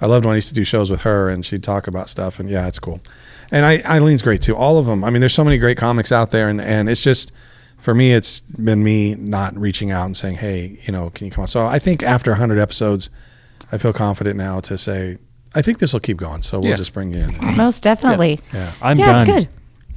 I 0.00 0.06
loved 0.06 0.24
when 0.24 0.32
I 0.34 0.36
used 0.36 0.48
to 0.50 0.54
do 0.54 0.62
shows 0.64 0.90
with 0.92 1.00
her 1.02 1.28
and 1.28 1.44
she'd 1.44 1.64
talk 1.64 1.88
about 1.88 2.08
stuff, 2.08 2.38
and 2.38 2.48
yeah, 2.48 2.68
it's 2.68 2.78
cool. 2.78 3.00
And 3.50 3.64
I, 3.64 3.78
Eileen's 3.78 4.22
great 4.22 4.42
too. 4.42 4.54
All 4.56 4.78
of 4.78 4.86
them. 4.86 5.02
I 5.04 5.10
mean, 5.10 5.20
there's 5.20 5.32
so 5.34 5.44
many 5.44 5.58
great 5.58 5.76
comics 5.78 6.12
out 6.12 6.30
there, 6.30 6.48
and 6.48 6.60
and 6.60 6.88
it's 6.88 7.02
just 7.02 7.32
for 7.78 7.94
me, 7.94 8.12
it's 8.12 8.40
been 8.40 8.82
me 8.82 9.14
not 9.14 9.56
reaching 9.56 9.90
out 9.90 10.04
and 10.06 10.16
saying, 10.16 10.34
hey, 10.36 10.78
you 10.82 10.92
know, 10.92 11.10
can 11.10 11.26
you 11.26 11.30
come 11.30 11.42
on? 11.42 11.46
So 11.48 11.64
I 11.64 11.78
think 11.78 12.02
after 12.02 12.32
100 12.32 12.58
episodes, 12.58 13.08
I 13.70 13.78
feel 13.78 13.92
confident 13.92 14.36
now 14.36 14.58
to 14.60 14.76
say, 14.76 15.18
I 15.54 15.62
think 15.62 15.78
this 15.78 15.92
will 15.92 16.00
keep 16.00 16.16
going. 16.16 16.42
So 16.42 16.58
we'll 16.58 16.70
Yeah. 16.70 16.76
just 16.76 16.92
bring 16.92 17.12
you 17.12 17.20
in. 17.20 17.56
Most 17.56 17.82
definitely. 17.84 18.40
Yeah, 18.52 18.72
I'm 18.82 18.98
yeah, 18.98 19.06
done. 19.06 19.20
it's 19.28 19.30
good. 19.30 19.48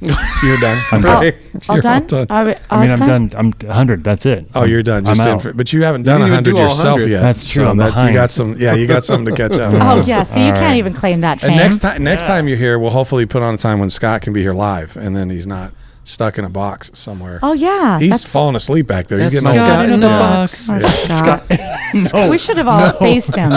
you're 0.42 0.58
done. 0.58 0.82
I'm 0.90 1.04
All, 1.06 1.22
done. 1.22 1.32
all 1.68 1.76
You're 1.76 1.76
all 1.76 1.80
done? 1.80 2.06
done. 2.06 2.26
Are 2.30 2.44
we- 2.44 2.54
I 2.70 2.80
mean, 2.80 2.90
all 2.90 3.02
I'm 3.10 3.28
done. 3.28 3.30
I'm 3.36 3.52
100. 3.68 4.02
That's 4.04 4.26
it. 4.26 4.46
Oh, 4.54 4.64
you're 4.64 4.82
done. 4.82 5.04
Just 5.04 5.20
I'm 5.20 5.28
in 5.28 5.34
out. 5.34 5.42
for, 5.42 5.52
but 5.52 5.72
you 5.72 5.82
haven't 5.84 6.02
done 6.02 6.20
didn't 6.20 6.30
100 6.32 6.54
do 6.54 6.56
yourself 6.60 6.98
100. 7.00 7.10
yet. 7.10 7.20
That's 7.22 7.48
true, 7.48 7.64
So 7.64 7.74
that, 7.74 8.06
you 8.08 8.12
got 8.14 8.30
some. 8.30 8.56
Yeah, 8.58 8.74
you 8.74 8.86
got 8.86 9.04
something 9.04 9.34
to 9.34 9.36
catch 9.48 9.58
up. 9.58 9.72
Oh 9.82 10.04
yeah, 10.04 10.22
so 10.22 10.38
you 10.40 10.46
All 10.46 10.52
can't 10.52 10.62
right. 10.62 10.76
even 10.76 10.92
claim 10.94 11.20
that 11.22 11.40
fame. 11.40 11.50
And 11.50 11.58
next 11.58 11.78
time, 11.78 12.02
next 12.04 12.24
time 12.26 12.48
you're 12.48 12.56
here, 12.56 12.78
we'll 12.78 12.90
hopefully 12.90 13.26
put 13.26 13.42
on 13.42 13.54
a 13.54 13.58
time 13.58 13.78
when 13.78 13.90
Scott 13.90 14.22
can 14.22 14.32
be 14.32 14.40
here 14.42 14.52
live, 14.52 14.96
and 14.96 15.14
then 15.16 15.28
he's 15.30 15.46
not 15.46 15.72
stuck 16.04 16.36
in 16.38 16.44
a 16.44 16.50
box 16.50 16.90
somewhere. 16.94 17.38
Oh 17.42 17.52
yeah, 17.52 17.98
He's 18.00 18.24
falling 18.24 18.56
asleep 18.56 18.86
back 18.88 19.06
there. 19.06 19.18
That's 19.18 19.34
He's 19.34 19.42
getting 19.42 19.58
Scott 19.60 19.84
old. 19.84 19.90
in 19.92 20.02
a 20.02 20.06
Yeah. 20.06 20.18
box. 20.18 20.68
Oh, 20.70 20.80
Scott. 21.08 22.14
no, 22.24 22.30
We 22.30 22.38
should 22.38 22.56
have 22.58 22.68
all 22.68 22.92
faced 22.94 23.36
him. 23.36 23.52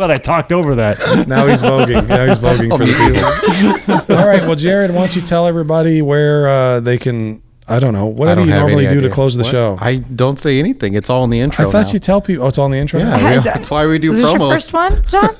But 0.00 0.10
I 0.10 0.16
talked 0.16 0.52
over 0.52 0.74
that. 0.76 0.98
Now 1.28 1.46
he's 1.46 1.62
voguing. 1.62 2.08
Now 2.08 2.26
he's 2.26 2.38
voguing 2.38 2.70
for 2.76 2.84
the 2.84 4.04
people. 4.06 4.16
All 4.18 4.26
right. 4.26 4.42
Well, 4.42 4.56
Jared, 4.56 4.90
why 4.90 4.98
don't 5.00 5.14
you 5.14 5.22
tell 5.22 5.46
everybody 5.46 6.02
where 6.02 6.48
uh, 6.48 6.80
they 6.80 6.98
can? 6.98 7.42
I 7.68 7.78
don't 7.78 7.92
know. 7.92 8.08
I 8.08 8.12
Whatever 8.14 8.40
don't 8.40 8.48
you 8.48 8.54
normally 8.54 8.86
any 8.86 8.94
do 8.96 9.00
to 9.02 9.10
close 9.10 9.36
the 9.36 9.44
What? 9.44 9.50
show. 9.52 9.76
I, 9.80 9.88
I 9.90 9.96
don't 9.96 10.40
say 10.40 10.58
anything. 10.58 10.94
It's 10.94 11.08
all 11.08 11.22
in 11.22 11.30
the 11.30 11.38
intro. 11.40 11.68
I 11.68 11.70
thought 11.70 11.86
now. 11.86 11.92
you 11.92 11.98
tell 12.00 12.20
people. 12.20 12.44
Oh, 12.44 12.48
it's 12.48 12.58
all 12.58 12.66
in 12.66 12.72
the 12.72 12.78
intro. 12.78 12.98
Yeah, 12.98 13.16
yeah. 13.34 13.38
that's 13.40 13.70
why 13.70 13.86
we 13.86 13.98
do 14.00 14.08
Was 14.08 14.18
this 14.18 14.26
promos. 14.32 14.38
your 14.40 14.50
first 14.50 14.72
one, 14.72 15.02
John? 15.06 15.36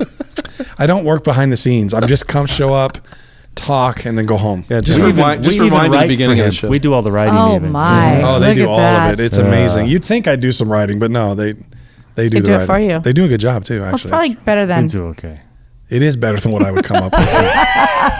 I 0.79 0.87
don't 0.87 1.05
work 1.05 1.25
behind 1.25 1.51
the 1.51 1.57
scenes. 1.57 1.93
I'm 1.93 2.07
just 2.07 2.29
come 2.29 2.47
show 2.47 2.73
up, 2.73 2.99
talk, 3.57 4.05
and 4.07 4.17
then 4.17 4.27
go 4.27 4.37
home. 4.37 4.65
Yeah, 4.69 4.81
just 4.81 5.01
We 5.01 5.07
rewind, 5.07 5.41
even- 5.41 5.45
just 5.45 5.59
we 5.59 5.67
even 5.67 5.79
rewind 5.79 5.95
the 5.95 6.07
beginning 6.07 6.39
of 6.41 6.47
the 6.47 6.53
show. 6.53 6.69
We 6.69 6.79
do 6.79 6.93
all 6.95 7.03
the 7.03 7.11
writing. 7.11 7.35
Oh 7.37 7.57
even. 7.57 7.73
my! 7.73 8.23
Oh, 8.23 8.39
they 8.39 8.49
Look 8.49 8.57
do 8.57 8.69
all 8.69 8.77
that. 8.79 9.15
of 9.15 9.19
it. 9.21 9.25
It's 9.25 9.39
Yeah. 9.39 9.45
amazing. 9.47 9.87
You'd 9.87 10.05
think 10.05 10.29
I'd 10.29 10.41
do 10.41 10.53
some 10.53 10.71
writing, 10.71 10.99
but 11.01 11.11
no, 11.11 11.35
they 11.35 11.55
they 12.23 12.29
do 12.29 12.37
They 12.37 12.41
the 12.41 12.47
do 12.47 12.53
it 12.53 12.57
writing 12.59 12.67
for 12.67 12.79
you. 12.95 12.99
They 13.01 13.13
do 13.13 13.25
a 13.25 13.29
good 13.29 13.41
job 13.41 13.65
too. 13.65 13.81
Well, 13.81 13.95
it's 13.95 14.05
Actually, 14.07 14.11
probably 14.11 14.35
better 14.45 14.61
We 14.63 14.67
than 14.67 14.87
do 14.87 15.05
okay. 15.09 15.41
it 15.89 16.03
is 16.03 16.17
better 16.17 16.39
than 16.39 16.53
what 16.53 16.63
I 16.65 16.71
would 16.71 16.85
come 16.85 17.03
up 17.03 17.13
with. 17.13 17.29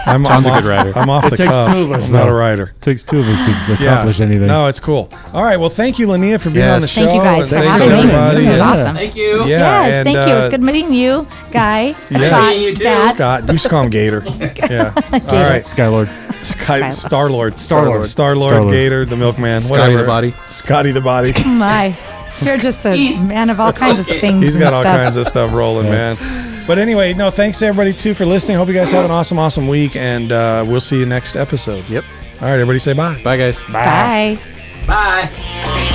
I'm, 0.03 0.25
John's 0.25 0.47
I'm 0.47 0.53
a 0.53 0.61
good 0.61 0.71
off- 0.71 0.85
writer. 0.85 0.99
I'm 0.99 1.09
off 1.09 1.25
It 1.25 1.29
the 1.31 1.37
takes 1.37 1.51
cuff. 1.51 1.73
two 1.75 1.83
of 1.83 1.91
us, 1.91 2.07
I'm 2.09 2.13
not 2.15 2.27
a 2.27 2.33
writer. 2.33 2.73
It 2.75 2.81
takes 2.81 3.03
two 3.03 3.19
of 3.19 3.27
us 3.27 3.39
to 3.45 3.73
accomplish 3.73 4.19
anything. 4.19 4.47
No, 4.47 4.67
it's 4.67 4.79
cool. 4.79 5.09
All 5.33 5.43
right. 5.43 5.57
Well, 5.57 5.69
thank 5.69 5.99
you, 5.99 6.07
Linnea, 6.07 6.39
for 6.41 6.49
being 6.49 6.65
Yes. 6.65 6.73
on 6.75 6.81
the 6.81 6.87
show. 6.87 7.01
Thank 7.03 7.15
you 7.15 7.21
guys 7.21 7.51
and 7.51 7.61
for 7.63 7.67
thanks 7.67 7.83
having 7.83 7.97
me. 8.07 8.13
everybody. 8.13 8.37
This 8.41 8.47
is 8.53 8.57
Yeah. 8.57 8.69
awesome. 8.71 8.95
Thank 8.95 9.15
you. 9.15 9.39
Yeah, 9.45 9.47
yes, 9.47 9.93
and, 9.93 10.05
thank 10.05 10.27
you. 10.27 10.33
uh, 10.33 10.39
It's 10.39 10.49
good 10.49 10.61
meeting 10.63 10.93
you, 10.93 11.27
Guy. 11.51 11.95
Yeah. 12.09 12.17
Scott, 12.27 12.59
you 12.59 12.75
too. 12.75 12.83
Dad. 12.83 13.15
Scott, 13.15 13.41
you 13.43 13.47
just 13.53 13.69
call 13.69 13.83
him 13.83 13.89
Gator. 13.89 14.23
Yeah. 14.69 14.91
All 15.13 15.19
right. 15.49 15.65
Skylord. 15.65 16.07
Sky, 16.43 16.79
Skylord. 16.81 16.93
Star 16.93 17.29
Lord. 17.29 17.59
Star-Lord. 17.59 18.05
Star 18.05 18.35
Lord, 18.35 18.51
Star-Lord. 18.53 18.71
Gator, 18.71 19.05
the 19.05 19.15
milkman. 19.17 19.61
Scotty 19.61 19.79
whatever. 19.81 20.01
the 20.01 20.07
body. 20.07 20.31
Scotty 20.49 20.91
the 20.91 21.01
body. 21.01 21.33
My, 21.45 21.95
you're 22.45 22.57
just 22.57 22.85
a 22.85 22.95
He's- 22.95 23.21
man 23.21 23.49
of 23.49 23.59
all 23.59 23.73
kinds 23.73 23.99
of 23.99 24.07
things. 24.07 24.43
He's 24.43 24.57
got 24.57 24.73
all 24.73 24.81
stuff. 24.81 24.95
kinds 24.97 25.15
of 25.17 25.27
stuff 25.27 25.51
rolling, 25.51 25.89
man. 25.89 26.17
But 26.67 26.77
anyway, 26.77 27.13
no, 27.13 27.29
thanks 27.31 27.61
everybody 27.61 27.91
too 27.93 28.13
for 28.13 28.25
listening. 28.25 28.57
Hope 28.57 28.67
you 28.67 28.73
guys 28.73 28.91
have 28.91 29.03
an 29.05 29.11
awesome, 29.11 29.39
awesome 29.39 29.67
week, 29.67 29.95
and 29.95 30.31
uh, 30.31 30.63
we'll 30.67 30.79
see 30.81 30.99
you 30.99 31.05
next 31.05 31.35
episode. 31.35 31.89
Yep. 31.89 32.05
All 32.39 32.47
right, 32.47 32.53
everybody 32.53 32.79
say 32.79 32.93
bye. 32.93 33.19
Bye, 33.23 33.37
guys. 33.37 33.61
Bye. 33.63 34.39
Bye. 34.87 35.29
Bye. 35.33 35.87